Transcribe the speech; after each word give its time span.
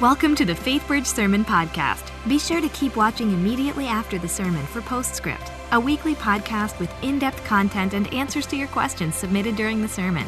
Welcome 0.00 0.34
to 0.36 0.46
the 0.46 0.54
FaithBridge 0.54 1.04
Sermon 1.04 1.44
Podcast. 1.44 2.10
Be 2.26 2.38
sure 2.38 2.62
to 2.62 2.70
keep 2.70 2.96
watching 2.96 3.32
immediately 3.32 3.86
after 3.86 4.18
the 4.18 4.26
sermon 4.26 4.64
for 4.64 4.80
Postscript, 4.80 5.52
a 5.72 5.78
weekly 5.78 6.14
podcast 6.14 6.78
with 6.80 6.90
in 7.04 7.18
depth 7.18 7.44
content 7.44 7.92
and 7.92 8.10
answers 8.14 8.46
to 8.46 8.56
your 8.56 8.68
questions 8.68 9.14
submitted 9.14 9.56
during 9.56 9.82
the 9.82 9.88
sermon. 9.88 10.26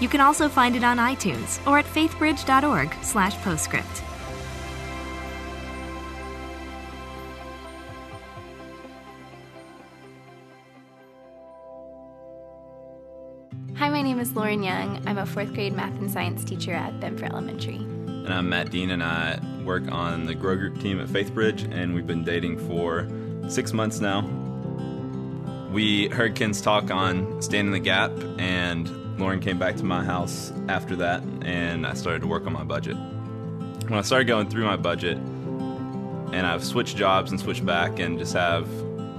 You 0.00 0.08
can 0.08 0.20
also 0.20 0.48
find 0.48 0.74
it 0.74 0.82
on 0.82 0.96
iTunes 0.96 1.64
or 1.68 1.78
at 1.78 1.84
faithbridge.org/slash 1.84 3.36
postscript. 3.44 4.02
Hi, 13.76 13.88
my 13.88 14.02
name 14.02 14.18
is 14.18 14.32
Lauren 14.32 14.64
Young. 14.64 15.00
I'm 15.06 15.18
a 15.18 15.26
fourth 15.26 15.54
grade 15.54 15.74
math 15.74 15.96
and 16.00 16.10
science 16.10 16.44
teacher 16.44 16.72
at 16.72 16.98
Benford 16.98 17.30
Elementary. 17.30 17.86
And 18.24 18.32
I'm 18.32 18.48
Matt 18.48 18.70
Dean, 18.70 18.92
and 18.92 19.02
I 19.02 19.40
work 19.64 19.90
on 19.90 20.26
the 20.26 20.34
Grow 20.36 20.54
Group 20.54 20.80
team 20.80 21.00
at 21.00 21.08
FaithBridge, 21.08 21.72
and 21.74 21.92
we've 21.92 22.06
been 22.06 22.22
dating 22.22 22.56
for 22.68 23.08
six 23.48 23.72
months 23.72 23.98
now. 23.98 24.20
We 25.72 26.06
heard 26.06 26.36
Ken's 26.36 26.60
talk 26.60 26.92
on 26.92 27.42
Standing 27.42 27.72
the 27.72 27.80
Gap, 27.80 28.12
and 28.38 29.18
Lauren 29.18 29.40
came 29.40 29.58
back 29.58 29.74
to 29.78 29.84
my 29.84 30.04
house 30.04 30.52
after 30.68 30.94
that, 30.96 31.24
and 31.42 31.84
I 31.84 31.94
started 31.94 32.20
to 32.20 32.28
work 32.28 32.46
on 32.46 32.52
my 32.52 32.62
budget. 32.62 32.96
When 32.96 33.94
I 33.94 34.02
started 34.02 34.28
going 34.28 34.48
through 34.48 34.66
my 34.66 34.76
budget, 34.76 35.16
and 35.16 36.46
I've 36.46 36.62
switched 36.62 36.96
jobs 36.96 37.32
and 37.32 37.40
switched 37.40 37.66
back, 37.66 37.98
and 37.98 38.20
just 38.20 38.34
have 38.34 38.68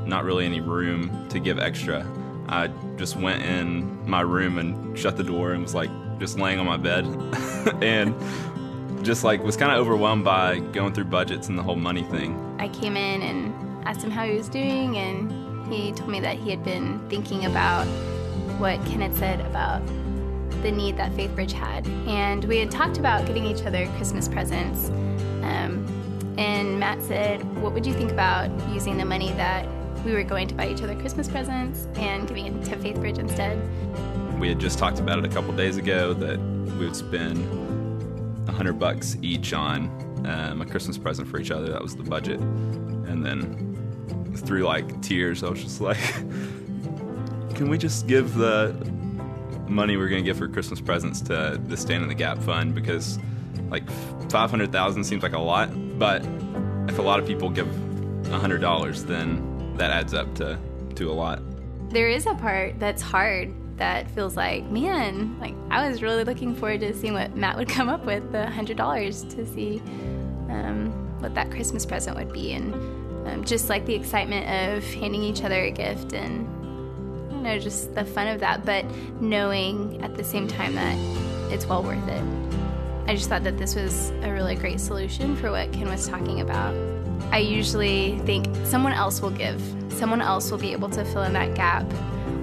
not 0.07 0.23
really 0.23 0.45
any 0.45 0.61
room 0.61 1.27
to 1.27 1.39
give 1.39 1.59
extra, 1.59 2.07
I 2.47 2.67
just 2.95 3.17
went 3.17 3.43
in 3.43 4.09
my 4.09 4.21
room 4.21 4.59
and 4.59 4.97
shut 4.97 5.17
the 5.17 5.25
door 5.25 5.51
and 5.51 5.61
was 5.61 5.75
like 5.75 5.89
just 6.19 6.39
laying 6.39 6.57
on 6.57 6.65
my 6.65 6.77
bed 6.77 7.05
and 7.83 8.15
just 9.03 9.23
like 9.23 9.43
was 9.43 9.57
kind 9.57 9.71
of 9.71 9.79
overwhelmed 9.79 10.23
by 10.23 10.59
going 10.59 10.93
through 10.93 11.05
budgets 11.05 11.49
and 11.49 11.57
the 11.57 11.63
whole 11.63 11.75
money 11.75 12.03
thing. 12.03 12.39
I 12.59 12.69
came 12.69 12.97
in 12.97 13.21
and 13.21 13.87
asked 13.87 14.03
him 14.03 14.11
how 14.11 14.25
he 14.25 14.35
was 14.35 14.49
doing, 14.49 14.97
and 14.97 15.71
he 15.71 15.91
told 15.91 16.09
me 16.09 16.19
that 16.21 16.37
he 16.37 16.49
had 16.49 16.63
been 16.63 16.99
thinking 17.09 17.45
about 17.45 17.85
what 18.57 18.83
Ken 18.85 19.01
had 19.01 19.15
said 19.15 19.41
about 19.41 19.85
the 20.61 20.71
need 20.71 20.95
that 20.97 21.11
FaithBridge 21.11 21.51
had. 21.51 21.85
And 22.07 22.45
we 22.45 22.57
had 22.57 22.71
talked 22.71 22.97
about 22.97 23.25
getting 23.25 23.45
each 23.45 23.63
other 23.63 23.87
Christmas 23.97 24.27
presents. 24.27 24.89
Um, 25.43 25.85
and 26.37 26.79
Matt 26.79 27.01
said, 27.03 27.43
What 27.61 27.73
would 27.73 27.85
you 27.85 27.93
think 27.93 28.11
about 28.11 28.49
using 28.69 28.97
the 28.97 29.05
money 29.05 29.31
that 29.33 29.67
we 30.05 30.13
were 30.13 30.23
going 30.23 30.47
to 30.47 30.55
buy 30.55 30.69
each 30.69 30.81
other 30.81 30.95
Christmas 30.95 31.27
presents 31.27 31.87
and 31.95 32.27
giving 32.27 32.45
it 32.45 32.63
to 32.65 32.75
FaithBridge 32.77 33.19
instead? 33.19 33.59
We 34.39 34.49
had 34.49 34.59
just 34.59 34.79
talked 34.79 34.99
about 34.99 35.19
it 35.19 35.25
a 35.25 35.29
couple 35.29 35.53
days 35.53 35.77
ago 35.77 36.13
that 36.13 36.39
we 36.39 36.85
would 36.85 36.95
spend 36.95 37.37
hundred 38.51 38.79
bucks 38.79 39.17
each 39.21 39.53
on 39.53 39.89
um, 40.25 40.61
a 40.61 40.65
Christmas 40.65 40.97
present 40.97 41.27
for 41.27 41.39
each 41.39 41.51
other. 41.51 41.71
That 41.71 41.81
was 41.81 41.95
the 41.95 42.03
budget. 42.03 42.39
And 42.39 43.25
then 43.25 44.33
through 44.35 44.63
like 44.63 45.01
tears, 45.01 45.43
I 45.43 45.49
was 45.49 45.63
just 45.63 45.81
like, 45.81 45.97
can 47.55 47.69
we 47.69 47.77
just 47.77 48.07
give 48.07 48.35
the 48.35 48.73
money 49.67 49.97
we're 49.97 50.09
to 50.09 50.21
give 50.21 50.37
for 50.37 50.47
Christmas 50.47 50.81
presents 50.81 51.21
to 51.21 51.59
the 51.65 51.77
Stand 51.77 52.03
in 52.03 52.09
the 52.09 52.15
Gap 52.15 52.39
Fund? 52.39 52.75
Because 52.75 53.19
like 53.69 53.89
500,000 54.29 55.03
seems 55.03 55.23
like 55.23 55.33
a 55.33 55.39
lot, 55.39 55.69
but 55.97 56.23
if 56.87 56.99
a 56.99 57.01
lot 57.01 57.19
of 57.19 57.25
people 57.25 57.49
give 57.49 57.67
$100, 57.67 59.07
then 59.07 59.75
that 59.77 59.91
adds 59.91 60.13
up 60.13 60.33
to, 60.35 60.59
to 60.95 61.11
a 61.11 61.13
lot. 61.13 61.41
There 61.89 62.09
is 62.09 62.25
a 62.25 62.35
part 62.35 62.79
that's 62.79 63.01
hard 63.01 63.53
that 63.77 64.09
feels 64.11 64.35
like, 64.35 64.65
man, 64.65 65.39
like 65.39 65.55
I 65.69 65.87
was 65.87 66.01
really 66.01 66.23
looking 66.23 66.55
forward 66.55 66.81
to 66.81 66.93
seeing 66.93 67.13
what 67.13 67.35
Matt 67.35 67.57
would 67.57 67.69
come 67.77 67.89
up 67.89 68.05
with 68.05 68.31
the 68.31 68.49
hundred 68.49 68.77
dollars 68.77 69.23
to 69.25 69.45
see 69.45 69.79
um, 70.49 70.91
what 71.19 71.33
that 71.35 71.51
Christmas 71.51 71.85
present 71.85 72.17
would 72.17 72.31
be, 72.31 72.53
and 72.53 72.73
um, 73.27 73.43
just 73.43 73.69
like 73.69 73.85
the 73.85 73.95
excitement 73.95 74.45
of 74.75 74.83
handing 74.93 75.23
each 75.23 75.43
other 75.43 75.61
a 75.61 75.71
gift, 75.71 76.13
and 76.13 76.47
you 77.31 77.41
know, 77.41 77.59
just 77.59 77.93
the 77.95 78.05
fun 78.05 78.27
of 78.27 78.39
that, 78.39 78.65
but 78.65 78.85
knowing 79.21 80.01
at 80.03 80.15
the 80.15 80.23
same 80.23 80.47
time 80.47 80.75
that 80.75 80.97
it's 81.51 81.65
well 81.65 81.83
worth 81.83 82.07
it. 82.07 82.23
I 83.05 83.15
just 83.15 83.27
thought 83.27 83.43
that 83.43 83.57
this 83.57 83.75
was 83.75 84.11
a 84.21 84.31
really 84.31 84.55
great 84.55 84.79
solution 84.79 85.35
for 85.35 85.51
what 85.51 85.73
Ken 85.73 85.89
was 85.89 86.07
talking 86.07 86.39
about. 86.39 86.73
I 87.31 87.39
usually 87.39 88.17
think 88.19 88.47
someone 88.65 88.93
else 88.93 89.21
will 89.21 89.29
give, 89.29 89.61
someone 89.89 90.21
else 90.21 90.49
will 90.49 90.57
be 90.57 90.71
able 90.71 90.89
to 90.89 91.03
fill 91.03 91.23
in 91.23 91.33
that 91.33 91.53
gap 91.53 91.85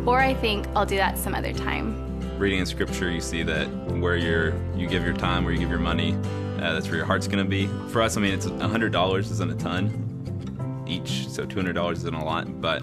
or 0.07 0.21
I 0.21 0.35
think 0.35 0.67
I'll 0.75 0.87
do 0.87 0.97
that 0.97 1.19
some 1.19 1.35
other 1.35 1.53
time. 1.53 2.39
Reading 2.39 2.61
in 2.61 2.67
scripture, 2.67 3.11
you 3.11 3.21
see 3.21 3.43
that 3.43 3.67
where 3.93 4.17
you're, 4.17 4.55
you 4.75 4.87
give 4.87 5.05
your 5.05 5.15
time, 5.15 5.45
where 5.45 5.53
you 5.53 5.59
give 5.59 5.71
your 5.71 5.79
money, 5.79 6.15
uh, 6.57 6.73
that's 6.73 6.89
where 6.89 6.97
your 6.97 7.07
heart's 7.07 7.27
going 7.27 7.43
to 7.43 7.49
be. 7.49 7.67
For 7.91 8.03
us, 8.03 8.17
I 8.17 8.21
mean, 8.21 8.35
it's 8.35 8.47
$100 8.47 9.19
isn't 9.19 9.51
a 9.51 9.55
ton 9.57 10.85
each, 10.87 11.29
so 11.29 11.47
$200 11.47 11.93
isn't 11.93 12.15
a 12.15 12.25
lot, 12.25 12.61
but 12.61 12.83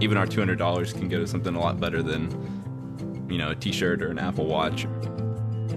even 0.00 0.16
our 0.16 0.26
$200 0.26 0.94
can 0.94 1.08
go 1.08 1.18
to 1.18 1.26
something 1.26 1.54
a 1.54 1.60
lot 1.60 1.80
better 1.80 2.02
than, 2.02 3.26
you 3.28 3.38
know, 3.38 3.50
a 3.50 3.54
t 3.54 3.72
shirt 3.72 4.02
or 4.02 4.08
an 4.08 4.18
Apple 4.18 4.46
Watch. 4.46 4.84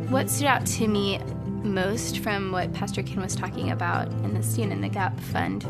What 0.09 0.29
stood 0.29 0.47
out 0.47 0.65
to 0.67 0.87
me 0.87 1.19
most 1.63 2.19
from 2.19 2.51
what 2.51 2.73
Pastor 2.73 3.01
Ken 3.03 3.21
was 3.21 3.35
talking 3.35 3.71
about 3.71 4.07
in 4.23 4.33
the 4.33 4.43
Stand 4.43 4.71
in 4.71 4.81
the 4.81 4.89
Gap 4.89 5.19
Fund 5.19 5.65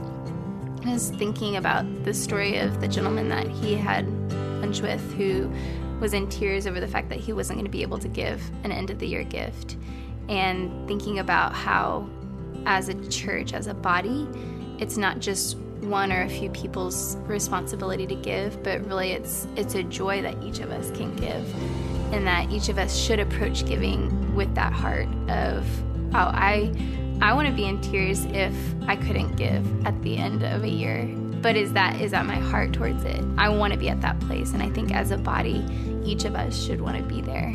was 0.85 1.11
thinking 1.11 1.55
about 1.55 2.03
the 2.03 2.13
story 2.13 2.57
of 2.57 2.81
the 2.81 2.87
gentleman 2.87 3.29
that 3.29 3.47
he 3.47 3.75
had 3.75 4.05
lunch 4.63 4.81
with 4.81 5.13
who 5.15 5.51
was 5.99 6.13
in 6.13 6.27
tears 6.29 6.65
over 6.65 6.79
the 6.79 6.87
fact 6.87 7.09
that 7.09 7.19
he 7.19 7.33
wasn't 7.33 7.57
going 7.57 7.65
to 7.65 7.71
be 7.71 7.81
able 7.81 7.97
to 7.97 8.07
give 8.07 8.41
an 8.63 8.71
end 8.71 8.89
of 8.89 8.99
the 8.99 9.07
year 9.07 9.23
gift. 9.23 9.77
And 10.29 10.87
thinking 10.87 11.19
about 11.19 11.53
how, 11.53 12.07
as 12.65 12.87
a 12.87 13.09
church, 13.09 13.53
as 13.53 13.67
a 13.67 13.73
body, 13.73 14.27
it's 14.79 14.95
not 14.97 15.19
just 15.19 15.57
one 15.81 16.13
or 16.13 16.21
a 16.21 16.29
few 16.29 16.49
people's 16.51 17.17
responsibility 17.27 18.07
to 18.07 18.15
give, 18.15 18.63
but 18.63 18.85
really 18.87 19.11
it's 19.11 19.47
it's 19.57 19.75
a 19.75 19.83
joy 19.83 20.21
that 20.21 20.41
each 20.41 20.59
of 20.59 20.71
us 20.71 20.89
can 20.91 21.13
give, 21.17 21.45
and 22.13 22.25
that 22.25 22.49
each 22.49 22.69
of 22.69 22.77
us 22.77 22.95
should 22.95 23.19
approach 23.19 23.65
giving 23.65 24.33
with 24.33 24.55
that 24.55 24.71
heart 24.71 25.09
of, 25.27 25.67
oh, 26.15 26.31
I 26.33 26.73
I 27.21 27.33
want 27.33 27.49
to 27.49 27.53
be 27.53 27.65
in 27.65 27.81
tears 27.81 28.23
if 28.25 28.55
I 28.87 28.95
couldn't 28.95 29.35
give 29.35 29.85
at 29.85 30.01
the 30.03 30.17
end 30.17 30.43
of 30.43 30.63
a 30.63 30.69
year 30.69 31.05
but 31.43 31.57
is 31.57 31.73
that 31.73 31.99
is 31.99 32.11
that 32.11 32.25
my 32.25 32.37
heart 32.37 32.71
towards 32.71 33.03
it? 33.03 33.21
I 33.37 33.49
want 33.49 33.73
to 33.73 33.79
be 33.79 33.89
at 33.89 33.99
that 33.99 34.17
place 34.21 34.53
and 34.53 34.63
i 34.63 34.69
think 34.69 34.93
as 34.93 35.11
a 35.11 35.17
body 35.17 35.63
each 36.05 36.23
of 36.23 36.35
us 36.35 36.57
should 36.57 36.81
want 36.81 36.97
to 36.97 37.03
be 37.03 37.21
there. 37.21 37.53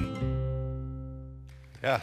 Yeah. 1.83 2.01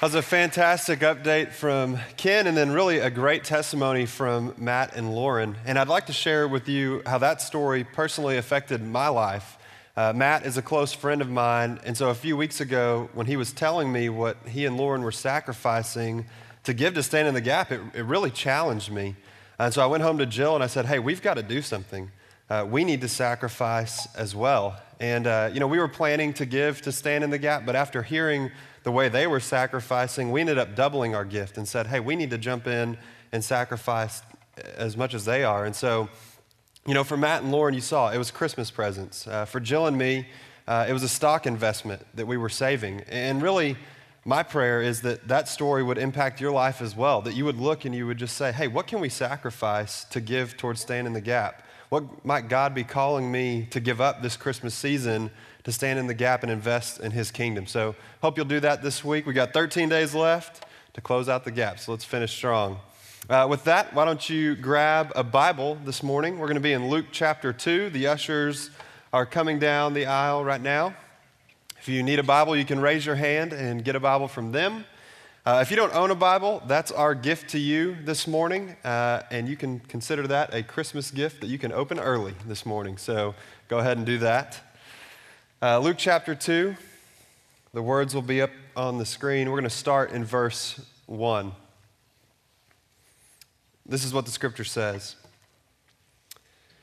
That 0.00 0.08
was 0.08 0.14
a 0.14 0.22
fantastic 0.22 1.00
update 1.00 1.52
from 1.52 1.98
ken 2.18 2.46
and 2.46 2.56
then 2.56 2.72
really 2.72 2.98
a 2.98 3.08
great 3.08 3.44
testimony 3.44 4.04
from 4.04 4.54
matt 4.58 4.96
and 4.96 5.14
lauren. 5.14 5.56
And 5.64 5.78
i'd 5.78 5.88
like 5.88 6.06
to 6.06 6.12
share 6.12 6.46
with 6.46 6.68
you 6.68 7.02
how 7.06 7.18
that 7.18 7.40
story 7.40 7.84
personally 7.84 8.36
affected 8.36 8.82
my 8.82 9.08
life. 9.08 9.56
Uh, 9.96 10.12
matt 10.12 10.44
is 10.44 10.58
a 10.58 10.62
close 10.62 10.92
friend 10.92 11.22
of 11.22 11.30
mine 11.30 11.80
and 11.84 11.96
so 11.96 12.10
a 12.10 12.14
few 12.14 12.36
weeks 12.36 12.60
ago 12.60 13.08
when 13.14 13.26
he 13.26 13.36
was 13.36 13.50
telling 13.52 13.90
me 13.90 14.10
what 14.10 14.36
he 14.46 14.66
and 14.66 14.76
lauren 14.76 15.02
were 15.02 15.12
sacrificing 15.12 16.26
to 16.64 16.72
give 16.72 16.94
to 16.94 17.02
stand 17.02 17.28
in 17.28 17.34
the 17.34 17.40
gap, 17.40 17.72
it, 17.72 17.80
it 17.94 18.04
really 18.04 18.30
challenged 18.30 18.90
me. 18.90 19.16
And 19.58 19.72
so 19.72 19.82
I 19.82 19.86
went 19.86 20.02
home 20.02 20.18
to 20.18 20.26
Jill 20.26 20.54
and 20.54 20.64
I 20.64 20.66
said, 20.66 20.86
hey, 20.86 20.98
we've 20.98 21.22
got 21.22 21.34
to 21.34 21.42
do 21.42 21.62
something. 21.62 22.10
Uh, 22.50 22.66
we 22.68 22.84
need 22.84 23.00
to 23.00 23.08
sacrifice 23.08 24.12
as 24.14 24.34
well. 24.34 24.80
And, 25.00 25.26
uh, 25.26 25.50
you 25.52 25.60
know, 25.60 25.66
we 25.66 25.78
were 25.78 25.88
planning 25.88 26.32
to 26.34 26.46
give 26.46 26.82
to 26.82 26.92
stand 26.92 27.24
in 27.24 27.30
the 27.30 27.38
gap, 27.38 27.64
but 27.64 27.74
after 27.74 28.02
hearing 28.02 28.50
the 28.82 28.92
way 28.92 29.08
they 29.08 29.26
were 29.26 29.40
sacrificing, 29.40 30.30
we 30.30 30.40
ended 30.40 30.58
up 30.58 30.74
doubling 30.74 31.14
our 31.14 31.24
gift 31.24 31.56
and 31.56 31.66
said, 31.66 31.86
hey, 31.86 32.00
we 32.00 32.16
need 32.16 32.30
to 32.30 32.38
jump 32.38 32.66
in 32.66 32.98
and 33.32 33.44
sacrifice 33.44 34.22
as 34.76 34.96
much 34.96 35.14
as 35.14 35.24
they 35.24 35.44
are. 35.44 35.64
And 35.64 35.74
so, 35.74 36.08
you 36.86 36.94
know, 36.94 37.04
for 37.04 37.16
Matt 37.16 37.42
and 37.42 37.52
Lauren, 37.52 37.74
you 37.74 37.80
saw 37.80 38.10
it 38.10 38.18
was 38.18 38.30
Christmas 38.30 38.70
presents. 38.70 39.26
Uh, 39.26 39.44
for 39.44 39.60
Jill 39.60 39.86
and 39.86 39.96
me, 39.96 40.26
uh, 40.66 40.86
it 40.88 40.92
was 40.92 41.02
a 41.02 41.08
stock 41.08 41.46
investment 41.46 42.04
that 42.14 42.26
we 42.26 42.36
were 42.36 42.48
saving. 42.48 43.00
And 43.08 43.40
really, 43.40 43.76
my 44.24 44.42
prayer 44.42 44.80
is 44.80 45.00
that 45.02 45.26
that 45.28 45.48
story 45.48 45.82
would 45.82 45.98
impact 45.98 46.40
your 46.40 46.52
life 46.52 46.80
as 46.80 46.94
well, 46.94 47.20
that 47.22 47.34
you 47.34 47.44
would 47.44 47.58
look 47.58 47.84
and 47.84 47.94
you 47.94 48.06
would 48.06 48.18
just 48.18 48.36
say, 48.36 48.52
hey, 48.52 48.68
what 48.68 48.86
can 48.86 49.00
we 49.00 49.08
sacrifice 49.08 50.04
to 50.04 50.20
give 50.20 50.56
towards 50.56 50.80
staying 50.80 51.06
in 51.06 51.12
the 51.12 51.20
gap? 51.20 51.66
What 51.88 52.24
might 52.24 52.48
God 52.48 52.74
be 52.74 52.84
calling 52.84 53.30
me 53.30 53.66
to 53.70 53.80
give 53.80 54.00
up 54.00 54.22
this 54.22 54.36
Christmas 54.36 54.74
season 54.74 55.30
to 55.64 55.72
stand 55.72 55.98
in 55.98 56.06
the 56.06 56.14
gap 56.14 56.42
and 56.42 56.50
invest 56.50 57.00
in 57.00 57.10
His 57.10 57.30
kingdom? 57.30 57.66
So, 57.66 57.94
hope 58.22 58.36
you'll 58.36 58.46
do 58.46 58.60
that 58.60 58.82
this 58.82 59.04
week. 59.04 59.26
We 59.26 59.34
got 59.34 59.52
13 59.52 59.88
days 59.88 60.14
left 60.14 60.64
to 60.94 61.00
close 61.00 61.28
out 61.28 61.44
the 61.44 61.50
gap, 61.50 61.78
so 61.78 61.92
let's 61.92 62.04
finish 62.04 62.32
strong. 62.32 62.78
Uh, 63.28 63.46
with 63.50 63.64
that, 63.64 63.92
why 63.92 64.04
don't 64.04 64.28
you 64.30 64.54
grab 64.54 65.12
a 65.14 65.22
Bible 65.22 65.76
this 65.84 66.02
morning? 66.02 66.38
We're 66.38 66.46
going 66.46 66.54
to 66.54 66.60
be 66.60 66.72
in 66.72 66.88
Luke 66.88 67.06
chapter 67.12 67.52
2. 67.52 67.90
The 67.90 68.06
ushers 68.06 68.70
are 69.12 69.26
coming 69.26 69.58
down 69.58 69.94
the 69.94 70.06
aisle 70.06 70.44
right 70.44 70.60
now. 70.60 70.94
If 71.82 71.88
you 71.88 72.04
need 72.04 72.20
a 72.20 72.22
Bible, 72.22 72.54
you 72.56 72.64
can 72.64 72.78
raise 72.78 73.04
your 73.04 73.16
hand 73.16 73.52
and 73.52 73.84
get 73.84 73.96
a 73.96 73.98
Bible 73.98 74.28
from 74.28 74.52
them. 74.52 74.84
Uh, 75.44 75.58
if 75.62 75.70
you 75.72 75.76
don't 75.76 75.92
own 75.92 76.12
a 76.12 76.14
Bible, 76.14 76.62
that's 76.68 76.92
our 76.92 77.12
gift 77.12 77.50
to 77.50 77.58
you 77.58 77.96
this 78.04 78.28
morning, 78.28 78.76
uh, 78.84 79.22
and 79.32 79.48
you 79.48 79.56
can 79.56 79.80
consider 79.80 80.24
that 80.28 80.54
a 80.54 80.62
Christmas 80.62 81.10
gift 81.10 81.40
that 81.40 81.48
you 81.48 81.58
can 81.58 81.72
open 81.72 81.98
early 81.98 82.34
this 82.46 82.64
morning. 82.64 82.98
So 82.98 83.34
go 83.66 83.80
ahead 83.80 83.96
and 83.96 84.06
do 84.06 84.18
that. 84.18 84.76
Uh, 85.60 85.80
Luke 85.80 85.96
chapter 85.98 86.36
2, 86.36 86.76
The 87.74 87.82
words 87.82 88.14
will 88.14 88.22
be 88.22 88.40
up 88.40 88.52
on 88.76 88.98
the 88.98 89.04
screen. 89.04 89.50
We're 89.50 89.58
going 89.58 89.64
to 89.64 89.68
start 89.70 90.12
in 90.12 90.24
verse 90.24 90.80
1. 91.06 91.50
This 93.86 94.04
is 94.04 94.14
what 94.14 94.24
the 94.24 94.30
scripture 94.30 94.62
says. 94.62 95.16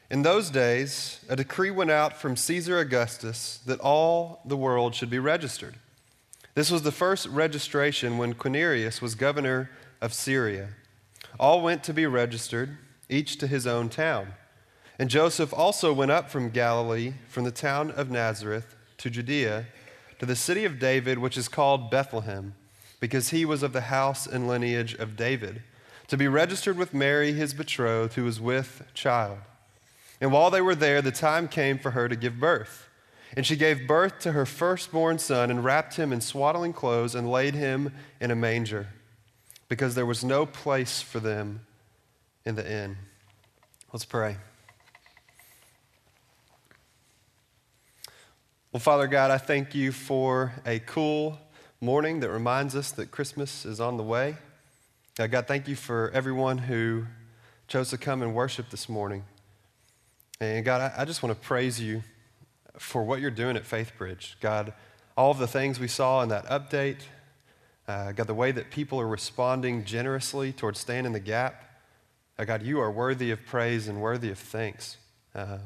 In 0.10 0.24
those 0.24 0.50
days, 0.50 1.24
a 1.30 1.36
decree 1.36 1.70
went 1.70 1.92
out 1.92 2.18
from 2.18 2.36
Caesar 2.36 2.80
Augustus 2.80 3.60
that 3.68 3.80
all 3.80 4.42
the 4.44 4.58
world 4.58 4.96
should 4.96 5.12
be 5.12 5.20
registered. 5.20 5.76
This 6.56 6.72
was 6.72 6.82
the 6.82 6.92
first 6.92 7.28
registration 7.28 8.18
when 8.18 8.34
Quirinius 8.34 9.02
was 9.02 9.14
governor 9.14 9.70
of 10.02 10.14
Syria. 10.14 10.70
All 11.40 11.62
went 11.62 11.84
to 11.84 11.94
be 11.94 12.08
registered, 12.08 12.78
each 13.08 13.38
to 13.38 13.46
his 13.46 13.68
own 13.68 13.90
town. 13.90 14.34
And 14.98 15.12
Joseph 15.12 15.54
also 15.54 15.94
went 15.94 16.12
up 16.12 16.30
from 16.30 16.50
Galilee, 16.50 17.14
from 17.28 17.44
the 17.44 17.52
town 17.52 17.92
of 17.92 18.10
Nazareth 18.10 18.76
to 18.98 19.12
Judea, 19.12 19.68
to 20.18 20.26
the 20.26 20.36
city 20.36 20.66
of 20.66 20.80
David, 20.80 21.20
which 21.20 21.38
is 21.38 21.48
called 21.48 21.92
Bethlehem, 21.92 22.56
because 23.00 23.30
he 23.30 23.46
was 23.46 23.62
of 23.62 23.74
the 23.74 23.82
house 23.82 24.26
and 24.26 24.48
lineage 24.48 24.96
of 24.96 25.16
David, 25.16 25.62
to 26.08 26.18
be 26.18 26.28
registered 26.28 26.78
with 26.78 26.96
Mary, 26.96 27.34
his 27.34 27.54
betrothed, 27.54 28.16
who 28.16 28.24
was 28.24 28.42
with 28.42 28.82
child. 28.96 29.38
And 30.22 30.32
while 30.32 30.50
they 30.50 30.62
were 30.62 30.76
there, 30.76 31.02
the 31.02 31.12
time 31.12 31.48
came 31.48 31.80
for 31.80 31.92
her 31.92 32.10
to 32.10 32.16
give 32.16 32.40
birth. 32.40 32.90
And 33.38 33.46
she 33.46 33.56
gave 33.56 33.88
birth 33.88 34.20
to 34.20 34.32
her 34.32 34.46
firstborn 34.46 35.20
son 35.20 35.52
and 35.52 35.64
wrapped 35.64 35.96
him 35.96 36.12
in 36.12 36.20
swaddling 36.20 36.74
clothes 36.74 37.16
and 37.16 37.32
laid 37.32 37.54
him 37.54 37.94
in 38.20 38.32
a 38.32 38.36
manger, 38.36 38.88
because 39.68 39.96
there 39.96 40.06
was 40.06 40.24
no 40.24 40.46
place 40.46 41.02
for 41.02 41.20
them 41.20 41.62
in 42.44 42.56
the 42.56 42.70
inn. 42.70 42.98
Let's 43.94 44.06
pray. 44.06 44.38
Well, 48.72 48.80
Father 48.80 49.08
God, 49.08 49.32
I 49.32 49.38
thank 49.38 49.74
you 49.74 49.92
for 49.92 50.54
a 50.66 50.80
cool 50.80 51.40
morning 51.82 52.20
that 52.20 52.30
reminds 52.30 52.76
us 52.76 52.92
that 52.92 53.10
Christmas 53.12 53.66
is 53.66 53.80
on 53.80 53.98
the 53.98 54.04
way. 54.04 54.38
God, 55.16 55.48
thank 55.48 55.68
you 55.68 55.76
for 55.76 56.12
everyone 56.14 56.58
who 56.58 57.06
chose 57.68 57.90
to 57.92 57.98
come 57.98 58.22
and 58.22 58.34
worship 58.34 58.70
this 58.70 58.90
morning. 58.90 59.24
And 60.42 60.64
God, 60.64 60.94
I, 60.98 61.04
just 61.04 61.22
want 61.22 61.36
to 61.36 61.48
praise 61.48 61.82
you 61.82 62.02
for 62.78 63.04
what 63.04 63.20
you're 63.20 63.30
doing 63.30 63.58
at 63.58 63.66
Faith 63.66 63.92
Bridge. 63.98 64.38
God, 64.40 64.72
all 65.18 65.32
of 65.32 65.38
the 65.38 65.48
things 65.48 65.82
we 65.82 65.90
saw 65.90 66.22
in 66.22 66.30
that 66.30 66.46
update, 66.46 67.00
uh, 67.90 68.14
God, 68.14 68.28
the 68.28 68.34
way 68.34 68.54
that 68.54 68.72
people 68.72 69.02
are 69.02 69.08
responding 69.08 69.84
generously 69.84 70.54
towards 70.54 70.80
staying 70.80 71.06
in 71.06 71.12
the 71.12 71.20
gap. 71.20 71.82
Uh, 72.38 72.46
God, 72.46 72.64
you 72.64 72.80
are 72.80 72.90
worthy 72.90 73.32
of 73.32 73.46
praise 73.46 73.90
and 73.90 74.02
worthy 74.02 74.30
of 74.30 74.40
thanks. 74.40 74.96
Um, 75.36 75.60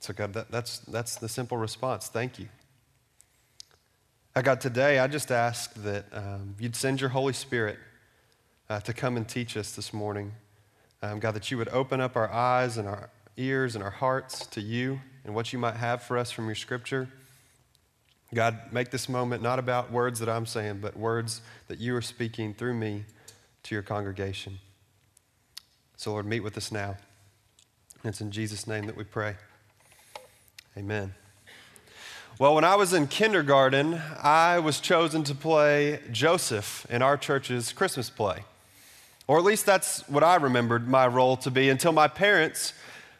so, 0.00 0.14
God, 0.14 0.32
that, 0.32 0.50
that's, 0.50 0.78
that's 0.78 1.16
the 1.16 1.28
simple 1.28 1.58
response. 1.58 2.08
Thank 2.08 2.38
you. 2.38 2.48
Uh, 4.34 4.40
God, 4.40 4.58
today 4.58 5.00
I 5.00 5.06
just 5.06 5.30
ask 5.30 5.74
that 5.82 6.06
um, 6.14 6.54
you'd 6.58 6.76
send 6.76 6.98
your 6.98 7.10
Holy 7.10 7.34
Spirit 7.34 7.78
uh, 8.70 8.80
to 8.80 8.94
come 8.94 9.18
and 9.18 9.28
teach 9.28 9.54
us 9.58 9.72
this 9.72 9.92
morning. 9.92 10.32
Um, 11.02 11.20
God, 11.20 11.32
that 11.32 11.50
you 11.50 11.58
would 11.58 11.68
open 11.68 12.00
up 12.00 12.16
our 12.16 12.30
eyes 12.32 12.78
and 12.78 12.88
our 12.88 13.10
ears 13.36 13.74
and 13.74 13.82
our 13.82 13.90
hearts 13.90 14.46
to 14.46 14.60
you 14.60 15.00
and 15.24 15.34
what 15.34 15.52
you 15.52 15.58
might 15.58 15.76
have 15.76 16.02
for 16.02 16.18
us 16.18 16.30
from 16.30 16.46
your 16.46 16.54
scripture. 16.54 17.08
God, 18.32 18.58
make 18.72 18.90
this 18.90 19.08
moment 19.08 19.42
not 19.42 19.58
about 19.58 19.92
words 19.92 20.20
that 20.20 20.28
I'm 20.28 20.46
saying, 20.46 20.78
but 20.80 20.96
words 20.96 21.40
that 21.68 21.78
you 21.78 21.94
are 21.94 22.02
speaking 22.02 22.52
through 22.54 22.74
me 22.74 23.04
to 23.64 23.74
your 23.74 23.82
congregation. 23.82 24.58
So, 25.96 26.12
Lord, 26.12 26.26
meet 26.26 26.40
with 26.40 26.56
us 26.56 26.72
now. 26.72 26.96
It's 28.02 28.20
in 28.20 28.30
Jesus' 28.30 28.66
name 28.66 28.86
that 28.86 28.96
we 28.96 29.04
pray. 29.04 29.36
Amen. 30.76 31.14
Well, 32.38 32.56
when 32.56 32.64
I 32.64 32.74
was 32.74 32.92
in 32.92 33.06
kindergarten, 33.06 34.02
I 34.20 34.58
was 34.58 34.80
chosen 34.80 35.22
to 35.24 35.34
play 35.34 36.00
Joseph 36.10 36.84
in 36.90 37.00
our 37.00 37.16
church's 37.16 37.72
Christmas 37.72 38.10
play. 38.10 38.44
Or 39.28 39.38
at 39.38 39.44
least 39.44 39.64
that's 39.64 40.06
what 40.08 40.24
I 40.24 40.34
remembered 40.34 40.88
my 40.88 41.06
role 41.06 41.36
to 41.38 41.50
be 41.50 41.68
until 41.68 41.92
my 41.92 42.08
parents 42.08 42.74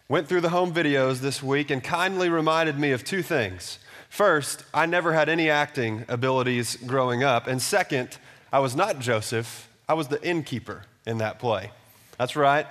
Went 0.08 0.28
through 0.28 0.42
the 0.42 0.50
home 0.50 0.72
videos 0.74 1.20
this 1.20 1.42
week 1.42 1.70
and 1.70 1.82
kindly 1.82 2.28
reminded 2.28 2.78
me 2.78 2.92
of 2.92 3.04
two 3.04 3.22
things. 3.22 3.78
First, 4.10 4.62
I 4.74 4.84
never 4.84 5.14
had 5.14 5.30
any 5.30 5.48
acting 5.48 6.04
abilities 6.08 6.76
growing 6.76 7.24
up. 7.24 7.46
And 7.46 7.60
second, 7.60 8.18
I 8.52 8.58
was 8.58 8.76
not 8.76 8.98
Joseph, 8.98 9.68
I 9.88 9.94
was 9.94 10.08
the 10.08 10.22
innkeeper 10.22 10.82
in 11.06 11.18
that 11.18 11.38
play. 11.38 11.70
That's 12.18 12.36
right, 12.36 12.66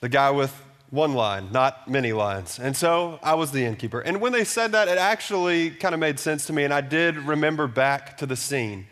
the 0.00 0.10
guy 0.10 0.30
with 0.30 0.54
one 0.90 1.14
line, 1.14 1.50
not 1.50 1.88
many 1.88 2.12
lines. 2.12 2.58
And 2.58 2.76
so 2.76 3.18
I 3.22 3.34
was 3.34 3.52
the 3.52 3.64
innkeeper. 3.64 4.00
And 4.00 4.20
when 4.20 4.32
they 4.32 4.44
said 4.44 4.72
that, 4.72 4.86
it 4.86 4.98
actually 4.98 5.70
kind 5.70 5.94
of 5.94 6.00
made 6.00 6.20
sense 6.20 6.46
to 6.46 6.52
me. 6.52 6.64
And 6.64 6.72
I 6.72 6.82
did 6.82 7.16
remember 7.16 7.66
back 7.66 8.18
to 8.18 8.26
the 8.26 8.36
scene. 8.36 8.86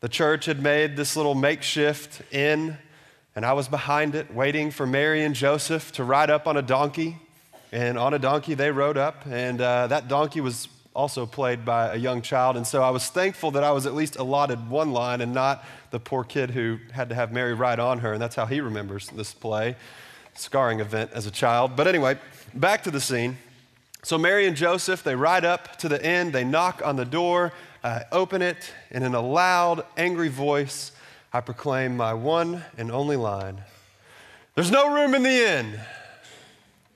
The 0.00 0.08
church 0.08 0.44
had 0.44 0.62
made 0.62 0.96
this 0.96 1.16
little 1.16 1.34
makeshift 1.34 2.22
inn 2.30 2.78
and 3.36 3.44
I 3.44 3.52
was 3.52 3.68
behind 3.68 4.14
it, 4.14 4.32
waiting 4.34 4.70
for 4.70 4.86
Mary 4.86 5.22
and 5.22 5.34
Joseph 5.34 5.92
to 5.92 6.04
ride 6.04 6.30
up 6.30 6.46
on 6.46 6.56
a 6.56 6.62
donkey. 6.62 7.18
And 7.70 7.98
on 7.98 8.14
a 8.14 8.18
donkey, 8.18 8.54
they 8.54 8.70
rode 8.70 8.96
up, 8.96 9.26
and 9.26 9.60
uh, 9.60 9.88
that 9.88 10.08
donkey 10.08 10.40
was 10.40 10.68
also 10.94 11.26
played 11.26 11.62
by 11.62 11.92
a 11.92 11.96
young 11.96 12.22
child. 12.22 12.56
And 12.56 12.66
so 12.66 12.82
I 12.82 12.88
was 12.88 13.08
thankful 13.08 13.50
that 13.50 13.62
I 13.62 13.72
was 13.72 13.84
at 13.84 13.94
least 13.94 14.16
allotted 14.16 14.70
one 14.70 14.92
line 14.92 15.20
and 15.20 15.34
not 15.34 15.62
the 15.90 16.00
poor 16.00 16.24
kid 16.24 16.52
who 16.52 16.78
had 16.92 17.10
to 17.10 17.14
have 17.14 17.30
Mary 17.32 17.52
ride 17.52 17.78
on 17.78 17.98
her. 17.98 18.14
And 18.14 18.22
that's 18.22 18.34
how 18.34 18.46
he 18.46 18.62
remembers 18.62 19.10
this 19.10 19.34
play, 19.34 19.76
scarring 20.32 20.80
event 20.80 21.10
as 21.12 21.26
a 21.26 21.30
child. 21.30 21.76
But 21.76 21.86
anyway, 21.86 22.18
back 22.54 22.84
to 22.84 22.90
the 22.90 23.00
scene. 23.00 23.36
So 24.02 24.16
Mary 24.16 24.46
and 24.46 24.56
Joseph, 24.56 25.02
they 25.02 25.16
ride 25.16 25.44
up 25.44 25.76
to 25.78 25.88
the 25.90 26.02
inn, 26.02 26.30
they 26.30 26.44
knock 26.44 26.80
on 26.82 26.96
the 26.96 27.04
door, 27.04 27.52
uh, 27.84 28.00
open 28.12 28.40
it, 28.40 28.72
and 28.90 29.04
in 29.04 29.14
a 29.14 29.20
loud, 29.20 29.84
angry 29.98 30.28
voice, 30.28 30.92
I 31.36 31.42
proclaim 31.42 31.98
my 31.98 32.14
one 32.14 32.64
and 32.78 32.90
only 32.90 33.16
line 33.16 33.60
There's 34.54 34.70
no 34.70 34.94
room 34.94 35.14
in 35.14 35.22
the 35.22 35.28
inn. 35.28 35.78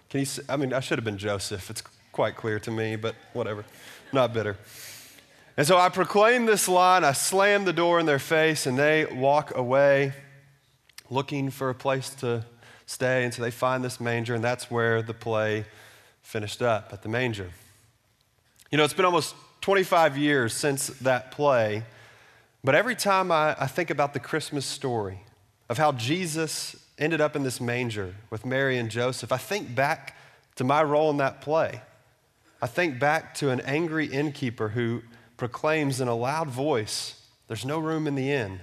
Can 0.09 0.21
you 0.21 0.25
see? 0.25 0.41
I 0.49 0.57
mean, 0.57 0.73
I 0.73 0.81
should 0.81 0.97
have 0.97 1.05
been 1.05 1.19
Joseph. 1.19 1.69
It's 1.69 1.83
quite 2.11 2.37
clear 2.37 2.59
to 2.61 2.71
me, 2.71 2.97
but 2.97 3.15
whatever. 3.35 3.67
Not 4.15 4.33
bitter. 4.33 4.57
And 5.59 5.67
so 5.67 5.77
I 5.77 5.91
proclaim 5.91 6.47
this 6.47 6.69
line, 6.69 7.05
I 7.05 7.13
slam 7.13 7.67
the 7.67 7.75
door 7.75 8.01
in 8.01 8.07
their 8.07 8.19
face, 8.19 8.65
and 8.65 8.79
they 8.79 9.05
walk 9.05 9.55
away 9.55 10.15
looking 11.11 11.51
for 11.51 11.69
a 11.69 11.75
place 11.75 12.09
to 12.21 12.47
stay. 12.87 13.25
And 13.25 13.35
so 13.35 13.43
they 13.43 13.51
find 13.51 13.85
this 13.85 14.01
manger, 14.01 14.35
and 14.35 14.43
that's 14.43 14.71
where 14.71 15.03
the 15.03 15.13
play 15.13 15.67
finished 16.23 16.63
up 16.63 16.95
at 16.95 17.03
the 17.03 17.11
manger. 17.11 17.51
You 18.71 18.79
know, 18.79 18.85
it's 18.85 18.95
been 18.95 19.05
almost 19.05 19.35
25 19.61 20.17
years 20.17 20.55
since 20.55 20.87
that 21.03 21.31
play. 21.31 21.85
But 22.63 22.75
every 22.75 22.95
time 22.95 23.33
I, 23.33 23.57
I 23.59 23.67
think 23.67 23.91
about 23.91 24.13
the 24.13 24.21
Christmas 24.21 24.67
story 24.67 25.21
of 25.69 25.79
how 25.79 25.93
Jesus 25.93 26.77
ended 26.99 27.21
up 27.21 27.35
in 27.35 27.43
this 27.43 27.61
manger 27.61 28.15
with 28.29 28.45
Mary 28.45 28.77
and 28.77 28.91
Joseph, 28.91 29.33
I 29.33 29.39
think 29.39 29.75
back 29.75 30.17
to 30.57 30.65
my 30.65 30.83
role 30.83 31.11
in 31.11 31.17
that 31.19 31.41
play. 31.41 31.81
I 32.61 32.67
think 32.67 32.99
back 32.99 33.35
to 33.37 33.51
an 33.51 33.61
angry 33.61 34.07
innkeeper 34.07 34.69
who 34.69 35.03
proclaims 35.39 36.01
in 36.01 36.09
a 36.09 36.15
loud 36.15 36.49
voice, 36.49 37.23
There's 37.49 37.65
no 37.65 37.79
room 37.79 38.07
in 38.07 38.15
the 38.15 38.31
inn. 38.31 38.61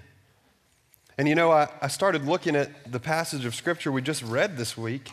And 1.17 1.27
you 1.27 1.33
know, 1.33 1.51
I, 1.51 1.67
I 1.81 1.87
started 1.87 2.25
looking 2.25 2.55
at 2.55 2.91
the 2.91 2.99
passage 2.99 3.45
of 3.45 3.55
scripture 3.55 3.91
we 3.91 4.03
just 4.03 4.21
read 4.21 4.55
this 4.55 4.77
week. 4.77 5.11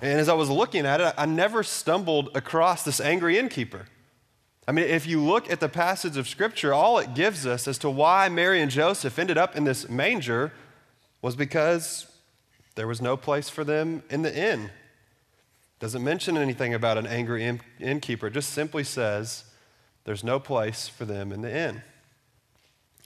And 0.00 0.18
as 0.18 0.30
I 0.30 0.34
was 0.34 0.48
looking 0.48 0.86
at 0.86 1.02
it, 1.02 1.14
I 1.18 1.26
never 1.26 1.62
stumbled 1.62 2.30
across 2.34 2.84
this 2.84 3.00
angry 3.00 3.36
innkeeper. 3.36 3.86
I 4.68 4.72
mean, 4.72 4.84
if 4.84 5.06
you 5.06 5.24
look 5.24 5.50
at 5.50 5.60
the 5.60 5.68
passage 5.70 6.18
of 6.18 6.28
Scripture, 6.28 6.74
all 6.74 6.98
it 6.98 7.14
gives 7.14 7.46
us 7.46 7.66
as 7.66 7.78
to 7.78 7.88
why 7.88 8.28
Mary 8.28 8.60
and 8.60 8.70
Joseph 8.70 9.18
ended 9.18 9.38
up 9.38 9.56
in 9.56 9.64
this 9.64 9.88
manger 9.88 10.52
was 11.22 11.34
because 11.34 12.06
there 12.74 12.86
was 12.86 13.00
no 13.00 13.16
place 13.16 13.48
for 13.48 13.64
them 13.64 14.02
in 14.10 14.20
the 14.20 14.36
inn. 14.36 14.70
Doesn't 15.80 16.04
mention 16.04 16.36
anything 16.36 16.74
about 16.74 16.98
an 16.98 17.06
angry 17.06 17.44
inn- 17.44 17.62
innkeeper, 17.80 18.26
it 18.26 18.34
just 18.34 18.50
simply 18.50 18.84
says 18.84 19.44
there's 20.04 20.22
no 20.22 20.38
place 20.38 20.86
for 20.86 21.06
them 21.06 21.32
in 21.32 21.40
the 21.40 21.50
inn. 21.50 21.82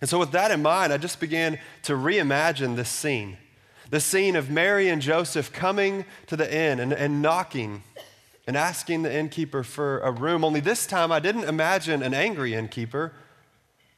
And 0.00 0.10
so, 0.10 0.18
with 0.18 0.32
that 0.32 0.50
in 0.50 0.62
mind, 0.62 0.92
I 0.92 0.98
just 0.98 1.20
began 1.20 1.60
to 1.84 1.92
reimagine 1.92 2.74
this 2.74 2.90
scene 2.90 3.38
the 3.88 4.00
scene 4.00 4.34
of 4.34 4.50
Mary 4.50 4.88
and 4.88 5.00
Joseph 5.00 5.52
coming 5.52 6.06
to 6.26 6.36
the 6.36 6.52
inn 6.52 6.80
and, 6.80 6.92
and 6.92 7.22
knocking 7.22 7.84
and 8.46 8.56
asking 8.56 9.02
the 9.02 9.14
innkeeper 9.14 9.62
for 9.62 10.00
a 10.00 10.10
room. 10.10 10.44
Only 10.44 10.60
this 10.60 10.86
time 10.86 11.12
I 11.12 11.20
didn't 11.20 11.44
imagine 11.44 12.02
an 12.02 12.14
angry 12.14 12.54
innkeeper. 12.54 13.12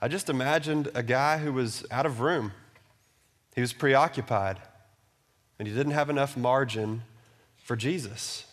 I 0.01 0.09
just 0.09 0.29
imagined 0.29 0.91
a 0.95 1.03
guy 1.03 1.39
who 1.39 1.53
was 1.53 1.87
out 1.91 2.05
of 2.05 2.21
room. 2.21 2.53
He 3.55 3.61
was 3.61 3.73
preoccupied, 3.73 4.59
and 5.59 5.67
he 5.67 5.75
didn't 5.75 5.93
have 5.93 6.11
enough 6.11 6.37
margin 6.37 7.03
for 7.57 7.77
Jesus. 7.77 8.45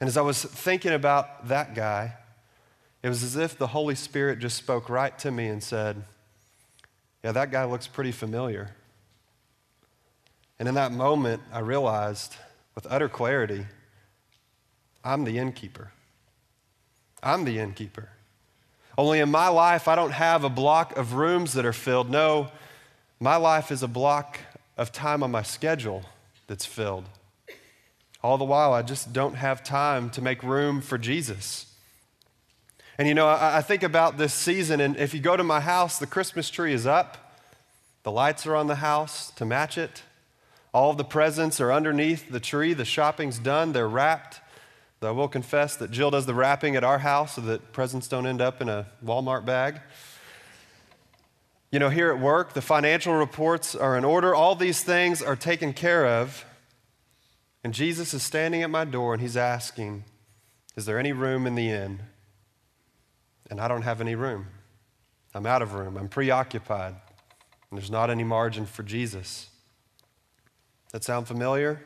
And 0.00 0.08
as 0.08 0.16
I 0.16 0.22
was 0.22 0.42
thinking 0.42 0.92
about 0.92 1.48
that 1.48 1.74
guy, 1.74 2.14
it 3.02 3.08
was 3.08 3.22
as 3.22 3.36
if 3.36 3.58
the 3.58 3.68
Holy 3.68 3.94
Spirit 3.94 4.38
just 4.38 4.56
spoke 4.56 4.88
right 4.88 5.16
to 5.18 5.30
me 5.30 5.48
and 5.48 5.62
said, 5.62 6.02
Yeah, 7.22 7.32
that 7.32 7.50
guy 7.50 7.64
looks 7.64 7.88
pretty 7.88 8.12
familiar. 8.12 8.70
And 10.58 10.68
in 10.68 10.76
that 10.76 10.92
moment, 10.92 11.42
I 11.52 11.58
realized 11.58 12.36
with 12.74 12.86
utter 12.88 13.08
clarity 13.08 13.66
I'm 15.04 15.24
the 15.24 15.38
innkeeper. 15.38 15.92
I'm 17.22 17.44
the 17.44 17.58
innkeeper. 17.58 18.08
Only 18.98 19.20
in 19.20 19.30
my 19.30 19.48
life, 19.48 19.88
I 19.88 19.94
don't 19.94 20.10
have 20.10 20.44
a 20.44 20.50
block 20.50 20.96
of 20.96 21.14
rooms 21.14 21.54
that 21.54 21.64
are 21.64 21.72
filled. 21.72 22.10
No, 22.10 22.50
my 23.20 23.36
life 23.36 23.70
is 23.70 23.82
a 23.82 23.88
block 23.88 24.38
of 24.76 24.92
time 24.92 25.22
on 25.22 25.30
my 25.30 25.42
schedule 25.42 26.04
that's 26.46 26.66
filled. 26.66 27.04
All 28.22 28.38
the 28.38 28.44
while, 28.44 28.72
I 28.72 28.82
just 28.82 29.12
don't 29.12 29.34
have 29.34 29.64
time 29.64 30.10
to 30.10 30.22
make 30.22 30.42
room 30.42 30.80
for 30.80 30.98
Jesus. 30.98 31.66
And 32.98 33.08
you 33.08 33.14
know, 33.14 33.26
I, 33.26 33.58
I, 33.58 33.62
think 33.62 33.82
about 33.82 34.18
this 34.18 34.34
season, 34.34 34.80
and 34.80 34.96
if 34.96 35.14
you 35.14 35.20
go 35.20 35.36
to 35.36 35.42
my 35.42 35.60
house, 35.60 35.98
the 35.98 36.06
Christmas 36.06 36.50
tree 36.50 36.72
is 36.72 36.86
up, 36.86 37.36
the 38.02 38.12
lights 38.12 38.46
are 38.46 38.54
on 38.54 38.66
the 38.66 38.76
house 38.76 39.30
to 39.32 39.44
match 39.44 39.78
it. 39.78 40.02
All 40.72 40.92
the 40.92 41.04
presents 41.04 41.60
are 41.60 41.72
underneath 41.72 42.30
the 42.30 42.40
tree, 42.40 42.74
the 42.74 42.84
shopping's 42.84 43.38
done, 43.38 43.72
they're 43.72 43.88
wrapped. 43.88 44.40
I 45.08 45.12
will 45.12 45.28
confess 45.28 45.76
that 45.76 45.90
Jill 45.90 46.10
does 46.10 46.26
the 46.26 46.34
wrapping 46.34 46.76
at 46.76 46.84
our 46.84 46.98
house 46.98 47.34
so 47.34 47.40
that 47.42 47.72
presents 47.72 48.08
don't 48.08 48.26
end 48.26 48.40
up 48.40 48.60
in 48.60 48.68
a 48.68 48.86
Walmart 49.04 49.44
bag. 49.44 49.80
You 51.70 51.78
know, 51.78 51.88
here 51.88 52.12
at 52.12 52.18
work, 52.18 52.52
the 52.52 52.60
financial 52.60 53.14
reports 53.14 53.74
are 53.74 53.96
in 53.96 54.04
order. 54.04 54.34
All 54.34 54.54
these 54.54 54.82
things 54.82 55.22
are 55.22 55.36
taken 55.36 55.72
care 55.72 56.06
of. 56.06 56.44
And 57.64 57.72
Jesus 57.72 58.12
is 58.12 58.22
standing 58.22 58.62
at 58.62 58.70
my 58.70 58.84
door 58.84 59.14
and 59.14 59.22
he's 59.22 59.36
asking, 59.36 60.04
Is 60.76 60.84
there 60.84 60.98
any 60.98 61.12
room 61.12 61.46
in 61.46 61.54
the 61.54 61.70
inn? 61.70 62.00
And 63.50 63.60
I 63.60 63.68
don't 63.68 63.82
have 63.82 64.00
any 64.00 64.14
room. 64.14 64.46
I'm 65.34 65.46
out 65.46 65.62
of 65.62 65.74
room. 65.74 65.96
I'm 65.96 66.08
preoccupied. 66.08 66.94
And 67.70 67.78
there's 67.78 67.90
not 67.90 68.10
any 68.10 68.24
margin 68.24 68.66
for 68.66 68.82
Jesus. 68.82 69.48
That 70.92 71.04
sound 71.04 71.26
familiar? 71.26 71.82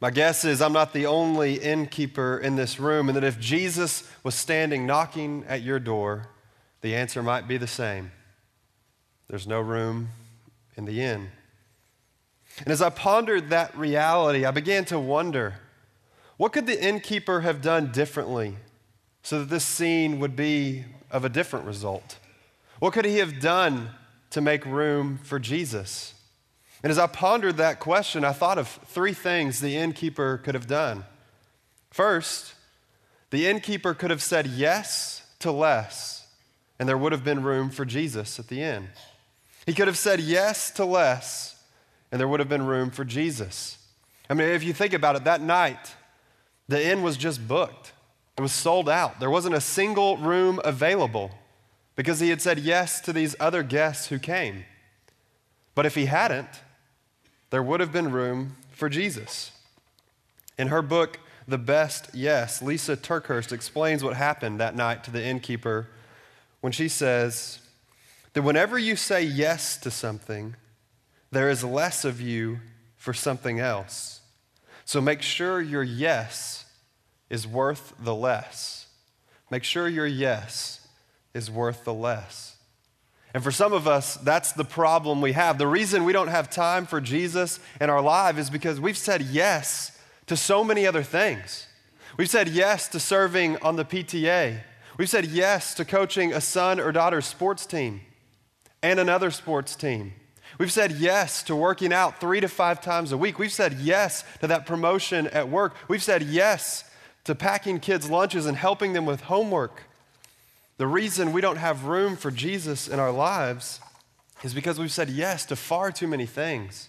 My 0.00 0.10
guess 0.10 0.44
is 0.44 0.60
I'm 0.60 0.72
not 0.72 0.92
the 0.92 1.06
only 1.06 1.54
innkeeper 1.54 2.38
in 2.38 2.56
this 2.56 2.78
room, 2.78 3.08
and 3.08 3.16
that 3.16 3.24
if 3.24 3.38
Jesus 3.38 4.08
was 4.22 4.34
standing 4.34 4.86
knocking 4.86 5.44
at 5.48 5.62
your 5.62 5.78
door, 5.78 6.28
the 6.80 6.94
answer 6.94 7.22
might 7.22 7.48
be 7.48 7.56
the 7.56 7.66
same. 7.66 8.12
There's 9.28 9.46
no 9.46 9.60
room 9.60 10.08
in 10.76 10.84
the 10.84 11.00
inn. 11.00 11.28
And 12.58 12.68
as 12.68 12.82
I 12.82 12.90
pondered 12.90 13.50
that 13.50 13.76
reality, 13.76 14.44
I 14.44 14.50
began 14.50 14.84
to 14.86 14.98
wonder 14.98 15.56
what 16.36 16.52
could 16.52 16.66
the 16.66 16.82
innkeeper 16.82 17.40
have 17.40 17.62
done 17.62 17.92
differently 17.92 18.56
so 19.22 19.40
that 19.40 19.48
this 19.48 19.64
scene 19.64 20.20
would 20.20 20.36
be 20.36 20.84
of 21.10 21.24
a 21.24 21.28
different 21.28 21.64
result? 21.66 22.18
What 22.80 22.92
could 22.92 23.04
he 23.04 23.18
have 23.18 23.40
done 23.40 23.90
to 24.30 24.40
make 24.40 24.66
room 24.66 25.18
for 25.22 25.38
Jesus? 25.38 26.13
And 26.84 26.90
as 26.90 26.98
I 26.98 27.06
pondered 27.06 27.56
that 27.56 27.80
question, 27.80 28.26
I 28.26 28.32
thought 28.32 28.58
of 28.58 28.68
three 28.68 29.14
things 29.14 29.58
the 29.58 29.74
innkeeper 29.74 30.36
could 30.36 30.54
have 30.54 30.66
done. 30.66 31.04
First, 31.90 32.54
the 33.30 33.46
innkeeper 33.46 33.94
could 33.94 34.10
have 34.10 34.22
said 34.22 34.46
yes 34.46 35.26
to 35.38 35.50
less, 35.50 36.26
and 36.78 36.86
there 36.86 36.98
would 36.98 37.12
have 37.12 37.24
been 37.24 37.42
room 37.42 37.70
for 37.70 37.86
Jesus 37.86 38.38
at 38.38 38.48
the 38.48 38.60
inn. 38.60 38.88
He 39.64 39.72
could 39.72 39.86
have 39.86 39.96
said 39.96 40.20
yes 40.20 40.70
to 40.72 40.84
less, 40.84 41.56
and 42.12 42.20
there 42.20 42.28
would 42.28 42.40
have 42.40 42.50
been 42.50 42.66
room 42.66 42.90
for 42.90 43.06
Jesus. 43.06 43.78
I 44.28 44.34
mean, 44.34 44.50
if 44.50 44.62
you 44.62 44.74
think 44.74 44.92
about 44.92 45.16
it, 45.16 45.24
that 45.24 45.40
night, 45.40 45.94
the 46.68 46.86
inn 46.86 47.02
was 47.02 47.16
just 47.16 47.48
booked, 47.48 47.92
it 48.36 48.42
was 48.42 48.52
sold 48.52 48.90
out. 48.90 49.20
There 49.20 49.30
wasn't 49.30 49.54
a 49.54 49.60
single 49.62 50.18
room 50.18 50.60
available 50.62 51.30
because 51.96 52.20
he 52.20 52.28
had 52.28 52.42
said 52.42 52.58
yes 52.58 53.00
to 53.00 53.12
these 53.14 53.34
other 53.40 53.62
guests 53.62 54.08
who 54.08 54.18
came. 54.18 54.66
But 55.74 55.86
if 55.86 55.94
he 55.94 56.04
hadn't, 56.06 56.60
there 57.50 57.62
would 57.62 57.80
have 57.80 57.92
been 57.92 58.10
room 58.10 58.56
for 58.72 58.88
Jesus. 58.88 59.52
In 60.58 60.68
her 60.68 60.82
book, 60.82 61.18
The 61.46 61.58
Best 61.58 62.10
Yes, 62.14 62.60
Lysa 62.60 62.96
TerKeurst 62.96 63.52
explains 63.52 64.02
what 64.02 64.16
happened 64.16 64.60
that 64.60 64.76
night 64.76 65.04
to 65.04 65.10
the 65.10 65.24
innkeeper 65.24 65.88
when 66.60 66.72
she 66.72 66.88
says 66.88 67.60
that 68.32 68.42
whenever 68.42 68.78
you 68.78 68.96
say 68.96 69.22
yes 69.22 69.76
to 69.78 69.90
something, 69.90 70.56
there 71.30 71.50
is 71.50 71.64
less 71.64 72.04
of 72.04 72.20
you 72.20 72.60
for 72.96 73.12
something 73.12 73.60
else. 73.60 74.20
So 74.84 75.00
make 75.00 75.22
sure 75.22 75.60
your 75.60 75.82
yes 75.82 76.64
is 77.30 77.46
worth 77.46 77.94
the 77.98 78.14
less. 78.14 78.86
Make 79.50 79.64
sure 79.64 79.88
your 79.88 80.06
yes 80.06 80.86
is 81.32 81.50
worth 81.50 81.84
the 81.84 81.94
less. 81.94 82.53
And 83.34 83.42
for 83.42 83.50
some 83.50 83.72
of 83.72 83.88
us, 83.88 84.14
that's 84.14 84.52
the 84.52 84.64
problem 84.64 85.20
we 85.20 85.32
have. 85.32 85.58
The 85.58 85.66
reason 85.66 86.04
we 86.04 86.12
don't 86.12 86.28
have 86.28 86.48
time 86.48 86.86
for 86.86 87.00
Jesus 87.00 87.58
in 87.80 87.90
our 87.90 88.00
life 88.00 88.38
is 88.38 88.48
because 88.48 88.80
we've 88.80 88.96
said 88.96 89.22
yes 89.22 89.98
to 90.26 90.36
so 90.36 90.62
many 90.62 90.86
other 90.86 91.02
things. 91.02 91.66
We've 92.16 92.30
said 92.30 92.48
yes 92.48 92.86
to 92.88 93.00
serving 93.00 93.56
on 93.56 93.74
the 93.74 93.84
PTA. 93.84 94.60
We've 94.96 95.10
said 95.10 95.26
yes 95.26 95.74
to 95.74 95.84
coaching 95.84 96.32
a 96.32 96.40
son 96.40 96.78
or 96.78 96.92
daughter's 96.92 97.26
sports 97.26 97.66
team 97.66 98.02
and 98.82 99.00
another 99.00 99.32
sports 99.32 99.74
team. 99.74 100.12
We've 100.58 100.72
said 100.72 100.92
yes 100.92 101.42
to 101.44 101.56
working 101.56 101.92
out 101.92 102.20
three 102.20 102.40
to 102.40 102.48
five 102.48 102.80
times 102.80 103.10
a 103.10 103.18
week. 103.18 103.40
We've 103.40 103.50
said 103.50 103.74
yes 103.74 104.22
to 104.40 104.46
that 104.46 104.64
promotion 104.64 105.26
at 105.28 105.48
work. 105.48 105.74
We've 105.88 106.02
said 106.02 106.22
yes 106.22 106.84
to 107.24 107.34
packing 107.34 107.80
kids' 107.80 108.08
lunches 108.08 108.46
and 108.46 108.56
helping 108.56 108.92
them 108.92 109.06
with 109.06 109.22
homework. 109.22 109.82
The 110.76 110.86
reason 110.86 111.32
we 111.32 111.40
don't 111.40 111.56
have 111.56 111.84
room 111.84 112.16
for 112.16 112.30
Jesus 112.30 112.88
in 112.88 112.98
our 112.98 113.12
lives 113.12 113.80
is 114.42 114.54
because 114.54 114.78
we've 114.78 114.92
said 114.92 115.08
yes 115.08 115.44
to 115.46 115.56
far 115.56 115.92
too 115.92 116.08
many 116.08 116.26
things, 116.26 116.88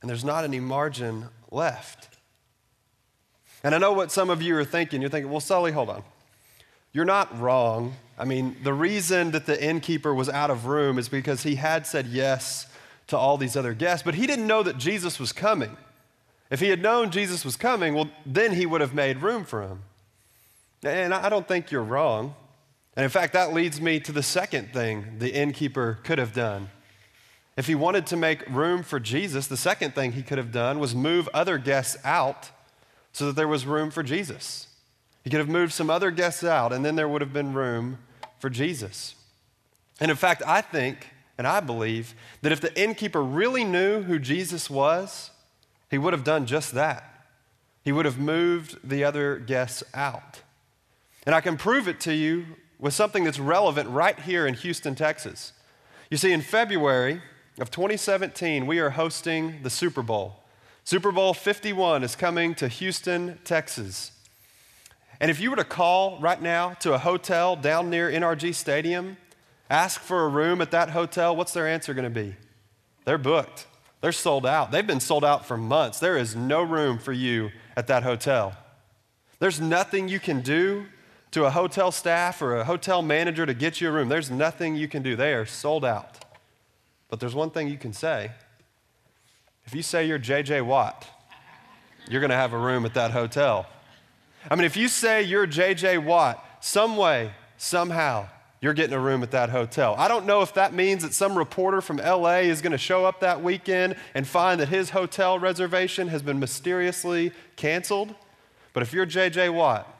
and 0.00 0.10
there's 0.10 0.24
not 0.24 0.44
any 0.44 0.60
margin 0.60 1.28
left. 1.50 2.08
And 3.64 3.74
I 3.74 3.78
know 3.78 3.92
what 3.92 4.12
some 4.12 4.30
of 4.30 4.42
you 4.42 4.56
are 4.56 4.64
thinking. 4.64 5.00
You're 5.00 5.10
thinking, 5.10 5.30
well, 5.30 5.40
Sully, 5.40 5.72
hold 5.72 5.90
on. 5.90 6.04
You're 6.92 7.04
not 7.04 7.38
wrong. 7.40 7.94
I 8.18 8.24
mean, 8.24 8.56
the 8.62 8.72
reason 8.72 9.32
that 9.32 9.46
the 9.46 9.62
innkeeper 9.62 10.14
was 10.14 10.28
out 10.28 10.50
of 10.50 10.66
room 10.66 10.98
is 10.98 11.08
because 11.08 11.42
he 11.42 11.56
had 11.56 11.86
said 11.86 12.06
yes 12.06 12.66
to 13.08 13.16
all 13.16 13.36
these 13.36 13.56
other 13.56 13.74
guests, 13.74 14.02
but 14.04 14.14
he 14.14 14.26
didn't 14.26 14.46
know 14.46 14.62
that 14.62 14.78
Jesus 14.78 15.18
was 15.18 15.32
coming. 15.32 15.76
If 16.50 16.60
he 16.60 16.68
had 16.68 16.82
known 16.82 17.10
Jesus 17.10 17.44
was 17.44 17.56
coming, 17.56 17.94
well, 17.94 18.10
then 18.24 18.52
he 18.52 18.64
would 18.64 18.80
have 18.80 18.94
made 18.94 19.22
room 19.22 19.44
for 19.44 19.62
him. 19.62 19.82
And 20.82 21.12
I 21.12 21.28
don't 21.28 21.46
think 21.46 21.70
you're 21.70 21.82
wrong. 21.82 22.34
And 22.98 23.04
in 23.04 23.10
fact, 23.10 23.32
that 23.34 23.54
leads 23.54 23.80
me 23.80 24.00
to 24.00 24.10
the 24.10 24.24
second 24.24 24.72
thing 24.72 25.18
the 25.20 25.32
innkeeper 25.32 26.00
could 26.02 26.18
have 26.18 26.32
done. 26.32 26.68
If 27.56 27.68
he 27.68 27.76
wanted 27.76 28.08
to 28.08 28.16
make 28.16 28.44
room 28.48 28.82
for 28.82 28.98
Jesus, 28.98 29.46
the 29.46 29.56
second 29.56 29.94
thing 29.94 30.10
he 30.10 30.22
could 30.24 30.36
have 30.36 30.50
done 30.50 30.80
was 30.80 30.96
move 30.96 31.28
other 31.32 31.58
guests 31.58 31.96
out 32.04 32.50
so 33.12 33.26
that 33.26 33.36
there 33.36 33.46
was 33.46 33.66
room 33.66 33.92
for 33.92 34.02
Jesus. 34.02 34.66
He 35.22 35.30
could 35.30 35.38
have 35.38 35.48
moved 35.48 35.72
some 35.72 35.90
other 35.90 36.10
guests 36.10 36.42
out, 36.42 36.72
and 36.72 36.84
then 36.84 36.96
there 36.96 37.08
would 37.08 37.20
have 37.20 37.32
been 37.32 37.54
room 37.54 37.98
for 38.40 38.50
Jesus. 38.50 39.14
And 40.00 40.10
in 40.10 40.16
fact, 40.16 40.42
I 40.44 40.60
think 40.60 41.06
and 41.38 41.46
I 41.46 41.60
believe 41.60 42.16
that 42.42 42.50
if 42.50 42.60
the 42.60 42.76
innkeeper 42.76 43.22
really 43.22 43.62
knew 43.62 44.02
who 44.02 44.18
Jesus 44.18 44.68
was, 44.68 45.30
he 45.88 45.98
would 45.98 46.14
have 46.14 46.24
done 46.24 46.46
just 46.46 46.74
that. 46.74 47.04
He 47.84 47.92
would 47.92 48.06
have 48.06 48.18
moved 48.18 48.76
the 48.82 49.04
other 49.04 49.36
guests 49.36 49.84
out. 49.94 50.42
And 51.24 51.32
I 51.32 51.40
can 51.40 51.56
prove 51.56 51.86
it 51.86 52.00
to 52.00 52.12
you 52.12 52.56
with 52.78 52.94
something 52.94 53.24
that's 53.24 53.38
relevant 53.38 53.88
right 53.90 54.18
here 54.20 54.46
in 54.46 54.54
Houston, 54.54 54.94
Texas. 54.94 55.52
You 56.10 56.16
see, 56.16 56.32
in 56.32 56.42
February 56.42 57.22
of 57.58 57.70
2017, 57.70 58.66
we 58.66 58.78
are 58.78 58.90
hosting 58.90 59.62
the 59.62 59.70
Super 59.70 60.02
Bowl. 60.02 60.42
Super 60.84 61.12
Bowl 61.12 61.34
51 61.34 62.02
is 62.04 62.16
coming 62.16 62.54
to 62.54 62.68
Houston, 62.68 63.38
Texas. 63.44 64.12
And 65.20 65.30
if 65.30 65.40
you 65.40 65.50
were 65.50 65.56
to 65.56 65.64
call 65.64 66.18
right 66.20 66.40
now 66.40 66.74
to 66.74 66.94
a 66.94 66.98
hotel 66.98 67.56
down 67.56 67.90
near 67.90 68.10
NRG 68.10 68.54
Stadium 68.54 69.16
Ask 69.70 70.00
for 70.00 70.24
a 70.24 70.28
room 70.28 70.60
at 70.60 70.70
that 70.70 70.90
hotel, 70.90 71.36
what's 71.36 71.52
their 71.52 71.68
answer 71.68 71.92
going 71.92 72.04
to 72.04 72.10
be? 72.10 72.34
They're 73.04 73.18
booked. 73.18 73.66
They're 74.00 74.12
sold 74.12 74.46
out. 74.46 74.70
They've 74.70 74.86
been 74.86 75.00
sold 75.00 75.24
out 75.24 75.44
for 75.44 75.56
months. 75.56 75.98
There 75.98 76.16
is 76.16 76.34
no 76.34 76.62
room 76.62 76.98
for 76.98 77.12
you 77.12 77.50
at 77.76 77.86
that 77.88 78.02
hotel. 78.02 78.56
There's 79.40 79.60
nothing 79.60 80.08
you 80.08 80.20
can 80.20 80.40
do 80.40 80.86
to 81.38 81.44
a 81.44 81.50
hotel 81.50 81.92
staff 81.92 82.42
or 82.42 82.56
a 82.56 82.64
hotel 82.64 83.00
manager 83.00 83.46
to 83.46 83.54
get 83.54 83.80
you 83.80 83.88
a 83.88 83.92
room. 83.92 84.08
There's 84.08 84.28
nothing 84.30 84.74
you 84.74 84.88
can 84.88 85.04
do. 85.04 85.14
They 85.14 85.32
are 85.34 85.46
sold 85.46 85.84
out. 85.84 86.18
But 87.08 87.20
there's 87.20 87.34
one 87.34 87.50
thing 87.50 87.68
you 87.68 87.78
can 87.78 87.92
say. 87.92 88.32
If 89.64 89.72
you 89.72 89.82
say 89.82 90.06
you're 90.06 90.18
JJ 90.18 90.66
Watt, 90.66 91.06
you're 92.10 92.20
going 92.20 92.30
to 92.30 92.36
have 92.36 92.52
a 92.52 92.58
room 92.58 92.84
at 92.84 92.94
that 92.94 93.12
hotel. 93.12 93.66
I 94.50 94.56
mean, 94.56 94.64
if 94.64 94.76
you 94.76 94.88
say 94.88 95.22
you're 95.22 95.46
JJ 95.46 96.04
Watt, 96.04 96.44
some 96.60 96.96
way, 96.96 97.30
somehow, 97.56 98.28
you're 98.60 98.74
getting 98.74 98.94
a 98.94 99.00
room 99.00 99.22
at 99.22 99.30
that 99.30 99.50
hotel. 99.50 99.94
I 99.96 100.08
don't 100.08 100.26
know 100.26 100.42
if 100.42 100.54
that 100.54 100.74
means 100.74 101.04
that 101.04 101.14
some 101.14 101.38
reporter 101.38 101.80
from 101.80 101.98
LA 101.98 102.38
is 102.38 102.60
going 102.60 102.72
to 102.72 102.78
show 102.78 103.04
up 103.04 103.20
that 103.20 103.44
weekend 103.44 103.94
and 104.14 104.26
find 104.26 104.60
that 104.60 104.70
his 104.70 104.90
hotel 104.90 105.38
reservation 105.38 106.08
has 106.08 106.20
been 106.20 106.40
mysteriously 106.40 107.30
canceled. 107.54 108.12
But 108.72 108.82
if 108.82 108.92
you're 108.92 109.06
JJ 109.06 109.54
Watt, 109.54 109.94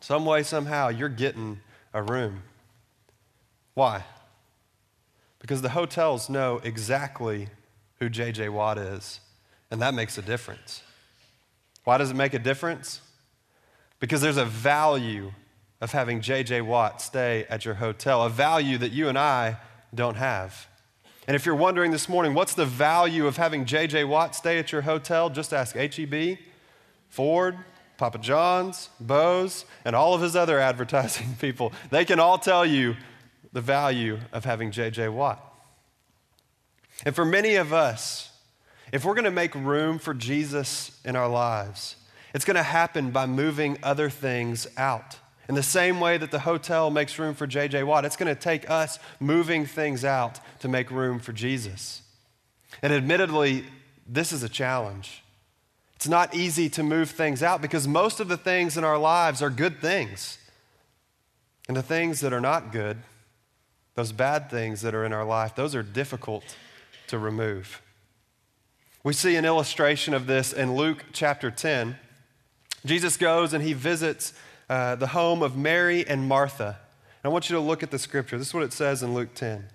some 0.00 0.24
way, 0.24 0.42
somehow, 0.42 0.88
you're 0.88 1.08
getting 1.08 1.60
a 1.94 2.02
room. 2.02 2.42
Why? 3.74 4.04
Because 5.38 5.62
the 5.62 5.70
hotels 5.70 6.28
know 6.28 6.60
exactly 6.64 7.48
who 7.98 8.10
JJ 8.10 8.50
Watt 8.50 8.78
is, 8.78 9.20
and 9.70 9.80
that 9.80 9.94
makes 9.94 10.18
a 10.18 10.22
difference. 10.22 10.82
Why 11.84 11.98
does 11.98 12.10
it 12.10 12.16
make 12.16 12.34
a 12.34 12.38
difference? 12.38 13.00
Because 13.98 14.20
there's 14.20 14.36
a 14.36 14.44
value 14.44 15.32
of 15.80 15.92
having 15.92 16.20
J.J. 16.20 16.60
Watt 16.62 17.00
stay 17.00 17.46
at 17.48 17.64
your 17.64 17.74
hotel, 17.74 18.24
a 18.24 18.30
value 18.30 18.76
that 18.78 18.92
you 18.92 19.08
and 19.08 19.18
I 19.18 19.56
don't 19.94 20.16
have. 20.16 20.66
And 21.26 21.34
if 21.34 21.46
you're 21.46 21.54
wondering 21.54 21.90
this 21.90 22.08
morning, 22.08 22.34
what's 22.34 22.54
the 22.54 22.66
value 22.66 23.26
of 23.26 23.36
having 23.36 23.64
J.J. 23.64 24.04
Watt 24.04 24.34
stay 24.34 24.58
at 24.58 24.72
your 24.72 24.82
hotel? 24.82 25.30
Just 25.30 25.52
ask 25.52 25.74
HEB, 25.74 26.38
Ford, 27.08 27.56
Papa 28.00 28.16
John's, 28.16 28.88
Bose, 28.98 29.66
and 29.84 29.94
all 29.94 30.14
of 30.14 30.22
his 30.22 30.34
other 30.34 30.58
advertising 30.70 31.36
people. 31.38 31.70
They 31.90 32.06
can 32.06 32.18
all 32.18 32.38
tell 32.38 32.64
you 32.64 32.96
the 33.52 33.60
value 33.60 34.18
of 34.32 34.46
having 34.46 34.70
J.J. 34.70 35.10
Watt. 35.10 35.38
And 37.04 37.14
for 37.14 37.26
many 37.26 37.56
of 37.56 37.74
us, 37.74 38.32
if 38.90 39.04
we're 39.04 39.14
going 39.14 39.24
to 39.26 39.30
make 39.30 39.54
room 39.54 39.98
for 39.98 40.14
Jesus 40.14 40.98
in 41.04 41.14
our 41.14 41.28
lives, 41.28 41.96
it's 42.32 42.46
going 42.46 42.56
to 42.56 42.62
happen 42.62 43.10
by 43.10 43.26
moving 43.26 43.76
other 43.82 44.08
things 44.08 44.66
out. 44.78 45.18
In 45.46 45.54
the 45.54 45.62
same 45.62 46.00
way 46.00 46.16
that 46.16 46.30
the 46.30 46.40
hotel 46.40 46.90
makes 46.90 47.18
room 47.18 47.34
for 47.34 47.46
J.J. 47.46 47.82
Watt, 47.82 48.06
it's 48.06 48.16
going 48.16 48.34
to 48.34 48.40
take 48.40 48.70
us 48.70 48.98
moving 49.18 49.66
things 49.66 50.06
out 50.06 50.40
to 50.60 50.68
make 50.68 50.90
room 50.90 51.18
for 51.18 51.34
Jesus. 51.34 52.00
And 52.80 52.94
admittedly, 52.94 53.66
this 54.06 54.32
is 54.32 54.42
a 54.42 54.48
challenge. 54.48 55.22
It's 56.00 56.08
not 56.08 56.34
easy 56.34 56.70
to 56.70 56.82
move 56.82 57.10
things 57.10 57.42
out 57.42 57.60
because 57.60 57.86
most 57.86 58.20
of 58.20 58.28
the 58.28 58.38
things 58.38 58.78
in 58.78 58.84
our 58.84 58.96
lives 58.96 59.42
are 59.42 59.50
good 59.50 59.82
things. 59.82 60.38
And 61.68 61.76
the 61.76 61.82
things 61.82 62.20
that 62.20 62.32
are 62.32 62.40
not 62.40 62.72
good, 62.72 62.96
those 63.96 64.10
bad 64.10 64.48
things 64.48 64.80
that 64.80 64.94
are 64.94 65.04
in 65.04 65.12
our 65.12 65.26
life, 65.26 65.54
those 65.54 65.74
are 65.74 65.82
difficult 65.82 66.56
to 67.08 67.18
remove. 67.18 67.82
We 69.04 69.12
see 69.12 69.36
an 69.36 69.44
illustration 69.44 70.14
of 70.14 70.26
this 70.26 70.54
in 70.54 70.74
Luke 70.74 71.04
chapter 71.12 71.50
10. 71.50 71.98
Jesus 72.86 73.18
goes 73.18 73.52
and 73.52 73.62
he 73.62 73.74
visits 73.74 74.32
uh, 74.70 74.94
the 74.94 75.08
home 75.08 75.42
of 75.42 75.54
Mary 75.54 76.08
and 76.08 76.26
Martha. 76.26 76.78
And 77.22 77.24
I 77.24 77.28
want 77.28 77.50
you 77.50 77.56
to 77.56 77.60
look 77.60 77.82
at 77.82 77.90
the 77.90 77.98
scripture. 77.98 78.38
This 78.38 78.48
is 78.48 78.54
what 78.54 78.62
it 78.62 78.72
says 78.72 79.02
in 79.02 79.12
Luke 79.12 79.34
10. 79.34 79.66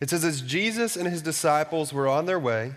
It 0.00 0.08
says, 0.08 0.24
As 0.24 0.40
Jesus 0.40 0.96
and 0.96 1.06
his 1.06 1.20
disciples 1.20 1.92
were 1.92 2.08
on 2.08 2.24
their 2.24 2.38
way, 2.38 2.76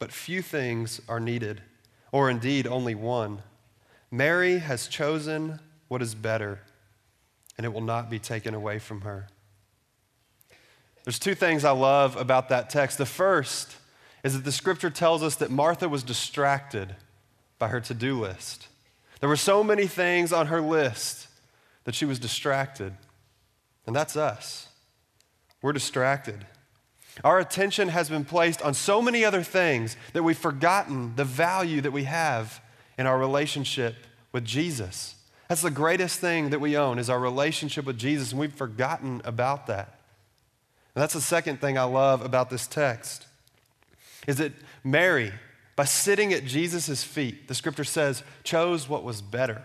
but 0.00 0.10
few 0.10 0.42
things 0.42 1.00
are 1.08 1.20
needed, 1.20 1.62
or 2.10 2.28
indeed 2.28 2.66
only 2.66 2.96
one. 2.96 3.42
Mary 4.10 4.58
has 4.58 4.88
chosen 4.88 5.60
what 5.86 6.02
is 6.02 6.16
better, 6.16 6.58
and 7.56 7.64
it 7.64 7.72
will 7.72 7.80
not 7.80 8.10
be 8.10 8.18
taken 8.18 8.54
away 8.54 8.80
from 8.80 9.02
her. 9.02 9.28
There's 11.04 11.18
two 11.18 11.34
things 11.34 11.64
I 11.64 11.70
love 11.70 12.16
about 12.16 12.48
that 12.48 12.70
text. 12.70 12.98
The 12.98 13.06
first 13.06 13.76
is 14.24 14.34
that 14.34 14.44
the 14.44 14.52
scripture 14.52 14.90
tells 14.90 15.22
us 15.22 15.36
that 15.36 15.50
Martha 15.50 15.88
was 15.88 16.02
distracted 16.02 16.96
by 17.58 17.68
her 17.68 17.80
to 17.80 17.94
do 17.94 18.18
list. 18.18 18.68
There 19.20 19.28
were 19.28 19.36
so 19.36 19.62
many 19.62 19.86
things 19.86 20.32
on 20.32 20.46
her 20.46 20.60
list 20.60 21.28
that 21.84 21.94
she 21.94 22.04
was 22.06 22.18
distracted. 22.18 22.94
And 23.86 23.94
that's 23.94 24.16
us. 24.16 24.68
We're 25.62 25.72
distracted. 25.72 26.46
Our 27.24 27.38
attention 27.38 27.88
has 27.88 28.08
been 28.08 28.24
placed 28.24 28.62
on 28.62 28.74
so 28.74 29.02
many 29.02 29.24
other 29.24 29.42
things 29.42 29.96
that 30.12 30.22
we've 30.22 30.38
forgotten 30.38 31.14
the 31.16 31.24
value 31.24 31.80
that 31.80 31.90
we 31.90 32.04
have 32.04 32.60
in 32.98 33.06
our 33.06 33.18
relationship 33.18 33.94
with 34.32 34.44
Jesus. 34.44 35.16
That's 35.48 35.62
the 35.62 35.70
greatest 35.70 36.20
thing 36.20 36.50
that 36.50 36.60
we 36.60 36.76
own 36.76 36.98
is 36.98 37.10
our 37.10 37.18
relationship 37.18 37.84
with 37.84 37.98
Jesus, 37.98 38.30
and 38.30 38.40
we've 38.40 38.54
forgotten 38.54 39.20
about 39.24 39.66
that. 39.66 40.00
And 40.94 41.02
that's 41.02 41.14
the 41.14 41.20
second 41.20 41.60
thing 41.60 41.76
I 41.76 41.84
love 41.84 42.24
about 42.24 42.50
this 42.50 42.66
text 42.66 43.26
is 44.26 44.36
that 44.36 44.52
Mary 44.84 45.32
by 45.80 45.86
sitting 45.86 46.34
at 46.34 46.44
Jesus' 46.44 47.02
feet, 47.02 47.48
the 47.48 47.54
scripture 47.54 47.84
says, 47.84 48.22
chose 48.44 48.86
what 48.86 49.02
was 49.02 49.22
better. 49.22 49.62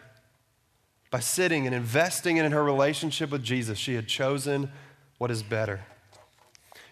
By 1.12 1.20
sitting 1.20 1.66
and 1.66 1.76
investing 1.76 2.38
in 2.38 2.50
her 2.54 2.64
relationship 2.64 3.32
with 3.32 3.44
Jesus, 3.44 3.78
she 3.78 3.96
had 3.96 4.08
chosen 4.08 4.72
what 5.18 5.30
is 5.30 5.44
better. 5.44 5.82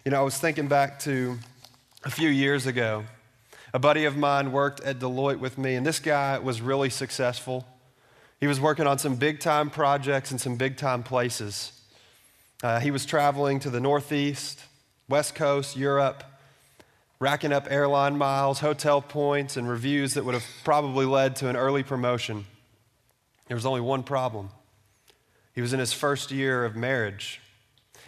You 0.04 0.10
know, 0.10 0.18
I 0.18 0.22
was 0.22 0.36
thinking 0.36 0.68
back 0.68 0.98
to 1.00 1.38
a 2.04 2.10
few 2.10 2.28
years 2.28 2.66
ago. 2.66 3.04
A 3.72 3.78
buddy 3.78 4.04
of 4.04 4.18
mine 4.18 4.52
worked 4.52 4.80
at 4.82 4.98
Deloitte 4.98 5.38
with 5.38 5.56
me, 5.56 5.76
and 5.76 5.86
this 5.86 5.98
guy 5.98 6.38
was 6.38 6.60
really 6.60 6.90
successful. 6.90 7.66
He 8.38 8.46
was 8.46 8.60
working 8.60 8.86
on 8.86 8.98
some 8.98 9.16
big 9.16 9.40
time 9.40 9.70
projects 9.70 10.30
in 10.30 10.38
some 10.38 10.56
big 10.56 10.76
time 10.76 11.04
places. 11.04 11.72
Uh, 12.62 12.80
he 12.80 12.90
was 12.90 13.06
traveling 13.06 13.60
to 13.60 13.70
the 13.70 13.80
Northeast, 13.80 14.60
West 15.08 15.34
Coast, 15.34 15.74
Europe, 15.74 16.22
racking 17.18 17.50
up 17.50 17.66
airline 17.70 18.18
miles, 18.18 18.60
hotel 18.60 19.00
points, 19.00 19.56
and 19.56 19.66
reviews 19.66 20.12
that 20.12 20.26
would 20.26 20.34
have 20.34 20.44
probably 20.64 21.06
led 21.06 21.34
to 21.36 21.48
an 21.48 21.56
early 21.56 21.82
promotion. 21.82 22.44
There 23.46 23.56
was 23.56 23.64
only 23.64 23.80
one 23.80 24.02
problem. 24.02 24.50
He 25.54 25.62
was 25.62 25.72
in 25.72 25.80
his 25.80 25.94
first 25.94 26.30
year 26.30 26.66
of 26.66 26.76
marriage. 26.76 27.40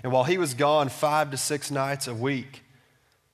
And 0.02 0.12
while 0.12 0.24
he 0.24 0.38
was 0.38 0.54
gone 0.54 0.88
five 0.88 1.30
to 1.30 1.36
six 1.36 1.70
nights 1.70 2.06
a 2.06 2.14
week, 2.14 2.62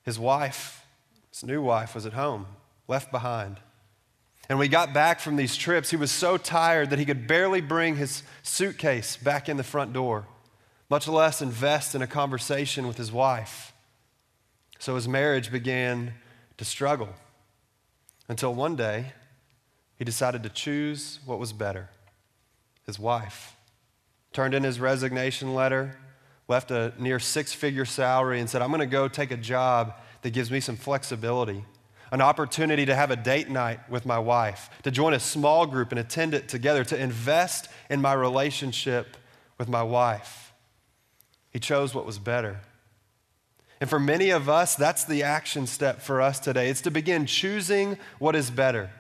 his 0.05 0.19
wife, 0.19 0.85
his 1.31 1.45
new 1.45 1.63
wife, 1.63 1.95
was 1.95 2.07
at 2.07 2.13
home, 2.13 2.47
left 2.89 3.11
behind. 3.11 3.59
And 4.49 4.59
when 4.59 4.67
he 4.67 4.71
got 4.71 4.93
back 4.93 5.21
from 5.21 5.37
these 5.37 5.57
trips, 5.57 5.91
he 5.91 5.97
was 5.97 6.11
so 6.11 6.37
tired 6.37 6.91
that 6.91 6.99
he 6.99 7.05
could 7.05 7.27
barely 7.27 7.61
bring 7.61 7.97
his 7.97 8.23
suitcase 8.43 9.17
back 9.17 9.49
in 9.49 9.57
the 9.57 9.65
front 9.65 9.93
door, 9.93 10.27
much 10.91 11.09
less 11.09 11.41
invest 11.41 11.95
in 11.95 12.03
a 12.03 12.07
conversation 12.07 12.87
with 12.87 12.97
his 12.97 13.13
wife. 13.13 13.73
So 14.79 14.95
his 14.95 15.09
marriage 15.09 15.53
began 15.53 16.15
to 16.59 16.65
struggle 16.65 17.11
until 18.29 18.55
one 18.55 18.77
day 18.77 19.13
he 19.97 20.05
decided 20.05 20.43
to 20.43 20.49
choose 20.49 21.21
what 21.25 21.39
was 21.39 21.53
better 21.53 21.89
his 22.85 22.99
wife. 22.99 23.55
Turned 24.33 24.55
in 24.55 24.65
his 24.65 24.81
resignation 24.81 25.55
letter, 25.55 25.97
left 26.53 26.71
a 26.71 26.93
near 26.99 27.19
six 27.19 27.55
figure 27.55 27.87
salary, 27.87 28.39
and 28.39 28.49
said, 28.49 28.61
I'm 28.61 28.69
going 28.69 28.81
to 28.81 28.87
go 28.87 29.09
take 29.09 29.31
a 29.31 29.37
job 29.39 29.95
that 30.21 30.31
gives 30.31 30.51
me 30.51 30.61
some 30.61 30.77
flexibility, 30.77 31.65
an 32.13 32.21
opportunity 32.21 32.85
to 32.85 32.95
have 32.95 33.11
a 33.11 33.17
date 33.17 33.49
night 33.49 33.81
with 33.89 34.05
my 34.05 34.19
wife, 34.19 34.69
to 34.83 34.91
join 34.91 35.15
a 35.15 35.19
small 35.19 35.65
group 35.65 35.93
and 35.93 35.99
attend 35.99 36.35
it 36.35 36.49
together, 36.51 36.85
to 36.85 36.97
invest 36.97 37.69
in 37.89 38.03
my 38.03 38.13
relationship 38.13 39.17
with 39.57 39.69
my 39.69 39.83
wife. 39.83 40.53
He 41.51 41.59
chose 41.59 41.95
what 41.95 42.05
was 42.05 42.19
better. 42.19 42.61
And 43.81 43.89
for 43.89 43.99
many 43.99 44.29
of 44.29 44.49
us, 44.49 44.75
that's 44.77 45.05
the 45.05 45.23
action 45.23 45.67
step 45.67 46.03
for 46.03 46.21
us 46.21 46.39
today. 46.39 46.69
It's 46.69 46.83
to 46.83 46.91
begin 46.91 47.25
choosing 47.25 47.97
what 48.19 48.37
is 48.37 48.51
better. 48.51 48.91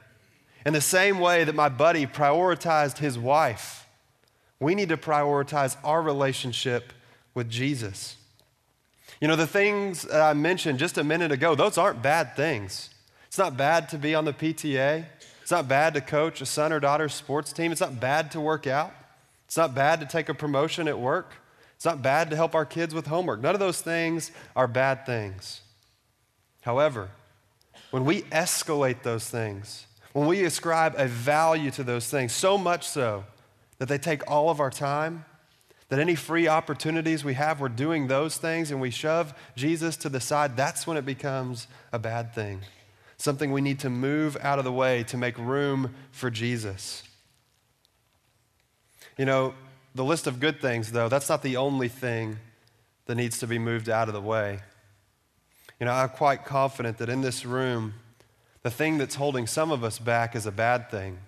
In 0.64 0.72
the 0.72 0.80
same 0.80 1.20
way 1.20 1.44
that 1.44 1.54
my 1.54 1.68
buddy 1.68 2.06
prioritized 2.06 2.98
his 2.98 3.18
wife, 3.18 3.86
we 4.58 4.74
need 4.74 4.88
to 4.88 4.96
prioritize 4.96 5.76
our 5.84 6.00
relationship 6.00 6.92
with 7.34 7.48
Jesus. 7.50 8.16
You 9.20 9.28
know, 9.28 9.36
the 9.36 9.46
things 9.46 10.02
that 10.02 10.20
I 10.20 10.32
mentioned 10.32 10.78
just 10.78 10.98
a 10.98 11.04
minute 11.04 11.30
ago, 11.30 11.54
those 11.54 11.78
aren't 11.78 12.02
bad 12.02 12.34
things. 12.34 12.90
It's 13.28 13.38
not 13.38 13.56
bad 13.56 13.88
to 13.90 13.98
be 13.98 14.14
on 14.14 14.24
the 14.24 14.32
PTA. 14.32 15.06
It's 15.40 15.50
not 15.50 15.68
bad 15.68 15.94
to 15.94 16.00
coach 16.00 16.40
a 16.40 16.46
son 16.46 16.72
or 16.72 16.80
daughter's 16.80 17.14
sports 17.14 17.52
team. 17.52 17.72
It's 17.72 17.80
not 17.80 18.00
bad 18.00 18.30
to 18.32 18.40
work 18.40 18.66
out. 18.66 18.92
It's 19.46 19.56
not 19.56 19.74
bad 19.74 20.00
to 20.00 20.06
take 20.06 20.28
a 20.28 20.34
promotion 20.34 20.88
at 20.88 20.98
work. 20.98 21.34
It's 21.76 21.84
not 21.84 22.02
bad 22.02 22.30
to 22.30 22.36
help 22.36 22.54
our 22.54 22.64
kids 22.64 22.94
with 22.94 23.06
homework. 23.06 23.40
None 23.40 23.54
of 23.54 23.60
those 23.60 23.80
things 23.80 24.30
are 24.54 24.68
bad 24.68 25.04
things. 25.04 25.62
However, 26.62 27.10
when 27.90 28.04
we 28.04 28.22
escalate 28.22 29.02
those 29.02 29.28
things, 29.28 29.86
when 30.12 30.26
we 30.26 30.44
ascribe 30.44 30.94
a 30.96 31.06
value 31.06 31.70
to 31.72 31.82
those 31.82 32.08
things, 32.08 32.32
so 32.32 32.56
much 32.56 32.86
so 32.86 33.24
that 33.78 33.88
they 33.88 33.98
take 33.98 34.30
all 34.30 34.48
of 34.48 34.60
our 34.60 34.70
time, 34.70 35.24
that 35.92 36.00
any 36.00 36.14
free 36.14 36.48
opportunities 36.48 37.22
we 37.22 37.34
have, 37.34 37.60
we're 37.60 37.68
doing 37.68 38.06
those 38.06 38.38
things 38.38 38.70
and 38.70 38.80
we 38.80 38.88
shove 38.88 39.34
Jesus 39.54 39.94
to 39.94 40.08
the 40.08 40.20
side, 40.20 40.56
that's 40.56 40.86
when 40.86 40.96
it 40.96 41.04
becomes 41.04 41.66
a 41.92 41.98
bad 41.98 42.34
thing. 42.34 42.60
Something 43.18 43.52
we 43.52 43.60
need 43.60 43.78
to 43.80 43.90
move 43.90 44.38
out 44.40 44.58
of 44.58 44.64
the 44.64 44.72
way 44.72 45.02
to 45.02 45.18
make 45.18 45.36
room 45.36 45.94
for 46.10 46.30
Jesus. 46.30 47.02
You 49.18 49.26
know, 49.26 49.52
the 49.94 50.02
list 50.02 50.26
of 50.26 50.40
good 50.40 50.62
things, 50.62 50.92
though, 50.92 51.10
that's 51.10 51.28
not 51.28 51.42
the 51.42 51.58
only 51.58 51.88
thing 51.88 52.38
that 53.04 53.16
needs 53.16 53.38
to 53.40 53.46
be 53.46 53.58
moved 53.58 53.90
out 53.90 54.08
of 54.08 54.14
the 54.14 54.20
way. 54.22 54.60
You 55.78 55.84
know, 55.84 55.92
I'm 55.92 56.08
quite 56.08 56.46
confident 56.46 56.96
that 56.96 57.10
in 57.10 57.20
this 57.20 57.44
room, 57.44 57.92
the 58.62 58.70
thing 58.70 58.96
that's 58.96 59.16
holding 59.16 59.46
some 59.46 59.70
of 59.70 59.84
us 59.84 59.98
back 59.98 60.34
is 60.34 60.46
a 60.46 60.52
bad 60.52 60.90
thing. 60.90 61.18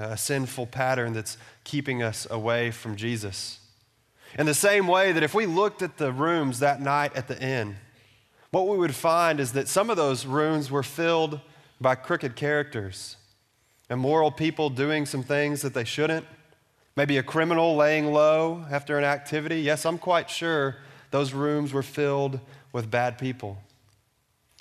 A 0.00 0.16
sinful 0.16 0.66
pattern 0.66 1.12
that's 1.12 1.36
keeping 1.64 2.02
us 2.02 2.26
away 2.30 2.70
from 2.70 2.96
Jesus. 2.96 3.58
In 4.38 4.46
the 4.46 4.54
same 4.54 4.86
way 4.86 5.12
that 5.12 5.22
if 5.22 5.34
we 5.34 5.46
looked 5.46 5.82
at 5.82 5.96
the 5.98 6.12
rooms 6.12 6.60
that 6.60 6.80
night 6.80 7.16
at 7.16 7.28
the 7.28 7.40
inn, 7.42 7.76
what 8.50 8.66
we 8.68 8.78
would 8.78 8.94
find 8.94 9.40
is 9.40 9.52
that 9.52 9.68
some 9.68 9.90
of 9.90 9.96
those 9.96 10.26
rooms 10.26 10.70
were 10.70 10.82
filled 10.82 11.40
by 11.80 11.94
crooked 11.94 12.36
characters, 12.36 13.16
immoral 13.88 14.30
people 14.30 14.70
doing 14.70 15.06
some 15.06 15.22
things 15.22 15.62
that 15.62 15.74
they 15.74 15.84
shouldn't, 15.84 16.26
maybe 16.96 17.16
a 17.16 17.22
criminal 17.22 17.76
laying 17.76 18.12
low 18.12 18.64
after 18.70 18.98
an 18.98 19.04
activity. 19.04 19.60
Yes, 19.60 19.86
I'm 19.86 19.98
quite 19.98 20.28
sure 20.28 20.76
those 21.10 21.32
rooms 21.32 21.72
were 21.72 21.82
filled 21.82 22.40
with 22.72 22.90
bad 22.90 23.18
people. 23.18 23.58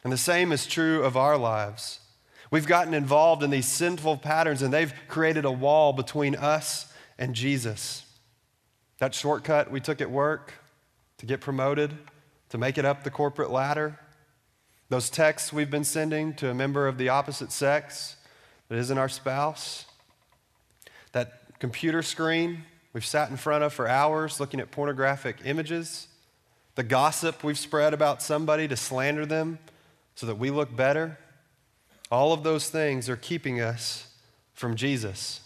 And 0.04 0.14
the 0.14 0.18
same 0.18 0.52
is 0.52 0.66
true 0.66 1.04
of 1.04 1.18
our 1.18 1.38
lives. 1.38 2.00
We've 2.52 2.66
gotten 2.66 2.94
involved 2.94 3.44
in 3.44 3.50
these 3.50 3.68
sinful 3.68 4.18
patterns, 4.18 4.62
and 4.62 4.74
they've 4.74 4.94
created 5.08 5.46
a 5.46 5.52
wall 5.52 5.94
between 5.94 6.36
us 6.36 6.92
and 7.18 7.36
Jesus. 7.36 8.06
That 8.98 9.14
shortcut 9.14 9.72
we 9.72 9.80
took 9.80 10.02
at 10.02 10.10
work 10.10 10.54
to 11.20 11.26
get 11.26 11.42
promoted, 11.42 11.96
to 12.50 12.58
make 12.58 12.78
it 12.78 12.86
up 12.86 13.04
the 13.04 13.12
corporate 13.12 13.52
ladder, 13.52 14.00
those 14.90 15.10
texts 15.10 15.54
we've 15.54 15.70
been 15.70 15.84
sending 15.84 16.34
to 16.36 16.50
a 16.50 16.54
member 16.54 16.88
of 16.88 16.98
the 16.98 17.10
opposite 17.10 17.52
sex 17.52 18.16
that 18.68 18.78
isn't 18.78 18.98
our 18.98 19.10
spouse, 19.10 19.86
that 21.12 21.60
computer 21.60 22.02
screen 22.02 22.64
we've 22.94 23.06
sat 23.06 23.30
in 23.30 23.38
front 23.38 23.64
of 23.64 23.72
for 23.72 23.88
hours 23.88 24.40
looking 24.40 24.60
at 24.60 24.72
pornographic 24.72 25.38
images, 25.46 26.08
the 26.74 26.84
gossip 26.84 27.44
we've 27.44 27.60
spread 27.60 27.94
about 27.94 28.22
somebody 28.22 28.68
to 28.68 28.76
slander 28.76 29.26
them 29.26 29.60
so 30.16 30.26
that 30.26 30.36
we 30.36 30.50
look 30.50 30.76
better. 30.76 31.20
All 32.12 32.34
of 32.34 32.44
those 32.44 32.70
things 32.70 33.10
are 33.10 33.16
keeping 33.16 33.62
us 33.62 34.08
from 34.54 34.76
Jesus. 34.76 35.42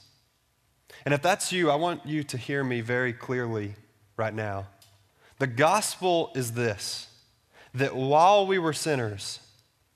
And 1.06 1.14
if 1.14 1.22
that's 1.22 1.52
you, 1.52 1.70
I 1.70 1.76
want 1.76 2.06
you 2.06 2.24
to 2.24 2.38
hear 2.38 2.64
me 2.64 2.82
very 2.82 3.14
clearly 3.14 3.76
right 4.16 4.34
now. 4.34 4.68
The 5.40 5.48
gospel 5.48 6.32
is 6.36 6.54
this 6.54 7.08
that 7.74 7.96
while 7.96 8.46
we 8.46 8.60
were 8.60 8.74
sinners, 8.74 9.40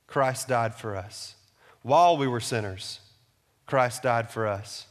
Christ 0.08 0.47
died 0.47 0.73
for 0.73 0.95
us. 0.95 1.36
While 1.84 2.17
we 2.17 2.27
were 2.27 2.39
sinners, 2.39 2.99
Christ 3.65 4.03
died 4.03 4.32
for 4.32 4.47
us. 4.47 4.88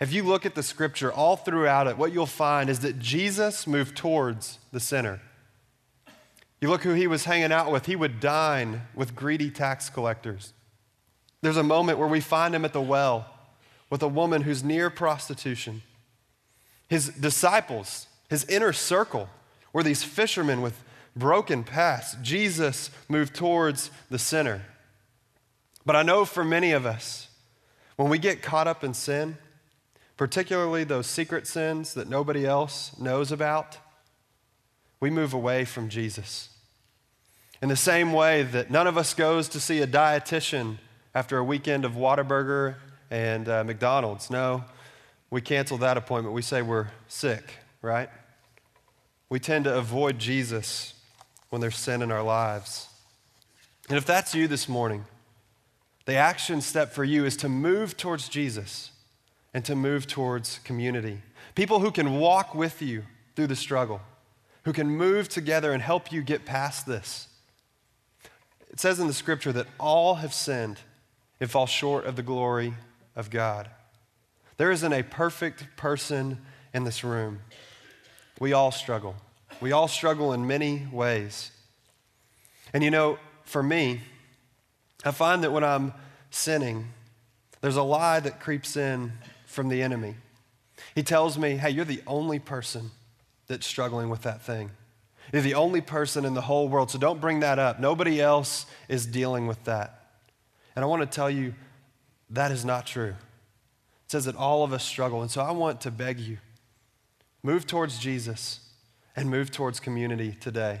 If 0.00 0.12
you 0.12 0.22
look 0.22 0.44
at 0.44 0.54
the 0.54 0.62
scripture 0.62 1.12
all 1.12 1.36
throughout 1.36 1.86
it, 1.86 1.98
what 1.98 2.12
you'll 2.12 2.26
find 2.26 2.68
is 2.68 2.80
that 2.80 2.98
Jesus 2.98 3.66
moved 3.66 3.96
towards 3.96 4.58
the 4.72 4.80
sinner. 4.80 5.20
You 6.60 6.68
look 6.68 6.82
who 6.82 6.94
he 6.94 7.06
was 7.06 7.24
hanging 7.24 7.52
out 7.52 7.70
with, 7.70 7.86
he 7.86 7.96
would 7.96 8.18
dine 8.18 8.82
with 8.94 9.14
greedy 9.14 9.50
tax 9.50 9.88
collectors. 9.90 10.52
There's 11.46 11.56
a 11.56 11.62
moment 11.62 12.00
where 12.00 12.08
we 12.08 12.18
find 12.18 12.56
him 12.56 12.64
at 12.64 12.72
the 12.72 12.82
well 12.82 13.24
with 13.88 14.02
a 14.02 14.08
woman 14.08 14.42
who's 14.42 14.64
near 14.64 14.90
prostitution. 14.90 15.82
His 16.88 17.08
disciples, 17.08 18.08
his 18.28 18.44
inner 18.46 18.72
circle, 18.72 19.28
were 19.72 19.84
these 19.84 20.02
fishermen 20.02 20.60
with 20.60 20.82
broken 21.14 21.62
past. 21.62 22.20
Jesus 22.20 22.90
moved 23.08 23.32
towards 23.36 23.92
the 24.10 24.18
sinner. 24.18 24.62
But 25.84 25.94
I 25.94 26.02
know 26.02 26.24
for 26.24 26.42
many 26.42 26.72
of 26.72 26.84
us, 26.84 27.28
when 27.94 28.08
we 28.08 28.18
get 28.18 28.42
caught 28.42 28.66
up 28.66 28.82
in 28.82 28.92
sin, 28.92 29.38
particularly 30.16 30.82
those 30.82 31.06
secret 31.06 31.46
sins 31.46 31.94
that 31.94 32.08
nobody 32.08 32.44
else 32.44 32.90
knows 32.98 33.30
about, 33.30 33.78
we 34.98 35.10
move 35.10 35.32
away 35.32 35.64
from 35.64 35.90
Jesus. 35.90 36.48
In 37.62 37.68
the 37.68 37.76
same 37.76 38.12
way 38.12 38.42
that 38.42 38.68
none 38.68 38.88
of 38.88 38.98
us 38.98 39.14
goes 39.14 39.48
to 39.50 39.60
see 39.60 39.80
a 39.80 39.86
dietitian 39.86 40.78
after 41.16 41.38
a 41.38 41.44
weekend 41.44 41.86
of 41.86 41.92
Whataburger 41.92 42.74
and 43.10 43.48
uh, 43.48 43.64
McDonald's. 43.64 44.28
No, 44.28 44.62
we 45.30 45.40
cancel 45.40 45.78
that 45.78 45.96
appointment. 45.96 46.34
We 46.34 46.42
say 46.42 46.60
we're 46.60 46.88
sick, 47.08 47.54
right? 47.80 48.10
We 49.30 49.40
tend 49.40 49.64
to 49.64 49.74
avoid 49.74 50.18
Jesus 50.18 50.92
when 51.48 51.62
there's 51.62 51.78
sin 51.78 52.02
in 52.02 52.12
our 52.12 52.22
lives. 52.22 52.88
And 53.88 53.96
if 53.96 54.04
that's 54.04 54.34
you 54.34 54.46
this 54.46 54.68
morning, 54.68 55.06
the 56.04 56.16
action 56.16 56.60
step 56.60 56.92
for 56.92 57.02
you 57.02 57.24
is 57.24 57.34
to 57.38 57.48
move 57.48 57.96
towards 57.96 58.28
Jesus 58.28 58.90
and 59.54 59.64
to 59.64 59.74
move 59.74 60.06
towards 60.06 60.58
community. 60.64 61.22
People 61.54 61.80
who 61.80 61.92
can 61.92 62.18
walk 62.18 62.54
with 62.54 62.82
you 62.82 63.04
through 63.34 63.46
the 63.46 63.56
struggle 63.56 64.02
who 64.64 64.72
can 64.74 64.88
move 64.88 65.30
together 65.30 65.72
and 65.72 65.82
help 65.82 66.12
you 66.12 66.20
get 66.20 66.44
past 66.44 66.84
this. 66.84 67.28
It 68.68 68.80
says 68.80 69.00
in 69.00 69.06
the 69.06 69.14
scripture 69.14 69.52
that 69.52 69.68
all 69.80 70.16
have 70.16 70.34
sinned 70.34 70.80
and 71.40 71.50
fall 71.50 71.66
short 71.66 72.06
of 72.06 72.16
the 72.16 72.22
glory 72.22 72.74
of 73.14 73.30
God. 73.30 73.70
There 74.56 74.70
isn't 74.70 74.92
a 74.92 75.02
perfect 75.02 75.76
person 75.76 76.38
in 76.72 76.84
this 76.84 77.04
room. 77.04 77.40
We 78.40 78.52
all 78.52 78.70
struggle. 78.70 79.16
We 79.60 79.72
all 79.72 79.88
struggle 79.88 80.32
in 80.32 80.46
many 80.46 80.86
ways. 80.90 81.50
And 82.72 82.82
you 82.82 82.90
know, 82.90 83.18
for 83.44 83.62
me, 83.62 84.00
I 85.04 85.10
find 85.10 85.44
that 85.44 85.52
when 85.52 85.64
I'm 85.64 85.92
sinning, 86.30 86.88
there's 87.60 87.76
a 87.76 87.82
lie 87.82 88.20
that 88.20 88.40
creeps 88.40 88.76
in 88.76 89.12
from 89.46 89.68
the 89.68 89.82
enemy. 89.82 90.16
He 90.94 91.02
tells 91.02 91.38
me, 91.38 91.56
hey, 91.56 91.70
you're 91.70 91.84
the 91.84 92.02
only 92.06 92.38
person 92.38 92.90
that's 93.46 93.66
struggling 93.66 94.08
with 94.08 94.22
that 94.22 94.42
thing. 94.42 94.70
You're 95.32 95.42
the 95.42 95.54
only 95.54 95.80
person 95.80 96.24
in 96.24 96.34
the 96.34 96.42
whole 96.42 96.68
world, 96.68 96.90
so 96.90 96.98
don't 96.98 97.20
bring 97.20 97.40
that 97.40 97.58
up. 97.58 97.80
Nobody 97.80 98.20
else 98.20 98.66
is 98.88 99.06
dealing 99.06 99.46
with 99.46 99.62
that. 99.64 99.95
And 100.76 100.84
I 100.84 100.86
want 100.86 101.02
to 101.02 101.06
tell 101.06 101.30
you 101.30 101.54
that 102.30 102.52
is 102.52 102.64
not 102.64 102.86
true. 102.86 103.14
It 104.04 104.12
says 104.12 104.26
that 104.26 104.36
all 104.36 104.62
of 104.62 104.72
us 104.72 104.84
struggle. 104.84 105.22
And 105.22 105.30
so 105.30 105.40
I 105.40 105.50
want 105.50 105.80
to 105.80 105.90
beg 105.90 106.20
you 106.20 106.38
move 107.42 107.66
towards 107.66 107.98
Jesus 107.98 108.60
and 109.14 109.30
move 109.30 109.50
towards 109.50 109.80
community 109.80 110.36
today. 110.40 110.80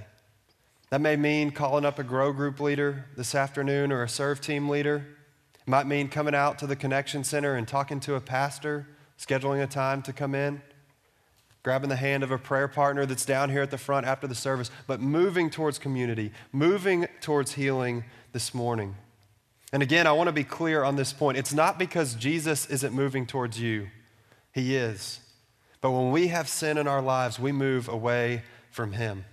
That 0.90 1.00
may 1.00 1.16
mean 1.16 1.50
calling 1.50 1.84
up 1.84 1.98
a 1.98 2.04
grow 2.04 2.32
group 2.32 2.60
leader 2.60 3.06
this 3.16 3.34
afternoon 3.34 3.90
or 3.90 4.02
a 4.02 4.08
serve 4.08 4.40
team 4.40 4.68
leader. 4.68 5.06
It 5.60 5.68
might 5.68 5.86
mean 5.86 6.08
coming 6.08 6.34
out 6.34 6.58
to 6.58 6.66
the 6.66 6.76
connection 6.76 7.24
center 7.24 7.54
and 7.54 7.66
talking 7.66 8.00
to 8.00 8.14
a 8.14 8.20
pastor, 8.20 8.88
scheduling 9.18 9.62
a 9.62 9.66
time 9.66 10.02
to 10.02 10.12
come 10.12 10.34
in 10.34 10.60
grabbing 11.66 11.88
the 11.88 11.96
hand 11.96 12.22
of 12.22 12.30
a 12.30 12.38
prayer 12.38 12.68
partner 12.68 13.04
that's 13.04 13.24
down 13.24 13.50
here 13.50 13.60
at 13.60 13.72
the 13.72 13.76
front 13.76 14.06
after 14.06 14.28
the 14.28 14.36
service, 14.36 14.70
but 14.86 15.00
moving 15.00 15.50
towards 15.50 15.80
community, 15.80 16.30
moving 16.52 17.08
towards 17.20 17.54
healing 17.54 18.04
this 18.30 18.54
morning. 18.54 18.94
And 19.72 19.82
again, 19.82 20.06
I 20.06 20.12
want 20.12 20.28
to 20.28 20.32
be 20.32 20.44
clear 20.44 20.84
on 20.84 20.96
this 20.96 21.12
point. 21.12 21.38
It's 21.38 21.52
not 21.52 21.78
because 21.78 22.14
Jesus 22.14 22.66
isn't 22.66 22.94
moving 22.94 23.26
towards 23.26 23.60
you, 23.60 23.88
He 24.52 24.76
is. 24.76 25.20
But 25.80 25.90
when 25.90 26.10
we 26.10 26.28
have 26.28 26.48
sin 26.48 26.78
in 26.78 26.86
our 26.86 27.02
lives, 27.02 27.38
we 27.38 27.52
move 27.52 27.88
away 27.88 28.42
from 28.70 28.92
Him. 28.92 29.24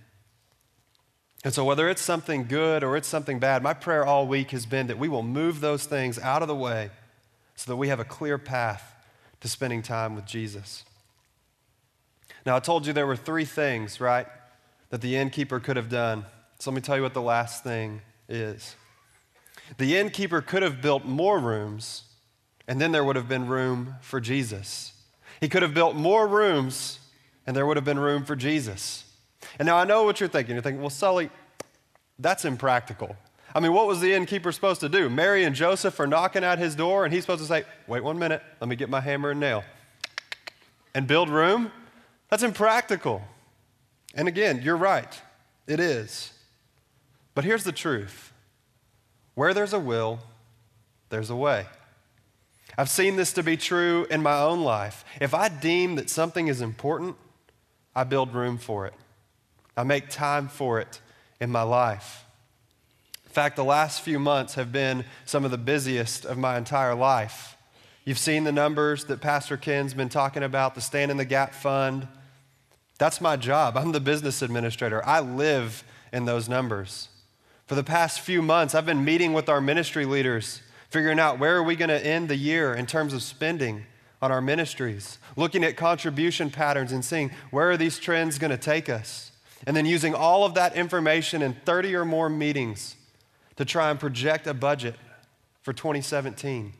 And 1.44 1.52
so, 1.52 1.64
whether 1.64 1.88
it's 1.88 2.02
something 2.02 2.46
good 2.46 2.82
or 2.82 2.96
it's 2.96 3.06
something 3.08 3.38
bad, 3.38 3.62
my 3.62 3.74
prayer 3.74 4.04
all 4.04 4.26
week 4.26 4.50
has 4.50 4.66
been 4.66 4.86
that 4.86 4.98
we 4.98 5.08
will 5.08 5.22
move 5.22 5.60
those 5.60 5.84
things 5.84 6.18
out 6.18 6.42
of 6.42 6.48
the 6.48 6.54
way 6.54 6.90
so 7.54 7.70
that 7.70 7.76
we 7.76 7.88
have 7.88 8.00
a 8.00 8.04
clear 8.04 8.38
path 8.38 8.94
to 9.40 9.48
spending 9.48 9.82
time 9.82 10.16
with 10.16 10.24
Jesus. 10.24 10.84
Now, 12.46 12.56
I 12.56 12.60
told 12.60 12.86
you 12.86 12.92
there 12.92 13.06
were 13.06 13.16
three 13.16 13.44
things, 13.44 14.00
right, 14.00 14.26
that 14.90 15.00
the 15.00 15.16
innkeeper 15.16 15.60
could 15.60 15.76
have 15.76 15.88
done. 15.88 16.24
So 16.58 16.70
let 16.70 16.76
me 16.76 16.80
tell 16.80 16.96
you 16.96 17.02
what 17.02 17.14
the 17.14 17.22
last 17.22 17.62
thing 17.62 18.00
is. 18.28 18.74
The 19.78 19.96
innkeeper 19.96 20.40
could 20.40 20.62
have 20.62 20.80
built 20.80 21.04
more 21.04 21.38
rooms, 21.38 22.04
and 22.68 22.80
then 22.80 22.92
there 22.92 23.04
would 23.04 23.16
have 23.16 23.28
been 23.28 23.48
room 23.48 23.96
for 24.00 24.20
Jesus. 24.20 24.92
He 25.40 25.48
could 25.48 25.62
have 25.62 25.74
built 25.74 25.96
more 25.96 26.26
rooms, 26.26 27.00
and 27.46 27.56
there 27.56 27.66
would 27.66 27.76
have 27.76 27.84
been 27.84 27.98
room 27.98 28.24
for 28.24 28.36
Jesus. 28.36 29.04
And 29.58 29.66
now 29.66 29.76
I 29.76 29.84
know 29.84 30.04
what 30.04 30.20
you're 30.20 30.28
thinking. 30.28 30.54
You're 30.54 30.62
thinking, 30.62 30.80
well, 30.80 30.90
Sully, 30.90 31.30
that's 32.18 32.44
impractical. 32.44 33.16
I 33.54 33.60
mean, 33.60 33.72
what 33.72 33.86
was 33.86 34.00
the 34.00 34.12
innkeeper 34.12 34.50
supposed 34.50 34.80
to 34.80 34.88
do? 34.88 35.08
Mary 35.08 35.44
and 35.44 35.54
Joseph 35.54 35.98
are 36.00 36.06
knocking 36.06 36.42
at 36.42 36.58
his 36.58 36.74
door, 36.74 37.04
and 37.04 37.14
he's 37.14 37.22
supposed 37.22 37.42
to 37.42 37.46
say, 37.46 37.64
wait 37.86 38.02
one 38.02 38.18
minute, 38.18 38.42
let 38.60 38.68
me 38.68 38.76
get 38.76 38.88
my 38.88 39.00
hammer 39.00 39.30
and 39.30 39.40
nail. 39.40 39.64
And 40.94 41.06
build 41.06 41.28
room? 41.28 41.70
That's 42.30 42.42
impractical. 42.42 43.22
And 44.14 44.26
again, 44.28 44.60
you're 44.62 44.76
right, 44.76 45.20
it 45.66 45.80
is. 45.80 46.32
But 47.34 47.44
here's 47.44 47.64
the 47.64 47.72
truth 47.72 48.32
where 49.34 49.54
there's 49.54 49.72
a 49.72 49.78
will, 49.78 50.20
there's 51.10 51.30
a 51.30 51.36
way. 51.36 51.66
I've 52.76 52.90
seen 52.90 53.16
this 53.16 53.32
to 53.34 53.42
be 53.42 53.56
true 53.56 54.06
in 54.10 54.22
my 54.22 54.40
own 54.40 54.62
life. 54.62 55.04
If 55.20 55.34
I 55.34 55.48
deem 55.48 55.94
that 55.96 56.10
something 56.10 56.48
is 56.48 56.60
important, 56.60 57.16
I 57.94 58.04
build 58.04 58.34
room 58.34 58.58
for 58.58 58.86
it. 58.86 58.94
I 59.76 59.84
make 59.84 60.08
time 60.08 60.48
for 60.48 60.80
it 60.80 61.00
in 61.40 61.50
my 61.50 61.62
life. 61.62 62.24
In 63.26 63.32
fact, 63.32 63.56
the 63.56 63.64
last 63.64 64.00
few 64.00 64.18
months 64.18 64.54
have 64.54 64.72
been 64.72 65.04
some 65.24 65.44
of 65.44 65.50
the 65.50 65.58
busiest 65.58 66.24
of 66.24 66.38
my 66.38 66.56
entire 66.56 66.94
life. 66.94 67.56
You've 68.04 68.18
seen 68.18 68.44
the 68.44 68.52
numbers 68.52 69.04
that 69.04 69.20
Pastor 69.20 69.56
Ken's 69.56 69.94
been 69.94 70.08
talking 70.08 70.42
about 70.42 70.74
the 70.74 70.80
Stand 70.80 71.10
in 71.10 71.16
the 71.16 71.24
Gap 71.24 71.54
Fund, 71.54 72.06
that's 72.98 73.20
my 73.20 73.36
job. 73.36 73.76
I'm 73.76 73.92
the 73.92 74.00
business 74.00 74.42
administrator. 74.42 75.04
I 75.04 75.20
live 75.20 75.84
in 76.12 76.24
those 76.24 76.48
numbers. 76.48 77.08
For 77.66 77.74
the 77.74 77.84
past 77.84 78.20
few 78.20 78.42
months, 78.42 78.74
I've 78.74 78.84
been 78.84 79.04
meeting 79.04 79.32
with 79.32 79.48
our 79.48 79.60
ministry 79.60 80.04
leaders, 80.04 80.60
figuring 80.90 81.18
out 81.18 81.38
where 81.38 81.56
are 81.56 81.62
we 81.62 81.76
going 81.76 81.88
to 81.88 82.06
end 82.06 82.28
the 82.28 82.36
year 82.36 82.74
in 82.74 82.84
terms 82.84 83.14
of 83.14 83.22
spending 83.22 83.86
on 84.20 84.30
our 84.30 84.42
ministries, 84.42 85.18
looking 85.36 85.64
at 85.64 85.76
contribution 85.76 86.50
patterns 86.50 86.92
and 86.92 87.04
seeing 87.04 87.30
where 87.50 87.70
are 87.70 87.76
these 87.76 87.98
trends 87.98 88.38
going 88.38 88.50
to 88.50 88.58
take 88.58 88.88
us, 88.88 89.32
and 89.66 89.74
then 89.74 89.86
using 89.86 90.14
all 90.14 90.44
of 90.44 90.54
that 90.54 90.76
information 90.76 91.40
in 91.40 91.54
30 91.64 91.94
or 91.94 92.04
more 92.04 92.28
meetings 92.28 92.96
to 93.56 93.64
try 93.64 93.90
and 93.90 93.98
project 93.98 94.46
a 94.46 94.54
budget 94.54 94.96
for 95.62 95.72
2017. 95.72 96.72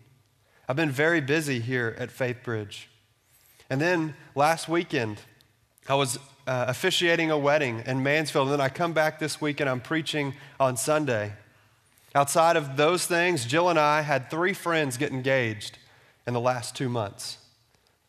I've 0.69 0.77
been 0.77 0.91
very 0.91 1.21
busy 1.21 1.61
here 1.61 1.95
at 1.99 2.11
Faith 2.11 2.39
Bridge. 2.43 2.89
And 3.71 3.81
then 3.81 4.15
last 4.35 4.69
weekend, 4.69 5.19
I 5.87 5.97
was 5.97 6.17
uh, 6.47 6.65
officiating 6.69 7.31
a 7.31 7.37
wedding 7.37 7.83
in 7.87 8.03
Mansfield, 8.03 8.49
and 8.49 8.53
then 8.55 8.61
I 8.61 8.71
come 8.71 8.95
back 8.95 9.19
this 9.19 9.41
week 9.41 9.61
and 9.61 9.69
I'm 9.69 9.81
preaching 9.81 10.35
on 10.59 10.79
Sunday. 10.79 11.33
Outside 12.15 12.57
of 12.57 12.79
those 12.79 13.07
things, 13.07 13.45
Jill 13.45 13.69
and 13.69 13.79
I 13.79 14.01
had 14.01 14.31
three 14.31 14.55
friends 14.55 14.97
get 14.97 15.13
engaged 15.13 15.77
in 16.27 16.33
the 16.33 16.41
last 16.41 16.75
two 16.75 16.89
months. 16.89 17.37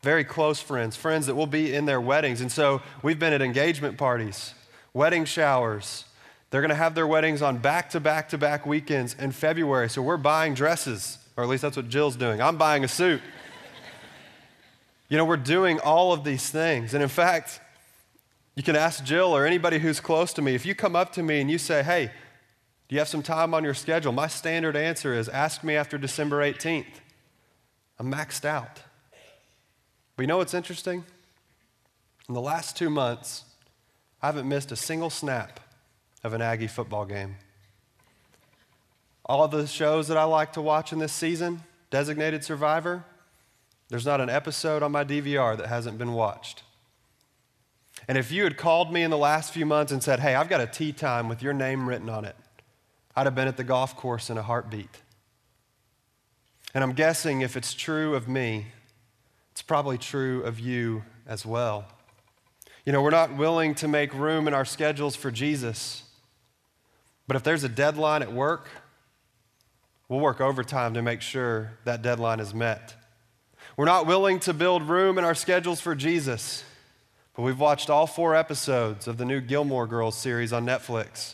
Very 0.02 0.24
close 0.24 0.62
friends, 0.62 0.96
friends 0.96 1.26
that 1.26 1.36
will 1.36 1.48
be 1.48 1.74
in 1.74 1.86
their 1.86 2.00
weddings. 2.00 2.40
And 2.40 2.52
so 2.52 2.82
we've 3.02 3.20
been 3.20 3.34
at 3.34 3.42
engagement 3.42 3.98
parties, 3.98 4.54
wedding 4.94 5.26
showers. 5.26 6.06
They're 6.52 6.62
going 6.62 6.70
to 6.70 6.76
have 6.76 6.96
their 6.96 7.08
weddings 7.08 7.42
on 7.42 7.58
back 7.58 7.90
to 7.90 8.00
back 8.00 8.30
to 8.30 8.38
back 8.38 8.66
weekends 8.66 9.16
in 9.20 9.34
February. 9.34 9.90
So 9.90 10.02
we're 10.02 10.16
buying 10.16 10.54
dresses, 10.54 11.18
or 11.36 11.44
at 11.44 11.50
least 11.50 11.64
that's 11.64 11.76
what 11.76 11.90
Jill's 11.90 12.16
doing. 12.16 12.42
I'm 12.42 12.56
buying 12.56 12.86
a 12.86 12.88
suit. 12.88 13.22
you 15.10 15.18
know, 15.18 15.26
we're 15.26 15.36
doing 15.36 15.80
all 15.80 16.14
of 16.14 16.24
these 16.24 16.50
things. 16.50 16.94
And 16.94 17.04
in 17.04 17.10
fact, 17.10 17.60
you 18.56 18.64
can 18.64 18.76
ask 18.76 19.04
Jill 19.04 19.36
or 19.36 19.46
anybody 19.46 19.80
who's 19.80 20.00
close 20.00 20.34
to 20.34 20.42
me. 20.42 20.56
If 20.56 20.66
you 20.66 20.76
come 20.76 20.96
up 20.96 21.12
to 21.14 21.24
me 21.24 21.42
and 21.42 21.52
you 21.52 21.58
say, 21.58 21.84
hey, 21.84 22.12
do 22.88 22.96
you 22.96 23.00
have 23.00 23.08
some 23.08 23.24
time 23.24 23.54
on 23.54 23.64
your 23.64 23.74
schedule? 23.74 24.12
My 24.12 24.28
standard 24.28 24.76
answer 24.76 25.14
is 25.14 25.28
ask 25.28 25.64
me 25.64 25.76
after 25.76 25.98
December 25.98 26.40
18th. 26.42 26.86
I'm 28.00 28.12
maxed 28.12 28.46
out. 28.46 28.82
But 30.16 30.24
you 30.24 30.28
know 30.28 30.38
what's 30.38 30.54
interesting? 30.54 31.04
In 32.28 32.34
the 32.34 32.42
last 32.42 32.78
two 32.78 32.90
months, 32.90 33.44
I 34.22 34.28
haven't 34.28 34.48
missed 34.48 34.72
a 34.72 34.76
single 34.76 35.10
snap 35.10 35.60
of 36.24 36.34
an 36.34 36.42
Aggie 36.42 36.68
football 36.68 37.06
game. 37.06 37.36
All 39.26 39.48
the 39.48 39.68
shows 39.68 40.08
that 40.08 40.18
I 40.18 40.24
like 40.24 40.54
to 40.54 40.62
watch 40.62 40.94
in 40.94 41.00
this 41.00 41.14
season, 41.14 41.64
Designated 41.90 42.44
Survivor, 42.44 43.04
there's 43.90 44.06
not 44.06 44.22
an 44.22 44.30
episode 44.30 44.84
on 44.84 44.92
my 44.92 45.04
DVR 45.04 45.58
that 45.58 45.68
hasn't 45.68 45.98
been 45.98 46.14
watched. 46.14 46.64
And 48.08 48.18
if 48.18 48.32
you 48.32 48.44
had 48.44 48.58
called 48.58 48.94
me 48.94 49.02
in 49.02 49.10
the 49.12 49.18
last 49.18 49.52
few 49.54 49.66
months 49.66 49.92
and 49.92 50.02
said, 50.04 50.20
hey, 50.20 50.36
I've 50.36 50.50
got 50.50 50.62
a 50.62 50.68
tee 50.68 50.94
time 50.94 51.28
with 51.28 51.42
your 51.42 51.54
name 51.54 51.90
written 51.90 52.10
on 52.10 52.26
it, 52.26 52.36
I'd 53.16 53.26
have 53.26 53.36
been 53.36 53.48
at 53.48 53.58
the 53.58 53.64
golf 53.64 53.96
course 53.96 54.30
in 54.30 54.38
a 54.38 54.44
heartbeat. 54.44 55.02
And 56.74 56.84
I'm 56.84 56.92
guessing 56.92 57.42
if 57.42 57.56
it's 57.56 57.74
true 57.74 58.16
of 58.16 58.28
me, 58.28 58.68
it's 59.54 59.62
probably 59.62 59.98
true 59.98 60.44
of 60.44 60.60
you 60.60 61.04
as 61.26 61.46
well. 61.46 61.86
You 62.86 62.92
know, 62.92 63.02
we're 63.02 63.12
not 63.12 63.38
willing 63.38 63.74
to 63.76 63.88
make 63.88 64.14
room 64.14 64.48
in 64.48 64.54
our 64.54 64.66
schedules 64.66 65.16
for 65.16 65.32
Jesus, 65.32 66.04
but 67.26 67.38
if 67.38 67.44
there's 67.44 67.64
a 67.64 67.70
deadline 67.70 68.22
at 68.22 68.34
work, 68.34 68.68
we'll 70.10 70.20
work 70.20 70.42
overtime 70.42 70.94
to 70.96 71.02
make 71.02 71.22
sure 71.22 71.72
that 71.86 72.02
deadline 72.02 72.42
is 72.42 72.54
met. 72.54 72.94
We're 73.78 73.86
not 73.86 74.06
willing 74.06 74.42
to 74.42 74.54
build 74.54 74.84
room 74.84 75.18
in 75.18 75.24
our 75.24 75.34
schedules 75.34 75.80
for 75.80 75.96
Jesus, 75.96 76.65
but 77.36 77.42
we've 77.44 77.60
watched 77.60 77.90
all 77.90 78.08
four 78.08 78.36
episodes 78.36 79.08
of 79.08 79.18
the 79.18 79.26
new 79.26 79.42
Gilmore 79.42 79.88
Girls 79.88 80.16
series 80.16 80.54
on 80.54 80.66
Netflix. 80.66 81.34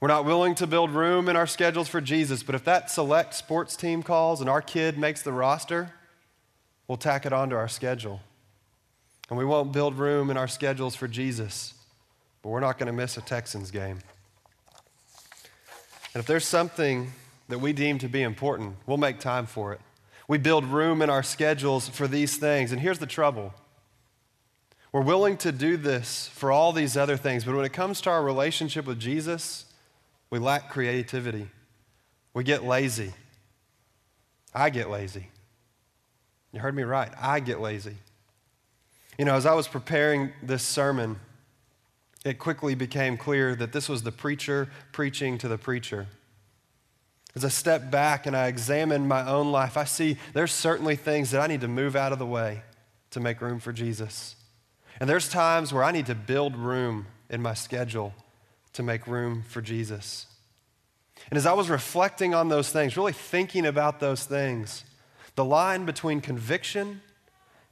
We're 0.00 0.08
not 0.08 0.24
willing 0.24 0.54
to 0.56 0.66
build 0.66 0.90
room 0.90 1.28
in 1.28 1.36
our 1.36 1.46
schedules 1.46 1.88
for 1.88 2.00
Jesus, 2.00 2.42
but 2.42 2.54
if 2.54 2.64
that 2.64 2.90
select 2.90 3.34
sports 3.34 3.76
team 3.76 4.02
calls 4.02 4.40
and 4.40 4.48
our 4.48 4.62
kid 4.62 4.98
makes 4.98 5.22
the 5.22 5.32
roster, 5.32 5.92
we'll 6.86 6.98
tack 6.98 7.26
it 7.26 7.32
onto 7.32 7.56
our 7.56 7.68
schedule. 7.68 8.20
And 9.28 9.38
we 9.38 9.44
won't 9.44 9.72
build 9.72 9.98
room 9.98 10.30
in 10.30 10.36
our 10.36 10.48
schedules 10.48 10.94
for 10.94 11.06
Jesus, 11.06 11.74
but 12.42 12.48
we're 12.48 12.60
not 12.60 12.78
going 12.78 12.86
to 12.86 12.92
miss 12.92 13.16
a 13.16 13.20
Texans 13.20 13.70
game. 13.70 13.98
And 16.14 16.20
if 16.20 16.26
there's 16.26 16.46
something 16.46 17.12
that 17.48 17.58
we 17.58 17.72
deem 17.72 17.98
to 17.98 18.08
be 18.08 18.22
important, 18.22 18.76
we'll 18.86 18.96
make 18.96 19.20
time 19.20 19.46
for 19.46 19.72
it. 19.72 19.80
We 20.26 20.38
build 20.38 20.64
room 20.64 21.02
in 21.02 21.10
our 21.10 21.22
schedules 21.22 21.88
for 21.88 22.08
these 22.08 22.36
things. 22.36 22.72
And 22.72 22.80
here's 22.80 22.98
the 22.98 23.06
trouble 23.06 23.54
we're 24.92 25.02
willing 25.02 25.36
to 25.38 25.52
do 25.52 25.76
this 25.76 26.28
for 26.28 26.50
all 26.50 26.72
these 26.72 26.96
other 26.96 27.16
things, 27.16 27.44
but 27.44 27.54
when 27.54 27.64
it 27.64 27.72
comes 27.72 28.00
to 28.02 28.10
our 28.10 28.22
relationship 28.22 28.86
with 28.86 28.98
Jesus, 28.98 29.66
we 30.30 30.38
lack 30.38 30.70
creativity. 30.70 31.48
We 32.34 32.44
get 32.44 32.64
lazy. 32.64 33.12
I 34.54 34.70
get 34.70 34.88
lazy. 34.88 35.28
You 36.52 36.60
heard 36.60 36.74
me 36.74 36.82
right. 36.82 37.10
I 37.20 37.40
get 37.40 37.60
lazy. 37.60 37.96
You 39.18 39.24
know, 39.24 39.34
as 39.34 39.46
I 39.46 39.54
was 39.54 39.68
preparing 39.68 40.32
this 40.42 40.62
sermon, 40.62 41.18
it 42.24 42.38
quickly 42.38 42.74
became 42.74 43.16
clear 43.16 43.54
that 43.56 43.72
this 43.72 43.88
was 43.88 44.02
the 44.02 44.12
preacher 44.12 44.68
preaching 44.92 45.38
to 45.38 45.48
the 45.48 45.58
preacher. 45.58 46.06
As 47.34 47.44
I 47.44 47.48
step 47.48 47.90
back 47.90 48.26
and 48.26 48.36
I 48.36 48.46
examine 48.46 49.06
my 49.06 49.28
own 49.28 49.52
life, 49.52 49.76
I 49.76 49.84
see 49.84 50.16
there's 50.32 50.52
certainly 50.52 50.96
things 50.96 51.30
that 51.30 51.40
I 51.40 51.46
need 51.46 51.60
to 51.60 51.68
move 51.68 51.94
out 51.94 52.12
of 52.12 52.18
the 52.18 52.26
way 52.26 52.62
to 53.10 53.20
make 53.20 53.40
room 53.40 53.60
for 53.60 53.72
Jesus. 53.72 54.34
And 55.00 55.08
there's 55.08 55.28
times 55.28 55.72
where 55.72 55.84
I 55.84 55.92
need 55.92 56.06
to 56.06 56.14
build 56.14 56.56
room 56.56 57.06
in 57.30 57.40
my 57.40 57.54
schedule 57.54 58.14
to 58.72 58.82
make 58.82 59.06
room 59.06 59.44
for 59.48 59.60
Jesus. 59.60 60.26
And 61.30 61.36
as 61.36 61.46
I 61.46 61.52
was 61.52 61.68
reflecting 61.68 62.34
on 62.34 62.48
those 62.48 62.70
things, 62.70 62.96
really 62.96 63.12
thinking 63.12 63.66
about 63.66 64.00
those 64.00 64.24
things, 64.24 64.84
the 65.34 65.44
line 65.44 65.84
between 65.84 66.20
conviction 66.20 67.00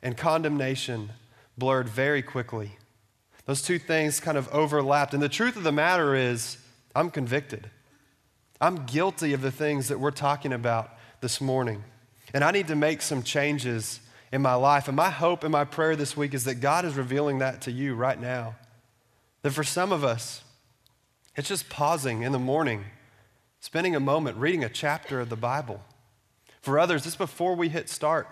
and 0.02 0.16
condemnation 0.16 1.10
blurred 1.58 1.88
very 1.88 2.22
quickly. 2.22 2.72
Those 3.46 3.62
two 3.62 3.78
things 3.78 4.20
kind 4.20 4.36
of 4.36 4.48
overlapped. 4.48 5.14
And 5.14 5.22
the 5.22 5.28
truth 5.28 5.56
of 5.56 5.62
the 5.62 5.72
matter 5.72 6.14
is, 6.14 6.58
I'm 6.94 7.10
convicted. 7.10 7.70
I'm 8.60 8.86
guilty 8.86 9.32
of 9.32 9.42
the 9.42 9.50
things 9.50 9.88
that 9.88 10.00
we're 10.00 10.10
talking 10.10 10.52
about 10.52 10.90
this 11.20 11.40
morning. 11.40 11.84
And 12.34 12.42
I 12.42 12.50
need 12.50 12.68
to 12.68 12.76
make 12.76 13.02
some 13.02 13.22
changes 13.22 14.00
in 14.32 14.42
my 14.42 14.54
life. 14.54 14.88
And 14.88 14.96
my 14.96 15.10
hope 15.10 15.44
and 15.44 15.52
my 15.52 15.64
prayer 15.64 15.96
this 15.96 16.16
week 16.16 16.34
is 16.34 16.44
that 16.44 16.56
God 16.56 16.84
is 16.84 16.94
revealing 16.94 17.38
that 17.38 17.62
to 17.62 17.72
you 17.72 17.94
right 17.94 18.20
now. 18.20 18.56
That 19.42 19.52
for 19.52 19.64
some 19.64 19.92
of 19.92 20.04
us, 20.04 20.42
it's 21.36 21.48
just 21.48 21.68
pausing 21.68 22.22
in 22.22 22.32
the 22.32 22.38
morning, 22.38 22.84
spending 23.60 23.94
a 23.94 24.00
moment 24.00 24.38
reading 24.38 24.64
a 24.64 24.68
chapter 24.68 25.20
of 25.20 25.28
the 25.28 25.36
Bible. 25.36 25.82
For 26.62 26.78
others, 26.78 27.06
it's 27.06 27.16
before 27.16 27.54
we 27.54 27.68
hit 27.68 27.88
start 27.88 28.28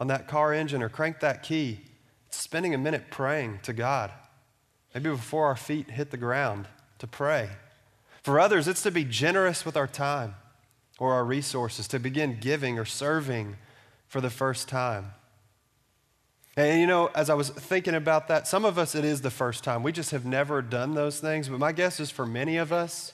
on 0.00 0.06
that 0.06 0.28
car 0.28 0.52
engine 0.52 0.82
or 0.82 0.88
crank 0.88 1.20
that 1.20 1.42
key. 1.42 1.80
It's 2.28 2.38
spending 2.38 2.74
a 2.74 2.78
minute 2.78 3.10
praying 3.10 3.60
to 3.64 3.72
God. 3.72 4.10
Maybe 4.94 5.10
before 5.10 5.46
our 5.46 5.56
feet 5.56 5.90
hit 5.90 6.10
the 6.10 6.16
ground 6.16 6.68
to 6.98 7.06
pray. 7.06 7.50
For 8.22 8.40
others, 8.40 8.68
it's 8.68 8.82
to 8.82 8.90
be 8.90 9.04
generous 9.04 9.66
with 9.66 9.76
our 9.76 9.86
time 9.86 10.36
or 10.98 11.12
our 11.12 11.24
resources, 11.24 11.88
to 11.88 11.98
begin 11.98 12.38
giving 12.40 12.78
or 12.78 12.84
serving 12.84 13.56
for 14.06 14.20
the 14.20 14.30
first 14.30 14.68
time. 14.68 15.12
And 16.56 16.80
you 16.80 16.86
know, 16.86 17.10
as 17.14 17.30
I 17.30 17.34
was 17.34 17.50
thinking 17.50 17.94
about 17.94 18.28
that, 18.28 18.46
some 18.46 18.64
of 18.64 18.78
us 18.78 18.94
it 18.94 19.04
is 19.04 19.22
the 19.22 19.30
first 19.30 19.64
time. 19.64 19.82
We 19.82 19.92
just 19.92 20.12
have 20.12 20.24
never 20.24 20.62
done 20.62 20.94
those 20.94 21.18
things. 21.18 21.48
But 21.48 21.58
my 21.58 21.72
guess 21.72 21.98
is 21.98 22.10
for 22.10 22.26
many 22.26 22.56
of 22.56 22.72
us, 22.72 23.12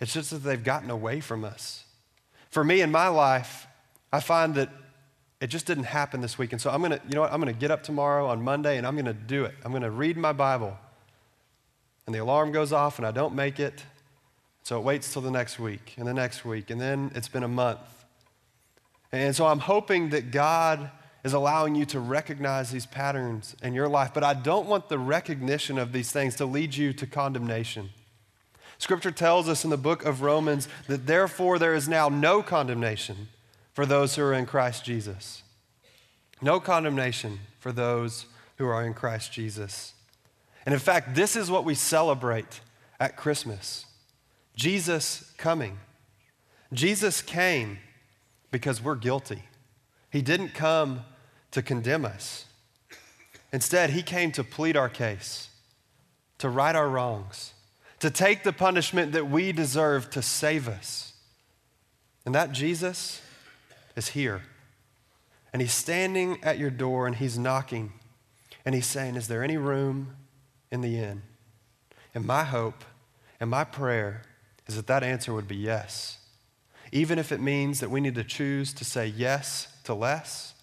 it's 0.00 0.12
just 0.12 0.30
that 0.30 0.38
they've 0.38 0.62
gotten 0.62 0.90
away 0.90 1.20
from 1.20 1.44
us. 1.44 1.84
For 2.50 2.64
me 2.64 2.80
in 2.80 2.90
my 2.90 3.08
life, 3.08 3.66
I 4.12 4.20
find 4.20 4.54
that 4.54 4.70
it 5.40 5.48
just 5.48 5.66
didn't 5.66 5.84
happen 5.84 6.20
this 6.20 6.38
week. 6.38 6.52
And 6.52 6.60
so 6.60 6.70
I'm 6.70 6.80
going 6.80 6.92
to, 6.92 7.00
you 7.08 7.14
know 7.14 7.22
what, 7.22 7.32
I'm 7.32 7.40
going 7.40 7.52
to 7.52 7.58
get 7.58 7.70
up 7.70 7.82
tomorrow 7.82 8.26
on 8.26 8.42
Monday 8.42 8.76
and 8.76 8.86
I'm 8.86 8.94
going 8.94 9.06
to 9.06 9.12
do 9.12 9.44
it. 9.44 9.54
I'm 9.64 9.72
going 9.72 9.82
to 9.82 9.90
read 9.90 10.16
my 10.16 10.32
Bible. 10.32 10.76
And 12.06 12.14
the 12.14 12.20
alarm 12.20 12.52
goes 12.52 12.72
off 12.72 12.98
and 12.98 13.06
I 13.06 13.10
don't 13.10 13.34
make 13.34 13.58
it. 13.58 13.84
So 14.62 14.78
it 14.78 14.84
waits 14.84 15.12
till 15.12 15.22
the 15.22 15.30
next 15.30 15.58
week 15.58 15.94
and 15.96 16.06
the 16.06 16.14
next 16.14 16.44
week. 16.44 16.70
And 16.70 16.80
then 16.80 17.10
it's 17.14 17.28
been 17.28 17.42
a 17.42 17.48
month. 17.48 17.80
And 19.12 19.34
so 19.34 19.46
I'm 19.46 19.58
hoping 19.58 20.10
that 20.10 20.30
God 20.30 20.90
is 21.22 21.32
allowing 21.32 21.74
you 21.74 21.84
to 21.86 22.00
recognize 22.00 22.70
these 22.70 22.86
patterns 22.86 23.54
in 23.62 23.74
your 23.74 23.88
life. 23.88 24.12
But 24.14 24.24
I 24.24 24.34
don't 24.34 24.66
want 24.66 24.88
the 24.88 24.98
recognition 24.98 25.78
of 25.78 25.92
these 25.92 26.10
things 26.10 26.36
to 26.36 26.46
lead 26.46 26.74
you 26.74 26.92
to 26.94 27.06
condemnation. 27.06 27.90
Scripture 28.78 29.10
tells 29.10 29.48
us 29.48 29.62
in 29.62 29.70
the 29.70 29.76
book 29.76 30.04
of 30.04 30.22
Romans 30.22 30.66
that 30.86 31.06
therefore 31.06 31.58
there 31.58 31.74
is 31.74 31.88
now 31.88 32.08
no 32.08 32.42
condemnation 32.42 33.28
for 33.74 33.84
those 33.84 34.14
who 34.14 34.22
are 34.22 34.32
in 34.32 34.46
Christ 34.46 34.84
Jesus. 34.84 35.42
No 36.40 36.58
condemnation 36.60 37.40
for 37.58 37.72
those 37.72 38.24
who 38.56 38.66
are 38.66 38.84
in 38.84 38.94
Christ 38.94 39.32
Jesus. 39.32 39.92
And 40.64 40.72
in 40.72 40.80
fact, 40.80 41.14
this 41.14 41.36
is 41.36 41.50
what 41.50 41.64
we 41.64 41.74
celebrate 41.74 42.60
at 42.98 43.16
Christmas 43.16 43.84
Jesus 44.56 45.32
coming. 45.36 45.78
Jesus 46.72 47.22
came 47.22 47.78
because 48.50 48.82
we're 48.82 48.94
guilty. 48.94 49.42
He 50.10 50.22
didn't 50.22 50.54
come 50.54 51.04
to 51.52 51.62
condemn 51.62 52.04
us. 52.04 52.46
Instead, 53.52 53.90
he 53.90 54.02
came 54.02 54.32
to 54.32 54.44
plead 54.44 54.76
our 54.76 54.88
case, 54.88 55.48
to 56.38 56.48
right 56.48 56.74
our 56.74 56.88
wrongs, 56.88 57.52
to 57.98 58.10
take 58.10 58.42
the 58.42 58.52
punishment 58.52 59.12
that 59.12 59.28
we 59.28 59.52
deserve 59.52 60.10
to 60.10 60.22
save 60.22 60.68
us. 60.68 61.12
And 62.24 62.34
that 62.34 62.52
Jesus 62.52 63.22
is 63.96 64.08
here. 64.08 64.42
And 65.52 65.60
he's 65.60 65.74
standing 65.74 66.38
at 66.42 66.58
your 66.58 66.70
door 66.70 67.06
and 67.06 67.16
he's 67.16 67.38
knocking. 67.38 67.92
And 68.64 68.74
he's 68.74 68.86
saying, 68.86 69.16
Is 69.16 69.26
there 69.26 69.42
any 69.42 69.56
room 69.56 70.16
in 70.70 70.80
the 70.80 70.98
inn? 70.98 71.22
And 72.14 72.24
my 72.24 72.44
hope 72.44 72.84
and 73.40 73.50
my 73.50 73.64
prayer 73.64 74.22
is 74.66 74.76
that 74.76 74.86
that 74.86 75.02
answer 75.02 75.32
would 75.32 75.48
be 75.48 75.56
yes. 75.56 76.18
Even 76.92 77.18
if 77.18 77.32
it 77.32 77.40
means 77.40 77.80
that 77.80 77.90
we 77.90 78.00
need 78.00 78.14
to 78.16 78.24
choose 78.24 78.72
to 78.74 78.84
say 78.84 79.06
yes 79.06 79.68
to 79.90 79.94
less, 79.94 80.54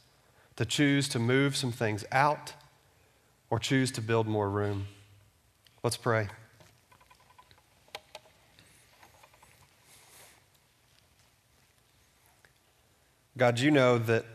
to 0.56 0.66
choose 0.66 1.10
to 1.10 1.20
move 1.20 1.56
some 1.58 1.72
things 1.72 2.06
out, 2.14 2.54
or 3.50 3.60
choose 3.60 3.92
to 3.92 4.02
build 4.02 4.26
more 4.26 4.50
room. 4.50 4.88
Let's 5.84 5.98
pray. 5.98 6.30
God, 13.38 13.60
you 13.60 13.70
know 13.70 13.98
that 13.98 14.26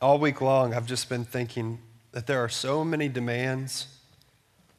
all 0.00 0.18
week 0.18 0.42
long 0.42 0.74
I've 0.74 0.86
just 0.86 1.08
been 1.08 1.24
thinking 1.24 1.78
that 2.12 2.26
there 2.26 2.44
are 2.44 2.48
so 2.50 2.84
many 2.84 3.08
demands, 3.08 3.86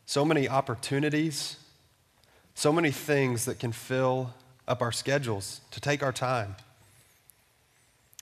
so 0.05 0.23
many 0.23 0.47
opportunities, 0.47 1.57
so 2.53 2.71
many 2.71 2.91
things 2.91 3.45
that 3.45 3.59
can 3.59 3.71
fill 3.71 4.35
up 4.67 4.83
our 4.83 4.91
schedules 4.91 5.61
to 5.71 5.81
take 5.81 6.03
our 6.03 6.13
time. 6.13 6.55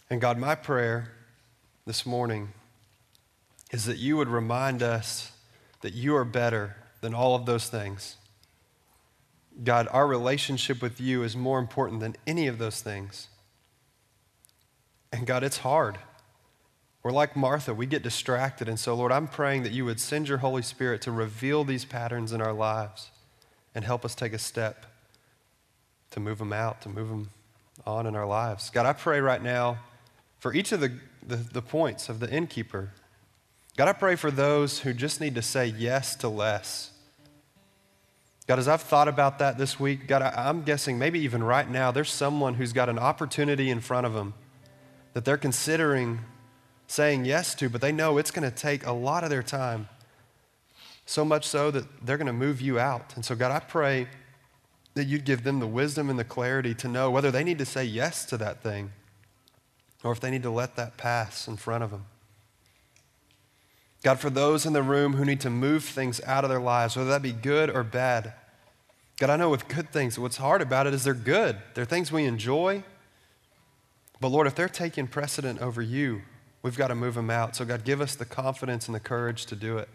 And 0.09 0.21
God, 0.21 0.37
my 0.37 0.55
prayer 0.55 1.11
this 1.85 2.03
morning 2.03 2.51
is 3.71 3.85
that 3.85 3.97
you 3.97 4.17
would 4.17 4.27
remind 4.27 4.81
us 4.81 5.31
that 5.81 5.93
you 5.93 6.15
are 6.15 6.25
better 6.25 6.75
than 7.01 7.13
all 7.13 7.35
of 7.35 7.45
those 7.45 7.69
things. 7.69 8.15
God, 9.63 9.87
our 9.91 10.07
relationship 10.07 10.81
with 10.81 10.99
you 10.99 11.21
is 11.21 11.35
more 11.35 11.59
important 11.59 11.99
than 11.99 12.15
any 12.25 12.47
of 12.47 12.57
those 12.57 12.81
things. 12.81 13.27
And 15.11 15.27
God, 15.27 15.43
it's 15.43 15.59
hard. 15.59 15.99
We're 17.03 17.11
like 17.11 17.35
Martha, 17.35 17.71
we 17.71 17.85
get 17.85 18.01
distracted. 18.01 18.67
And 18.67 18.79
so, 18.79 18.95
Lord, 18.95 19.11
I'm 19.11 19.27
praying 19.27 19.61
that 19.61 19.71
you 19.71 19.85
would 19.85 19.99
send 19.99 20.27
your 20.27 20.39
Holy 20.39 20.63
Spirit 20.63 21.01
to 21.03 21.11
reveal 21.11 21.63
these 21.63 21.85
patterns 21.85 22.31
in 22.31 22.41
our 22.41 22.53
lives 22.53 23.11
and 23.75 23.85
help 23.85 24.03
us 24.03 24.15
take 24.15 24.33
a 24.33 24.39
step 24.39 24.87
to 26.09 26.19
move 26.19 26.39
them 26.39 26.51
out, 26.51 26.81
to 26.81 26.89
move 26.89 27.09
them 27.09 27.29
on 27.85 28.07
in 28.07 28.15
our 28.15 28.25
lives. 28.25 28.71
God, 28.71 28.87
I 28.87 28.93
pray 28.93 29.21
right 29.21 29.41
now 29.41 29.77
for 30.39 30.53
each 30.53 30.71
of 30.71 30.79
the, 30.79 30.99
the, 31.27 31.37
the 31.37 31.61
points 31.61 32.09
of 32.09 32.19
the 32.19 32.29
innkeeper. 32.29 32.91
God, 33.77 33.87
I 33.87 33.93
pray 33.93 34.15
for 34.15 34.31
those 34.31 34.79
who 34.79 34.93
just 34.93 35.19
need 35.19 35.35
to 35.35 35.41
say 35.41 35.67
yes 35.67 36.15
to 36.17 36.29
less. 36.29 36.91
God, 38.47 38.59
as 38.59 38.67
I've 38.67 38.81
thought 38.81 39.07
about 39.07 39.39
that 39.39 39.57
this 39.57 39.79
week, 39.79 40.07
God, 40.07 40.21
I, 40.21 40.47
I'm 40.47 40.61
guessing 40.61 40.99
maybe 40.99 41.19
even 41.19 41.43
right 41.43 41.69
now, 41.69 41.91
there's 41.91 42.11
someone 42.11 42.53
who's 42.53 42.73
got 42.73 42.89
an 42.89 42.99
opportunity 42.99 43.69
in 43.69 43.81
front 43.81 44.05
of 44.05 44.13
them 44.13 44.33
that 45.13 45.25
they're 45.25 45.37
considering 45.37 46.19
saying 46.87 47.25
yes 47.25 47.55
to, 47.55 47.69
but 47.69 47.81
they 47.81 47.91
know 47.91 48.17
it's 48.17 48.31
going 48.31 48.49
to 48.49 48.55
take 48.55 48.85
a 48.85 48.91
lot 48.91 49.23
of 49.23 49.29
their 49.29 49.43
time. 49.43 49.89
So 51.07 51.25
much 51.25 51.47
so 51.47 51.71
that 51.71 52.05
they're 52.05 52.17
going 52.17 52.27
to 52.27 52.33
move 52.33 52.61
you 52.61 52.79
out. 52.79 53.15
And 53.15 53.25
so, 53.25 53.35
God, 53.35 53.51
I 53.51 53.59
pray 53.59 54.07
that 54.93 55.05
you'd 55.05 55.25
give 55.25 55.43
them 55.43 55.59
the 55.59 55.67
wisdom 55.67 56.09
and 56.09 56.17
the 56.17 56.23
clarity 56.23 56.73
to 56.75 56.87
know 56.87 57.11
whether 57.11 57.31
they 57.31 57.43
need 57.43 57.57
to 57.59 57.65
say 57.65 57.83
yes 57.83 58.25
to 58.25 58.37
that 58.37 58.63
thing 58.63 58.91
or 60.05 60.11
if 60.11 60.19
they 60.19 60.29
need 60.29 60.43
to 60.43 60.51
let 60.51 60.75
that 60.75 60.97
pass 60.97 61.47
in 61.47 61.57
front 61.57 61.83
of 61.83 61.89
them. 61.89 62.05
God, 64.03 64.19
for 64.19 64.29
those 64.29 64.67
in 64.67 64.73
the 64.73 64.83
room 64.83 65.13
who 65.13 65.25
need 65.25 65.41
to 65.41 65.49
move 65.49 65.83
things 65.83 66.21
out 66.25 66.43
of 66.43 66.49
their 66.51 66.61
lives, 66.61 66.95
whether 66.95 67.09
that 67.09 67.23
be 67.23 67.31
good 67.31 67.71
or 67.71 67.83
bad, 67.83 68.33
God, 69.17 69.31
I 69.31 69.35
know 69.35 69.49
with 69.49 69.67
good 69.67 69.91
things, 69.91 70.19
what's 70.19 70.37
hard 70.37 70.61
about 70.61 70.85
it 70.85 70.93
is 70.93 71.03
they're 71.03 71.15
good. 71.15 71.57
They're 71.73 71.85
things 71.85 72.11
we 72.11 72.25
enjoy, 72.25 72.83
but 74.21 74.27
Lord, 74.27 74.45
if 74.45 74.53
they're 74.53 74.69
taking 74.69 75.07
precedent 75.07 75.59
over 75.59 75.81
you, 75.81 76.21
we've 76.61 76.77
got 76.77 76.89
to 76.89 76.95
move 76.95 77.15
them 77.15 77.31
out. 77.31 77.55
So, 77.55 77.65
God, 77.65 77.83
give 77.83 77.99
us 77.99 78.13
the 78.13 78.25
confidence 78.25 78.87
and 78.87 78.93
the 78.93 78.99
courage 78.99 79.47
to 79.47 79.55
do 79.55 79.79
it. 79.79 79.89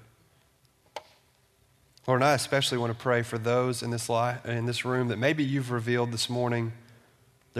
Lord, 2.09 2.20
and 2.23 2.29
I 2.29 2.35
especially 2.35 2.79
want 2.79 2.92
to 2.92 2.99
pray 2.99 3.23
for 3.23 3.38
those 3.38 3.81
in 3.81 3.90
this, 3.90 4.09
li- 4.09 4.38
in 4.44 4.66
this 4.66 4.85
room 4.85 5.07
that 5.09 5.18
maybe 5.18 5.44
you've 5.44 5.70
revealed 5.70 6.11
this 6.11 6.29
morning 6.29 6.73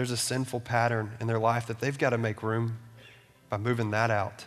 there's 0.01 0.09
a 0.09 0.17
sinful 0.17 0.61
pattern 0.61 1.11
in 1.19 1.27
their 1.27 1.37
life 1.37 1.67
that 1.67 1.79
they've 1.79 1.99
got 1.99 2.09
to 2.09 2.17
make 2.17 2.41
room 2.41 2.79
by 3.49 3.57
moving 3.57 3.91
that 3.91 4.09
out. 4.09 4.45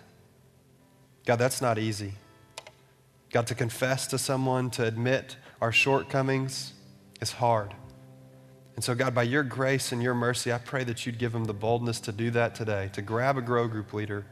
God, 1.26 1.36
that's 1.36 1.62
not 1.62 1.78
easy. 1.78 2.14
God, 3.30 3.46
to 3.46 3.54
confess 3.54 4.08
to 4.08 4.18
someone, 4.18 4.68
to 4.70 4.84
admit 4.84 5.36
our 5.60 5.70
shortcomings 5.70 6.72
is 7.20 7.30
hard. 7.30 7.72
And 8.74 8.82
so, 8.82 8.96
God, 8.96 9.14
by 9.14 9.22
your 9.22 9.44
grace 9.44 9.92
and 9.92 10.02
your 10.02 10.12
mercy, 10.12 10.52
I 10.52 10.58
pray 10.58 10.82
that 10.82 11.06
you'd 11.06 11.18
give 11.18 11.30
them 11.30 11.44
the 11.44 11.54
boldness 11.54 12.00
to 12.00 12.10
do 12.10 12.32
that 12.32 12.56
today, 12.56 12.90
to 12.92 13.00
grab 13.00 13.38
a 13.38 13.40
grow 13.40 13.68
group 13.68 13.92
leader, 13.92 14.26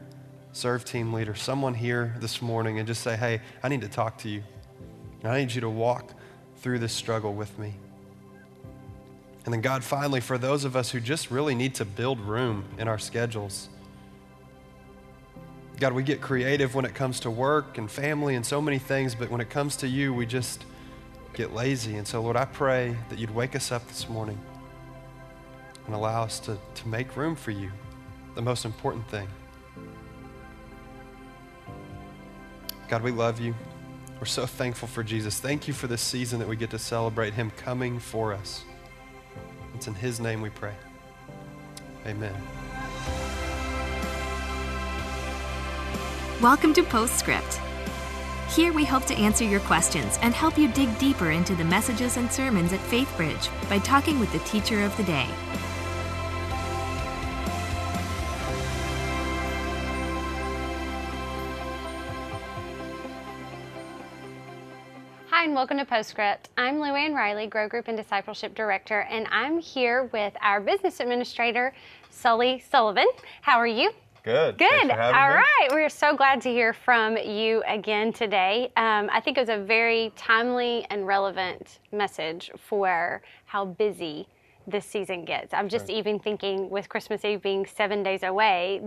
serve 0.51 0.83
team 0.83 1.13
leader, 1.13 1.35
someone 1.35 1.73
here 1.73 2.17
this 2.19 2.41
morning, 2.41 2.79
and 2.79 2.85
just 2.85 3.01
say, 3.01 3.15
hey, 3.15 3.39
I 3.63 3.69
need 3.69 3.79
to 3.79 3.87
talk 3.87 4.17
to 4.17 4.29
you. 4.29 4.43
I 5.23 5.39
need 5.39 5.53
you 5.53 5.61
to 5.61 5.69
walk 5.69 6.15
through 6.57 6.79
this 6.79 6.91
struggle 6.91 7.33
with 7.33 7.57
me. 7.57 7.75
And 9.45 9.53
then, 9.53 9.61
God, 9.61 9.83
finally, 9.83 10.21
for 10.21 10.37
those 10.37 10.63
of 10.63 10.75
us 10.75 10.91
who 10.91 10.99
just 10.99 11.29
really 11.29 11.53
need 11.53 11.75
to 11.75 11.85
build 11.85 12.19
room 12.21 12.63
in 12.77 12.87
our 12.87 12.97
schedules, 12.97 13.67
God, 15.79 15.93
we 15.93 16.03
get 16.03 16.21
creative 16.21 16.75
when 16.75 16.85
it 16.85 16.93
comes 16.93 17.19
to 17.21 17.31
work 17.31 17.77
and 17.77 17.91
family 17.91 18.35
and 18.35 18.45
so 18.45 18.61
many 18.61 18.79
things, 18.79 19.15
but 19.15 19.29
when 19.29 19.41
it 19.41 19.49
comes 19.49 19.75
to 19.77 19.87
you, 19.87 20.13
we 20.13 20.25
just 20.25 20.63
get 21.33 21.53
lazy. 21.53 21.97
And 21.97 22.07
so, 22.07 22.21
Lord, 22.21 22.37
I 22.37 22.45
pray 22.45 22.95
that 23.09 23.19
you'd 23.19 23.33
wake 23.35 23.55
us 23.55 23.71
up 23.71 23.85
this 23.87 24.07
morning 24.07 24.39
and 25.85 25.95
allow 25.95 26.23
us 26.23 26.39
to, 26.41 26.57
to 26.75 26.87
make 26.87 27.17
room 27.17 27.35
for 27.35 27.51
you, 27.51 27.69
the 28.35 28.41
most 28.41 28.63
important 28.63 29.07
thing. 29.09 29.27
God, 32.87 33.01
we 33.01 33.11
love 33.11 33.41
you. 33.41 33.55
We're 34.19 34.25
so 34.25 34.45
thankful 34.45 34.87
for 34.87 35.03
Jesus. 35.03 35.39
Thank 35.39 35.67
you 35.67 35.73
for 35.73 35.87
this 35.87 36.01
season 36.01 36.39
that 36.39 36.47
we 36.47 36.55
get 36.55 36.69
to 36.69 36.79
celebrate 36.79 37.33
him 37.33 37.51
coming 37.57 37.99
for 37.99 38.31
us. 38.31 38.63
It's 39.75 39.87
in 39.87 39.95
his 39.95 40.19
name 40.19 40.41
we 40.41 40.49
pray. 40.49 40.73
Amen. 42.05 42.35
Welcome 46.41 46.73
to 46.73 46.83
Postscript. 46.83 47.59
Here 48.53 48.73
we 48.73 48.85
hope 48.85 49.05
to 49.05 49.15
answer 49.15 49.43
your 49.45 49.61
questions 49.61 50.19
and 50.21 50.33
help 50.33 50.57
you 50.57 50.67
dig 50.67 50.97
deeper 50.99 51.31
into 51.31 51.55
the 51.55 51.63
messages 51.63 52.17
and 52.17 52.31
sermons 52.31 52.73
at 52.73 52.79
FaithBridge 52.81 53.49
by 53.69 53.79
talking 53.79 54.19
with 54.19 54.31
the 54.31 54.39
teacher 54.39 54.83
of 54.83 54.95
the 54.97 55.03
day. 55.03 55.27
And 65.53 65.57
welcome 65.57 65.77
to 65.77 65.85
Postscript. 65.85 66.49
I'm 66.57 66.77
Luann 66.77 67.13
Riley, 67.13 67.45
Grow 67.45 67.67
Group 67.67 67.87
and 67.87 67.95
Discipleship 67.95 68.55
Director, 68.55 69.01
and 69.01 69.27
I'm 69.29 69.59
here 69.59 70.09
with 70.11 70.33
our 70.41 70.59
business 70.59 70.99
administrator, 70.99 71.75
Sully 72.09 72.63
Sullivan. 72.71 73.05
How 73.43 73.59
are 73.59 73.67
you? 73.67 73.91
Good. 74.23 74.57
Good. 74.57 74.89
All 74.89 75.29
right. 75.29 75.67
We're 75.69 75.89
so 75.89 76.15
glad 76.15 76.41
to 76.41 76.49
hear 76.49 76.73
from 76.73 77.17
you 77.17 77.61
again 77.67 78.11
today. 78.11 78.71
Um, 78.77 79.11
I 79.13 79.21
think 79.23 79.37
it 79.37 79.41
was 79.41 79.49
a 79.49 79.59
very 79.63 80.11
timely 80.15 80.87
and 80.89 81.05
relevant 81.05 81.77
message 81.91 82.49
for 82.57 83.21
how 83.45 83.63
busy 83.63 84.27
this 84.67 84.85
season 84.85 85.25
gets. 85.25 85.53
I'm 85.53 85.69
just 85.69 85.89
even 85.89 86.19
thinking 86.19 86.69
with 86.69 86.89
Christmas 86.89 87.25
Eve 87.25 87.41
being 87.41 87.65
seven 87.65 88.03
days 88.03 88.23
away, 88.23 88.81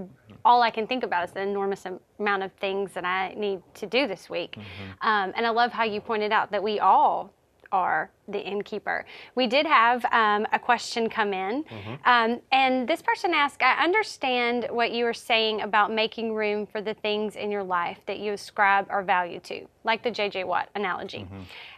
all 0.44 0.62
I 0.62 0.70
can 0.70 0.86
think 0.86 1.02
about 1.02 1.24
is 1.24 1.32
the 1.32 1.42
enormous 1.42 1.84
amount 2.18 2.42
of 2.42 2.52
things 2.52 2.92
that 2.92 3.04
I 3.04 3.34
need 3.34 3.62
to 3.74 3.86
do 3.86 4.06
this 4.06 4.30
week. 4.30 4.52
Mm-hmm. 4.52 5.08
Um, 5.08 5.32
and 5.36 5.46
I 5.46 5.50
love 5.50 5.72
how 5.72 5.84
you 5.84 6.00
pointed 6.00 6.32
out 6.32 6.50
that 6.52 6.62
we 6.62 6.78
all 6.80 7.32
are 7.72 8.10
the 8.28 8.40
innkeeper. 8.40 9.04
We 9.34 9.46
did 9.46 9.66
have 9.66 10.04
um, 10.06 10.46
a 10.52 10.58
question 10.58 11.08
come 11.08 11.32
in, 11.32 11.64
um, 12.04 12.40
and 12.52 12.88
this 12.88 13.02
person 13.02 13.34
asked 13.34 13.62
I 13.62 13.82
understand 13.82 14.68
what 14.70 14.92
you 14.92 15.04
were 15.04 15.14
saying 15.14 15.62
about 15.62 15.92
making 15.92 16.34
room 16.34 16.66
for 16.66 16.80
the 16.80 16.94
things 16.94 17.36
in 17.36 17.50
your 17.50 17.62
life 17.64 17.98
that 18.06 18.18
you 18.18 18.32
ascribe 18.32 18.86
or 18.88 19.02
value 19.02 19.40
to, 19.40 19.66
like 19.84 20.02
the 20.02 20.10
J.J. 20.10 20.44
Watt 20.44 20.68
analogy. 20.74 21.26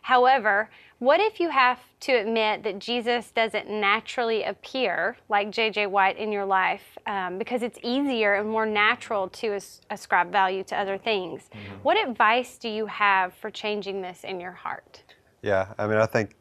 However, 0.02 0.70
what 0.98 1.20
if 1.20 1.38
you 1.38 1.50
have 1.50 1.78
to 2.00 2.12
admit 2.12 2.64
that 2.64 2.78
Jesus 2.78 3.30
doesn't 3.30 3.70
naturally 3.70 4.42
appear 4.42 5.16
like 5.28 5.50
J.J. 5.50 5.86
Watt 5.86 6.16
in 6.16 6.32
your 6.32 6.44
life 6.44 6.98
um, 7.06 7.38
because 7.38 7.62
it's 7.62 7.78
easier 7.82 8.34
and 8.34 8.48
more 8.48 8.66
natural 8.66 9.28
to 9.28 9.54
as- 9.54 9.80
ascribe 9.90 10.32
value 10.32 10.64
to 10.64 10.76
other 10.76 10.98
things? 10.98 11.50
What 11.82 11.96
advice 11.96 12.58
do 12.58 12.68
you 12.68 12.86
have 12.86 13.32
for 13.34 13.50
changing 13.50 14.02
this 14.02 14.24
in 14.24 14.40
your 14.40 14.52
heart? 14.52 15.02
Yeah, 15.42 15.72
I 15.78 15.86
mean, 15.86 15.98
I 15.98 16.06
think 16.06 16.34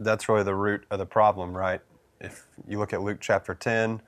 that's 0.00 0.28
really 0.28 0.42
the 0.42 0.54
root 0.54 0.84
of 0.90 0.98
the 0.98 1.06
problem, 1.06 1.56
right? 1.56 1.80
If 2.20 2.46
you 2.66 2.78
look 2.78 2.92
at 2.92 3.02
Luke 3.02 3.18
chapter 3.20 3.54
10, 3.54 4.02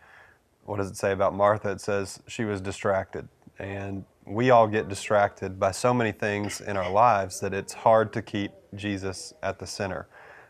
what 0.64 0.78
does 0.78 0.90
it 0.90 0.96
say 0.96 1.12
about 1.12 1.34
Martha? 1.34 1.70
It 1.70 1.80
says 1.80 2.20
she 2.26 2.44
was 2.44 2.60
distracted. 2.60 3.28
And 3.58 4.04
we 4.26 4.50
all 4.50 4.66
get 4.66 4.88
distracted 4.88 5.58
by 5.58 5.70
so 5.70 5.94
many 5.94 6.12
things 6.12 6.60
in 6.60 6.76
our 6.76 6.90
lives 6.90 7.40
that 7.40 7.54
it's 7.54 7.72
hard 7.72 8.12
to 8.12 8.22
keep 8.22 8.50
Jesus 8.74 9.32
at 9.42 9.58
the 9.58 9.66
center. 9.66 10.08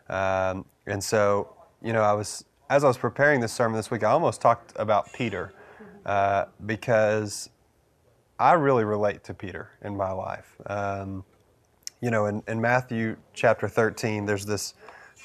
Um, 0.08 0.64
and 0.86 1.02
so, 1.02 1.54
you 1.82 1.92
know, 1.92 2.02
I 2.02 2.14
was, 2.14 2.44
as 2.70 2.84
I 2.84 2.88
was 2.88 2.96
preparing 2.96 3.40
this 3.40 3.52
sermon 3.52 3.76
this 3.76 3.90
week, 3.90 4.02
I 4.02 4.10
almost 4.10 4.40
talked 4.40 4.72
about 4.76 5.12
Peter 5.12 5.52
uh, 6.06 6.46
because 6.64 7.50
I 8.38 8.52
really 8.52 8.84
relate 8.84 9.24
to 9.24 9.34
Peter 9.34 9.70
in 9.82 9.96
my 9.96 10.10
life. 10.10 10.56
Um, 10.66 11.24
you 12.00 12.10
know, 12.10 12.26
in, 12.26 12.42
in, 12.46 12.60
Matthew 12.60 13.16
chapter 13.32 13.68
13, 13.68 14.26
there's 14.26 14.44
this 14.46 14.74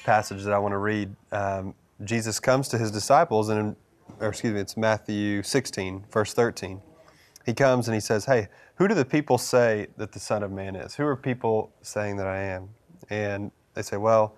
passage 0.04 0.42
that 0.44 0.52
I 0.52 0.58
want 0.58 0.72
to 0.72 0.78
read. 0.78 1.14
Um, 1.30 1.74
Jesus 2.04 2.40
comes 2.40 2.68
to 2.68 2.78
his 2.78 2.90
disciples, 2.90 3.50
and 3.50 3.60
in, 3.60 3.76
or 4.20 4.28
excuse 4.28 4.54
me, 4.54 4.60
it's 4.60 4.76
Matthew 4.76 5.42
16, 5.42 6.06
verse 6.10 6.32
13. 6.32 6.80
He 7.44 7.54
comes 7.54 7.88
and 7.88 7.94
he 7.94 8.00
says, 8.00 8.24
Hey, 8.24 8.48
who 8.76 8.88
do 8.88 8.94
the 8.94 9.04
people 9.04 9.38
say 9.38 9.88
that 9.96 10.12
the 10.12 10.20
Son 10.20 10.42
of 10.42 10.50
Man 10.50 10.76
is? 10.76 10.94
Who 10.94 11.04
are 11.04 11.16
people 11.16 11.72
saying 11.82 12.16
that 12.16 12.26
I 12.26 12.38
am? 12.38 12.70
And 13.10 13.50
they 13.74 13.82
say, 13.82 13.96
Well, 13.96 14.36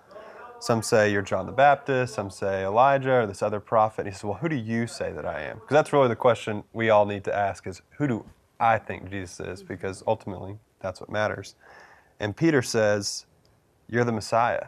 some 0.59 0.81
say 0.81 1.11
you're 1.11 1.21
John 1.21 1.45
the 1.45 1.51
Baptist, 1.51 2.15
some 2.15 2.29
say 2.29 2.63
Elijah 2.63 3.21
or 3.21 3.27
this 3.27 3.41
other 3.41 3.59
prophet. 3.59 4.01
And 4.01 4.09
he 4.09 4.13
says, 4.13 4.23
Well, 4.23 4.35
who 4.35 4.49
do 4.49 4.55
you 4.55 4.87
say 4.87 5.11
that 5.11 5.25
I 5.25 5.41
am? 5.43 5.57
Because 5.57 5.73
that's 5.73 5.93
really 5.93 6.07
the 6.07 6.15
question 6.15 6.63
we 6.73 6.89
all 6.89 7.05
need 7.05 7.23
to 7.25 7.35
ask 7.35 7.67
is 7.67 7.81
who 7.97 8.07
do 8.07 8.25
I 8.59 8.77
think 8.77 9.09
Jesus 9.09 9.39
is? 9.39 9.63
Because 9.63 10.03
ultimately 10.07 10.57
that's 10.79 10.99
what 10.99 11.09
matters. 11.09 11.55
And 12.19 12.35
Peter 12.35 12.61
says, 12.61 13.25
You're 13.87 14.05
the 14.05 14.11
Messiah. 14.11 14.67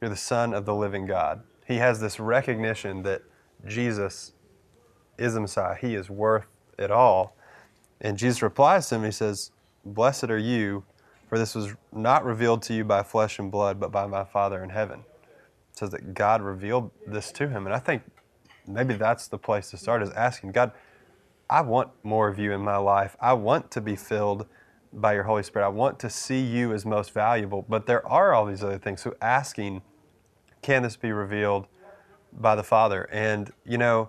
You're 0.00 0.10
the 0.10 0.16
Son 0.16 0.54
of 0.54 0.66
the 0.66 0.74
living 0.74 1.06
God. 1.06 1.42
He 1.66 1.76
has 1.76 2.00
this 2.00 2.20
recognition 2.20 3.02
that 3.02 3.22
Jesus 3.66 4.32
is 5.18 5.34
the 5.34 5.40
Messiah. 5.40 5.74
He 5.74 5.94
is 5.94 6.08
worth 6.08 6.46
it 6.78 6.90
all. 6.90 7.36
And 8.00 8.18
Jesus 8.18 8.42
replies 8.42 8.88
to 8.88 8.96
him, 8.96 9.04
He 9.04 9.10
says, 9.10 9.50
Blessed 9.84 10.24
are 10.24 10.38
you, 10.38 10.84
for 11.28 11.38
this 11.38 11.54
was 11.54 11.74
not 11.92 12.24
revealed 12.24 12.62
to 12.62 12.74
you 12.74 12.84
by 12.84 13.02
flesh 13.02 13.38
and 13.38 13.50
blood, 13.50 13.80
but 13.80 13.90
by 13.92 14.06
my 14.06 14.24
Father 14.24 14.62
in 14.62 14.70
heaven 14.70 15.00
It 15.70 15.78
says 15.78 15.90
that 15.90 16.14
God 16.14 16.42
revealed 16.42 16.90
this 17.06 17.32
to 17.32 17.48
him. 17.48 17.66
And 17.66 17.74
I 17.74 17.78
think 17.78 18.02
maybe 18.66 18.94
that's 18.94 19.28
the 19.28 19.38
place 19.38 19.70
to 19.70 19.76
start 19.76 20.02
is 20.02 20.10
asking 20.10 20.52
God, 20.52 20.72
I 21.48 21.60
want 21.60 21.90
more 22.02 22.28
of 22.28 22.38
you 22.38 22.52
in 22.52 22.60
my 22.60 22.76
life. 22.76 23.16
I 23.20 23.34
want 23.34 23.70
to 23.72 23.80
be 23.80 23.94
filled 23.94 24.46
by 24.92 25.14
your 25.14 25.24
Holy 25.24 25.42
Spirit. 25.42 25.66
I 25.66 25.68
want 25.68 25.98
to 26.00 26.10
see 26.10 26.40
you 26.40 26.72
as 26.72 26.84
most 26.84 27.12
valuable. 27.12 27.64
But 27.68 27.86
there 27.86 28.06
are 28.06 28.32
all 28.32 28.46
these 28.46 28.64
other 28.64 28.78
things. 28.78 29.00
So 29.02 29.14
asking, 29.20 29.82
can 30.62 30.82
this 30.82 30.96
be 30.96 31.12
revealed 31.12 31.66
by 32.32 32.56
the 32.56 32.64
Father? 32.64 33.08
And, 33.12 33.52
you 33.64 33.78
know, 33.78 34.08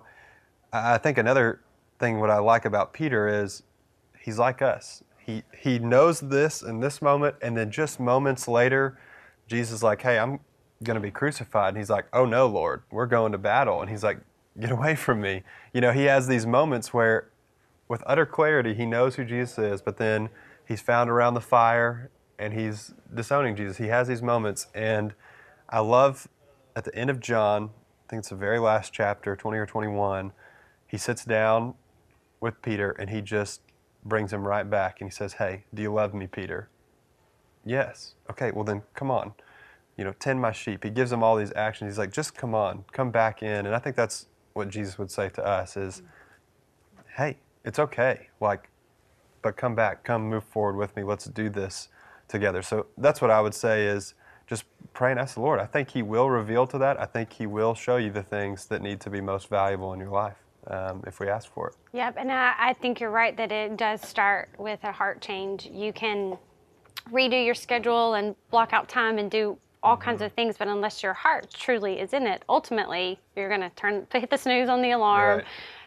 I 0.72 0.98
think 0.98 1.18
another 1.18 1.60
thing 2.00 2.18
what 2.18 2.30
I 2.30 2.38
like 2.38 2.64
about 2.64 2.92
Peter 2.92 3.42
is 3.42 3.62
he's 4.28 4.38
like 4.38 4.62
us. 4.62 5.02
He, 5.18 5.42
he 5.58 5.78
knows 5.78 6.20
this 6.20 6.62
in 6.62 6.80
this 6.80 7.02
moment, 7.02 7.36
and 7.42 7.56
then 7.56 7.70
just 7.70 7.98
moments 8.00 8.48
later, 8.48 8.98
Jesus 9.46 9.76
is 9.76 9.82
like, 9.82 10.02
hey, 10.02 10.18
I'm, 10.18 10.40
going 10.82 10.94
to 10.94 11.00
be 11.00 11.10
crucified. 11.10 11.70
And 11.70 11.78
he's 11.78 11.90
like, 11.90 12.06
Oh 12.12 12.24
no, 12.24 12.46
Lord, 12.46 12.82
we're 12.90 13.06
going 13.06 13.32
to 13.32 13.38
battle. 13.38 13.80
And 13.80 13.90
he's 13.90 14.04
like, 14.04 14.20
Get 14.58 14.70
away 14.70 14.96
from 14.96 15.20
me. 15.20 15.44
You 15.72 15.80
know, 15.80 15.92
he 15.92 16.04
has 16.04 16.26
these 16.26 16.44
moments 16.44 16.92
where, 16.92 17.30
with 17.86 18.02
utter 18.06 18.26
clarity, 18.26 18.74
he 18.74 18.86
knows 18.86 19.14
who 19.14 19.24
Jesus 19.24 19.56
is, 19.58 19.82
but 19.82 19.98
then 19.98 20.30
he's 20.66 20.80
found 20.80 21.08
around 21.08 21.34
the 21.34 21.40
fire 21.40 22.10
and 22.40 22.52
he's 22.52 22.92
disowning 23.14 23.54
Jesus. 23.54 23.76
He 23.76 23.86
has 23.86 24.08
these 24.08 24.20
moments. 24.20 24.66
And 24.74 25.14
I 25.68 25.78
love 25.78 26.26
at 26.74 26.84
the 26.84 26.94
end 26.94 27.08
of 27.08 27.20
John, 27.20 27.70
I 28.06 28.10
think 28.10 28.20
it's 28.20 28.30
the 28.30 28.36
very 28.36 28.58
last 28.58 28.92
chapter, 28.92 29.36
20 29.36 29.58
or 29.58 29.66
21, 29.66 30.32
he 30.86 30.98
sits 30.98 31.24
down 31.24 31.74
with 32.40 32.60
Peter 32.60 32.90
and 32.92 33.10
he 33.10 33.20
just 33.20 33.60
brings 34.08 34.32
him 34.32 34.46
right 34.46 34.68
back 34.68 35.00
and 35.00 35.10
he 35.10 35.14
says, 35.14 35.34
Hey, 35.34 35.64
do 35.74 35.82
you 35.82 35.92
love 35.92 36.14
me, 36.14 36.26
Peter? 36.26 36.68
Yes. 37.64 38.14
Okay, 38.30 38.50
well 38.50 38.64
then 38.64 38.82
come 38.94 39.10
on 39.10 39.34
you 39.98 40.04
know, 40.04 40.14
tend 40.20 40.40
my 40.40 40.52
sheep. 40.52 40.84
He 40.84 40.90
gives 40.90 41.12
him 41.12 41.22
all 41.22 41.36
these 41.36 41.52
actions. 41.56 41.90
He's 41.90 41.98
like, 41.98 42.12
just 42.12 42.34
come 42.34 42.54
on, 42.54 42.84
come 42.92 43.10
back 43.10 43.42
in. 43.42 43.66
And 43.66 43.74
I 43.74 43.80
think 43.80 43.96
that's 43.96 44.26
what 44.54 44.68
Jesus 44.68 44.96
would 44.96 45.10
say 45.10 45.28
to 45.30 45.44
us 45.44 45.76
is, 45.76 46.00
mm. 46.00 47.02
hey, 47.16 47.36
it's 47.64 47.80
okay. 47.80 48.28
Like, 48.40 48.70
but 49.42 49.56
come 49.56 49.74
back, 49.74 50.04
come 50.04 50.30
move 50.30 50.44
forward 50.44 50.76
with 50.76 50.94
me. 50.96 51.02
Let's 51.02 51.24
do 51.24 51.50
this 51.50 51.88
together. 52.28 52.62
So 52.62 52.86
that's 52.96 53.20
what 53.20 53.32
I 53.32 53.40
would 53.40 53.54
say 53.54 53.86
is 53.86 54.14
just 54.46 54.64
pray 54.94 55.10
and 55.10 55.18
ask 55.18 55.34
the 55.34 55.40
Lord. 55.40 55.58
I 55.58 55.66
think 55.66 55.90
He 55.90 56.02
will 56.02 56.30
reveal 56.30 56.66
to 56.68 56.78
that. 56.78 57.00
I 57.00 57.04
think 57.04 57.32
He 57.32 57.46
will 57.46 57.74
show 57.74 57.96
you 57.96 58.10
the 58.10 58.22
things 58.22 58.66
that 58.66 58.80
need 58.80 59.00
to 59.00 59.10
be 59.10 59.20
most 59.20 59.48
valuable 59.48 59.92
in 59.92 60.00
your 60.00 60.10
life. 60.10 60.36
Um, 60.70 61.02
if 61.06 61.18
we 61.18 61.28
ask 61.28 61.50
for 61.50 61.68
it. 61.68 61.74
Yep, 61.94 62.16
and 62.18 62.30
I, 62.30 62.54
I 62.58 62.72
think 62.74 63.00
you're 63.00 63.10
right 63.10 63.34
that 63.38 63.50
it 63.50 63.78
does 63.78 64.02
start 64.02 64.50
with 64.58 64.80
a 64.84 64.92
heart 64.92 65.22
change. 65.22 65.64
You 65.64 65.94
can 65.94 66.36
redo 67.10 67.42
your 67.42 67.54
schedule 67.54 68.14
and 68.14 68.34
block 68.50 68.74
out 68.74 68.86
time 68.88 69.18
and 69.18 69.30
do 69.30 69.56
all 69.82 69.94
mm-hmm. 69.94 70.04
kinds 70.04 70.22
of 70.22 70.32
things, 70.32 70.56
but 70.58 70.68
unless 70.68 71.02
your 71.02 71.14
heart 71.14 71.52
truly 71.52 72.00
is 72.00 72.12
in 72.12 72.26
it, 72.26 72.42
ultimately 72.48 73.18
you're 73.36 73.48
going 73.48 73.60
to 73.60 73.70
turn 73.70 74.06
to 74.10 74.20
hit 74.20 74.30
the 74.30 74.36
snooze 74.36 74.68
on 74.68 74.82
the 74.82 74.92
alarm, 74.92 75.38
right. 75.38 75.46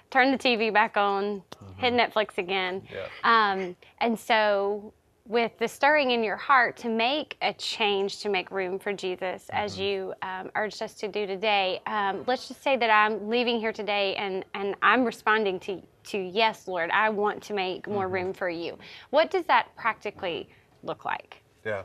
turn 0.10 0.32
the 0.32 0.38
TV 0.38 0.74
back 0.74 0.98
on, 0.98 1.44
mm-hmm. 1.52 1.80
hit 1.80 1.94
Netflix 1.94 2.38
again. 2.38 2.82
Yeah. 2.92 3.08
Um, 3.24 3.76
and 4.00 4.20
so, 4.20 4.94
with 5.28 5.58
the 5.60 5.68
stirring 5.68 6.12
in 6.12 6.24
your 6.24 6.36
heart 6.36 6.76
to 6.78 6.90
make 6.90 7.38
a 7.42 7.54
change 7.54 8.20
to 8.20 8.30
make 8.30 8.52
room 8.52 8.80
for 8.80 8.92
Jesus, 8.94 9.44
mm-hmm. 9.44 9.56
as 9.56 9.78
you 9.78 10.14
um, 10.22 10.50
urged 10.56 10.82
us 10.82 10.94
to 10.96 11.08
do 11.08 11.26
today, 11.26 11.82
um, 11.86 12.24
let's 12.28 12.48
just 12.48 12.64
say 12.64 12.78
that 12.78 12.90
I'm 12.90 13.30
leaving 13.30 13.60
here 13.60 13.72
today 13.72 14.16
and, 14.16 14.44
and 14.54 14.76
I'm 14.82 15.04
responding 15.06 15.60
to, 15.62 15.82
to 16.06 16.18
yes, 16.18 16.68
Lord, 16.68 16.90
I 16.92 17.10
want 17.10 17.42
to 17.44 17.54
make 17.54 17.88
more 17.88 18.06
mm-hmm. 18.06 18.14
room 18.14 18.34
for 18.34 18.50
you. 18.50 18.78
What 19.12 19.30
does 19.30 19.46
that 19.46 19.76
practically 19.76 20.50
look 20.84 21.06
like? 21.06 21.42
Yeah. 21.66 21.84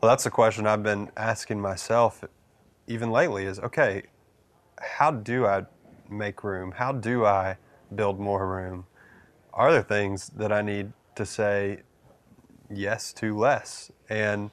Well, 0.00 0.10
that's 0.10 0.26
a 0.26 0.30
question 0.30 0.66
I've 0.66 0.82
been 0.82 1.10
asking 1.16 1.60
myself 1.60 2.24
even 2.88 3.10
lately 3.10 3.44
is 3.44 3.60
okay, 3.60 4.02
how 4.80 5.12
do 5.12 5.46
I 5.46 5.64
make 6.10 6.42
room? 6.42 6.72
How 6.72 6.92
do 6.92 7.24
I 7.24 7.56
build 7.94 8.18
more 8.18 8.46
room? 8.46 8.84
Are 9.52 9.70
there 9.72 9.82
things 9.82 10.28
that 10.30 10.50
I 10.52 10.62
need 10.62 10.92
to 11.14 11.24
say 11.24 11.82
yes 12.76 13.12
to 13.14 13.36
less? 13.36 13.90
And 14.08 14.50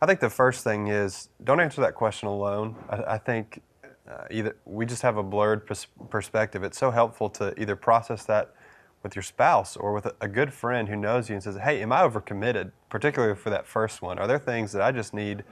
I 0.00 0.06
think 0.06 0.20
the 0.20 0.30
first 0.30 0.64
thing 0.64 0.88
is 0.88 1.28
don't 1.42 1.60
answer 1.60 1.80
that 1.80 1.94
question 1.94 2.28
alone. 2.28 2.76
I, 2.88 3.14
I 3.14 3.18
think 3.18 3.62
uh, 4.08 4.24
either 4.30 4.56
we 4.64 4.84
just 4.84 5.02
have 5.02 5.16
a 5.16 5.22
blurred 5.22 5.66
pers- 5.66 5.86
perspective. 6.10 6.62
It's 6.62 6.78
so 6.78 6.90
helpful 6.90 7.30
to 7.30 7.58
either 7.60 7.76
process 7.76 8.24
that 8.26 8.54
with 9.02 9.14
your 9.14 9.22
spouse 9.22 9.76
or 9.76 9.92
with 9.92 10.06
a 10.20 10.28
good 10.28 10.52
friend 10.52 10.88
who 10.88 10.96
knows 10.96 11.28
you 11.28 11.34
and 11.34 11.42
says, 11.42 11.56
Hey, 11.56 11.80
am 11.82 11.92
I 11.92 12.00
overcommitted, 12.00 12.72
particularly 12.88 13.34
for 13.34 13.50
that 13.50 13.66
first 13.66 14.02
one? 14.02 14.18
Are 14.18 14.26
there 14.26 14.38
things 14.38 14.72
that 14.72 14.82
I 14.82 14.92
just 14.92 15.14
need 15.14 15.44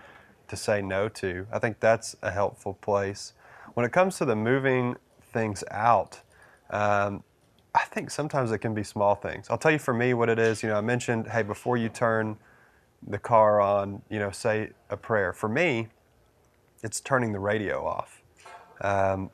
to 0.49 0.57
say 0.57 0.83
no 0.83 1.09
to? 1.09 1.47
I 1.53 1.59
think 1.59 1.81
that's 1.81 2.17
a 2.23 2.31
helpful 2.31 2.75
place. 2.75 3.35
When 3.75 3.87
it 3.87 3.93
comes 3.93 4.19
to 4.19 4.25
the 4.25 4.37
moving 4.37 4.97
things 5.33 5.65
out, 5.71 6.21
um, 6.71 7.23
I 7.75 7.85
think 7.85 8.11
sometimes 8.11 8.53
it 8.53 8.59
can 8.59 8.75
be 8.75 8.83
small 8.83 9.15
things. 9.15 9.47
I'll 9.49 9.59
tell 9.59 9.73
you 9.73 9.79
for 9.79 9.95
me 9.95 10.15
what 10.15 10.29
it 10.29 10.39
is. 10.39 10.63
You 10.63 10.69
know, 10.69 10.77
I 10.77 10.83
mentioned, 10.83 11.29
hey, 11.29 11.43
before 11.43 11.77
you 11.77 11.89
turn 11.89 12.37
the 13.07 13.19
car 13.19 13.61
on, 13.61 14.03
you 14.11 14.19
know, 14.19 14.31
say 14.31 14.71
a 14.91 14.97
prayer. 14.97 15.33
For 15.33 15.49
me, 15.49 15.89
it's 16.83 17.01
turning 17.01 17.33
the 17.33 17.39
radio 17.39 17.87
off. 17.87 18.23
Um, 18.81 19.31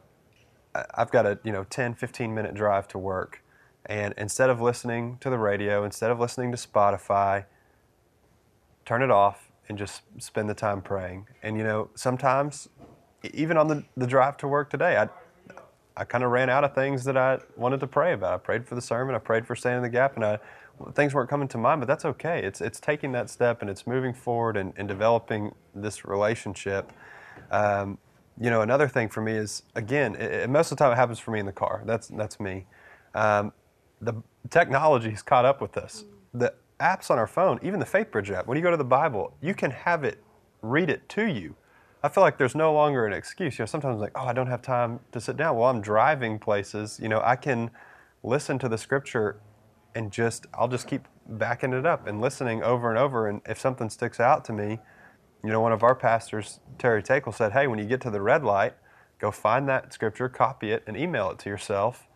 I've 0.94 1.10
got 1.10 1.26
a, 1.26 1.38
you 1.42 1.52
know, 1.52 1.64
10, 1.64 1.94
15 1.94 2.34
minute 2.34 2.54
drive 2.54 2.86
to 2.88 2.98
work. 2.98 3.42
And 3.86 4.14
instead 4.16 4.50
of 4.50 4.60
listening 4.60 5.18
to 5.20 5.30
the 5.30 5.38
radio, 5.38 5.84
instead 5.84 6.10
of 6.10 6.20
listening 6.20 6.52
to 6.52 6.58
Spotify, 6.58 7.46
turn 8.84 9.02
it 9.02 9.10
off 9.10 9.50
and 9.68 9.76
just 9.76 10.02
spend 10.18 10.48
the 10.48 10.54
time 10.54 10.80
praying. 10.82 11.26
And 11.42 11.56
you 11.56 11.64
know, 11.64 11.90
sometimes, 11.94 12.68
even 13.34 13.56
on 13.56 13.68
the, 13.68 13.84
the 13.96 14.06
drive 14.06 14.36
to 14.38 14.48
work 14.48 14.70
today, 14.70 14.96
I, 14.96 15.08
I 15.98 16.04
kind 16.04 16.22
of 16.22 16.30
ran 16.30 16.48
out 16.48 16.62
of 16.62 16.74
things 16.74 17.02
that 17.04 17.16
I 17.16 17.40
wanted 17.56 17.80
to 17.80 17.88
pray 17.88 18.12
about. 18.12 18.32
I 18.32 18.36
prayed 18.38 18.66
for 18.66 18.76
the 18.76 18.80
sermon, 18.80 19.16
I 19.16 19.18
prayed 19.18 19.46
for 19.46 19.56
standing 19.56 19.82
the 19.82 19.88
gap, 19.88 20.14
and 20.14 20.24
I, 20.24 20.38
things 20.92 21.12
weren't 21.12 21.28
coming 21.28 21.48
to 21.48 21.58
mind, 21.58 21.80
but 21.80 21.88
that's 21.88 22.04
okay. 22.04 22.42
It's, 22.44 22.60
it's 22.60 22.78
taking 22.78 23.10
that 23.12 23.28
step 23.28 23.62
and 23.62 23.68
it's 23.68 23.84
moving 23.84 24.14
forward 24.14 24.56
and, 24.56 24.72
and 24.76 24.86
developing 24.86 25.54
this 25.74 26.04
relationship. 26.04 26.92
Um, 27.50 27.98
you 28.40 28.48
know, 28.48 28.62
another 28.62 28.86
thing 28.86 29.08
for 29.08 29.20
me 29.20 29.32
is, 29.32 29.64
again, 29.74 30.14
it, 30.14 30.48
most 30.48 30.70
of 30.70 30.78
the 30.78 30.84
time 30.84 30.92
it 30.92 30.96
happens 30.96 31.18
for 31.18 31.32
me 31.32 31.40
in 31.40 31.46
the 31.46 31.52
car. 31.52 31.82
That's, 31.84 32.06
that's 32.06 32.38
me. 32.38 32.66
Um, 33.16 33.52
the 34.00 34.14
technology 34.50 35.10
has 35.10 35.22
caught 35.22 35.44
up 35.44 35.60
with 35.60 35.76
us. 35.76 36.04
The 36.32 36.54
apps 36.78 37.10
on 37.10 37.18
our 37.18 37.26
phone, 37.26 37.58
even 37.62 37.80
the 37.80 37.86
FaithBridge 37.86 38.30
app, 38.30 38.46
when 38.46 38.56
you 38.56 38.62
go 38.62 38.70
to 38.70 38.76
the 38.76 38.84
Bible, 38.84 39.36
you 39.40 39.54
can 39.54 39.72
have 39.72 40.04
it 40.04 40.22
read 40.62 40.90
it 40.90 41.08
to 41.08 41.26
you. 41.26 41.56
I 42.02 42.08
feel 42.08 42.22
like 42.22 42.38
there's 42.38 42.54
no 42.54 42.72
longer 42.72 43.06
an 43.06 43.12
excuse. 43.12 43.58
You 43.58 43.62
know, 43.62 43.66
sometimes 43.66 44.00
like, 44.00 44.12
oh, 44.14 44.26
I 44.26 44.32
don't 44.32 44.46
have 44.46 44.62
time 44.62 45.00
to 45.12 45.20
sit 45.20 45.36
down. 45.36 45.56
Well, 45.56 45.68
I'm 45.68 45.80
driving 45.80 46.38
places. 46.38 46.98
You 47.02 47.08
know, 47.08 47.20
I 47.24 47.36
can 47.36 47.70
listen 48.22 48.58
to 48.60 48.68
the 48.68 48.78
scripture 48.78 49.40
and 49.94 50.12
just 50.12 50.46
I'll 50.54 50.68
just 50.68 50.86
keep 50.86 51.08
backing 51.26 51.72
it 51.72 51.86
up 51.86 52.06
and 52.06 52.20
listening 52.20 52.62
over 52.62 52.88
and 52.90 52.98
over. 52.98 53.28
And 53.28 53.40
if 53.46 53.58
something 53.58 53.90
sticks 53.90 54.20
out 54.20 54.44
to 54.46 54.52
me, 54.52 54.78
you 55.42 55.50
know, 55.50 55.60
one 55.60 55.72
of 55.72 55.82
our 55.82 55.94
pastors, 55.94 56.60
Terry 56.78 57.02
Takel, 57.02 57.34
said, 57.34 57.52
hey, 57.52 57.66
when 57.66 57.78
you 57.78 57.84
get 57.84 58.00
to 58.02 58.10
the 58.10 58.20
red 58.20 58.44
light, 58.44 58.74
go 59.18 59.30
find 59.30 59.68
that 59.68 59.92
scripture, 59.92 60.28
copy 60.28 60.70
it, 60.70 60.84
and 60.86 60.96
email 60.96 61.30
it 61.30 61.38
to 61.40 61.48
yourself 61.48 62.08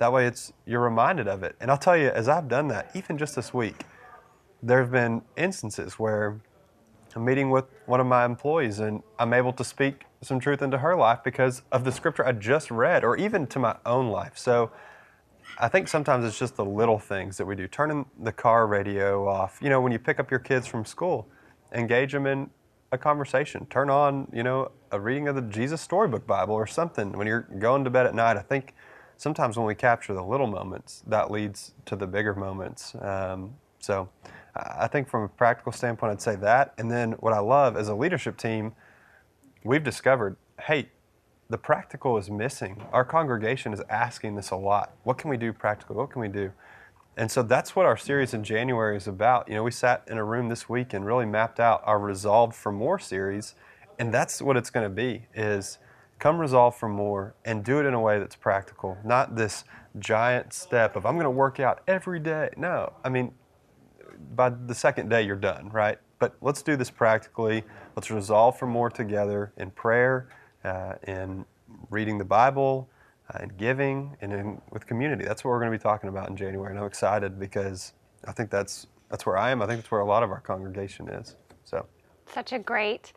that 0.00 0.14
way, 0.14 0.26
it's 0.26 0.52
you're 0.64 0.80
reminded 0.80 1.28
of 1.28 1.42
it. 1.42 1.56
And 1.60 1.70
I'll 1.70 1.78
tell 1.78 1.96
you, 1.96 2.08
as 2.08 2.26
I've 2.26 2.48
done 2.48 2.68
that, 2.68 2.90
even 2.94 3.18
just 3.18 3.36
this 3.36 3.52
week, 3.52 3.84
there 4.62 4.80
have 4.80 4.90
been 4.90 5.22
instances 5.36 5.98
where 5.98 6.40
I'm 7.16 7.24
meeting 7.24 7.50
with 7.50 7.64
one 7.86 8.00
of 8.00 8.06
my 8.06 8.24
employees 8.24 8.78
and 8.78 9.02
I'm 9.18 9.32
able 9.32 9.52
to 9.54 9.64
speak 9.64 10.04
some 10.22 10.38
truth 10.38 10.62
into 10.62 10.78
her 10.78 10.96
life 10.96 11.20
because 11.24 11.62
of 11.72 11.84
the 11.84 11.92
scripture 11.92 12.26
I 12.26 12.32
just 12.32 12.70
read, 12.70 13.04
or 13.04 13.16
even 13.16 13.46
to 13.48 13.58
my 13.58 13.76
own 13.86 14.08
life. 14.08 14.36
So 14.36 14.70
I 15.58 15.68
think 15.68 15.88
sometimes 15.88 16.24
it's 16.24 16.38
just 16.38 16.56
the 16.56 16.64
little 16.64 16.98
things 16.98 17.36
that 17.38 17.46
we 17.46 17.56
do. 17.56 17.66
Turning 17.66 18.06
the 18.18 18.32
car 18.32 18.66
radio 18.66 19.26
off. 19.28 19.58
You 19.62 19.70
know, 19.70 19.80
when 19.80 19.92
you 19.92 19.98
pick 19.98 20.20
up 20.20 20.30
your 20.30 20.40
kids 20.40 20.66
from 20.66 20.84
school, 20.84 21.28
engage 21.72 22.12
them 22.12 22.26
in 22.26 22.50
a 22.92 22.98
conversation. 22.98 23.66
Turn 23.66 23.88
on, 23.90 24.28
you 24.32 24.42
know, 24.42 24.70
a 24.90 25.00
reading 25.00 25.28
of 25.28 25.36
the 25.36 25.42
Jesus 25.42 25.80
Storybook 25.80 26.26
Bible 26.26 26.54
or 26.54 26.66
something. 26.66 27.12
When 27.12 27.26
you're 27.26 27.48
going 27.58 27.84
to 27.84 27.90
bed 27.90 28.06
at 28.06 28.14
night, 28.14 28.36
I 28.36 28.42
think 28.42 28.74
sometimes 29.16 29.56
when 29.56 29.66
we 29.66 29.74
capture 29.74 30.14
the 30.14 30.24
little 30.24 30.46
moments, 30.46 31.02
that 31.06 31.30
leads 31.30 31.72
to 31.86 31.96
the 31.96 32.06
bigger 32.06 32.34
moments. 32.34 32.94
Um, 33.00 33.54
so 33.80 34.08
I 34.54 34.86
think 34.86 35.08
from 35.08 35.24
a 35.24 35.28
practical 35.28 35.72
standpoint, 35.72 36.12
I'd 36.12 36.22
say 36.22 36.36
that. 36.36 36.74
And 36.78 36.90
then 36.90 37.12
what 37.12 37.32
I 37.32 37.38
love 37.38 37.76
as 37.76 37.88
a 37.88 37.94
leadership 37.94 38.36
team, 38.36 38.72
we've 39.64 39.84
discovered, 39.84 40.36
hey, 40.62 40.90
the 41.48 41.58
practical 41.58 42.16
is 42.16 42.30
missing. 42.30 42.82
Our 42.92 43.04
congregation 43.04 43.72
is 43.72 43.82
asking 43.88 44.36
this 44.36 44.50
a 44.50 44.56
lot. 44.56 44.92
What 45.02 45.18
can 45.18 45.30
we 45.30 45.36
do 45.36 45.52
practical? 45.52 45.96
What 45.96 46.10
can 46.10 46.20
we 46.20 46.28
do? 46.28 46.52
And 47.16 47.30
so 47.30 47.42
that's 47.42 47.74
what 47.74 47.86
our 47.86 47.96
series 47.96 48.32
in 48.32 48.44
January 48.44 48.96
is 48.96 49.08
about. 49.08 49.48
You 49.48 49.56
know, 49.56 49.64
we 49.64 49.72
sat 49.72 50.04
in 50.06 50.16
a 50.16 50.24
room 50.24 50.48
this 50.48 50.68
week 50.68 50.94
and 50.94 51.04
really 51.04 51.26
mapped 51.26 51.58
out 51.58 51.82
our 51.84 51.98
Resolved 51.98 52.54
for 52.54 52.70
More 52.70 52.98
series, 52.98 53.54
and 53.98 54.14
that's 54.14 54.40
what 54.40 54.56
it's 54.56 54.70
going 54.70 54.84
to 54.84 54.94
be 54.94 55.26
is 55.34 55.78
come 56.20 56.38
resolve 56.38 56.76
for 56.76 56.88
more 56.88 57.34
and 57.44 57.64
do 57.64 57.80
it 57.80 57.86
in 57.86 57.94
a 57.94 58.00
way 58.00 58.18
that's 58.18 58.36
practical, 58.36 58.96
not 59.04 59.36
this 59.36 59.64
giant 59.98 60.52
step 60.52 60.94
of 60.94 61.04
I'm 61.04 61.14
going 61.14 61.24
to 61.24 61.30
work 61.30 61.58
out 61.58 61.80
every 61.88 62.20
day. 62.20 62.50
No, 62.56 62.92
I 63.02 63.08
mean 63.08 63.32
by 64.34 64.50
the 64.50 64.74
second 64.74 65.08
day 65.08 65.22
you're 65.22 65.36
done, 65.36 65.70
right? 65.70 65.98
But 66.18 66.36
let's 66.40 66.62
do 66.62 66.76
this 66.76 66.90
practically. 66.90 67.64
Let's 67.96 68.10
resolve 68.10 68.58
for 68.58 68.66
more 68.66 68.90
together 68.90 69.52
in 69.56 69.70
prayer 69.70 70.28
uh, 70.64 70.94
in 71.06 71.44
reading 71.88 72.18
the 72.18 72.24
Bible, 72.24 72.88
uh, 73.32 73.42
in 73.42 73.50
giving, 73.50 74.16
and 74.20 74.32
in, 74.32 74.62
with 74.70 74.86
community. 74.86 75.24
That's 75.24 75.44
what 75.44 75.50
we're 75.50 75.60
going 75.60 75.72
to 75.72 75.78
be 75.78 75.82
talking 75.82 76.08
about 76.08 76.28
in 76.28 76.36
January, 76.36 76.70
and 76.70 76.78
I'm 76.78 76.86
excited 76.86 77.38
because 77.38 77.94
I 78.26 78.32
think 78.32 78.50
that's 78.50 78.86
that's 79.10 79.26
where 79.26 79.36
I 79.36 79.50
am. 79.50 79.60
I 79.60 79.66
think 79.66 79.80
that's 79.80 79.90
where 79.90 80.00
a 80.00 80.06
lot 80.06 80.22
of 80.22 80.30
our 80.30 80.40
congregation 80.40 81.08
is. 81.08 81.36
So, 81.64 81.86
such 82.32 82.52
a 82.52 82.58
great 82.58 83.12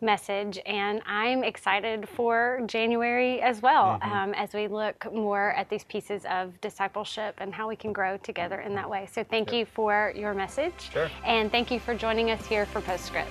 message, 0.00 0.58
and 0.66 1.00
I'm 1.06 1.44
excited 1.44 2.08
for 2.08 2.60
January 2.66 3.40
as 3.40 3.62
well 3.62 3.98
mm-hmm. 4.00 4.12
um, 4.12 4.34
as 4.34 4.54
we 4.54 4.68
look 4.68 5.12
more 5.12 5.52
at 5.52 5.68
these 5.68 5.84
pieces 5.84 6.24
of 6.30 6.60
discipleship 6.60 7.34
and 7.38 7.54
how 7.54 7.68
we 7.68 7.76
can 7.76 7.92
grow 7.92 8.16
together 8.18 8.60
in 8.60 8.74
that 8.74 8.88
way. 8.88 9.08
So, 9.12 9.24
thank 9.24 9.50
sure. 9.50 9.58
you 9.58 9.66
for 9.66 10.12
your 10.16 10.34
message, 10.34 10.90
sure. 10.92 11.10
and 11.24 11.50
thank 11.50 11.70
you 11.70 11.80
for 11.80 11.94
joining 11.94 12.30
us 12.30 12.46
here 12.46 12.66
for 12.66 12.80
Postscript. 12.80 13.28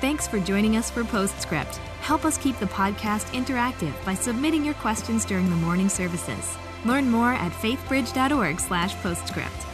Thanks 0.00 0.28
for 0.28 0.38
joining 0.38 0.76
us 0.76 0.90
for 0.90 1.04
Postscript. 1.04 1.76
Help 2.00 2.24
us 2.24 2.38
keep 2.38 2.58
the 2.58 2.66
podcast 2.66 3.26
interactive 3.32 3.92
by 4.04 4.14
submitting 4.14 4.64
your 4.64 4.74
questions 4.74 5.24
during 5.24 5.50
the 5.50 5.56
morning 5.56 5.88
services. 5.88 6.56
Learn 6.84 7.10
more 7.10 7.32
at 7.32 7.50
faithbridge.org/postscript. 7.52 9.67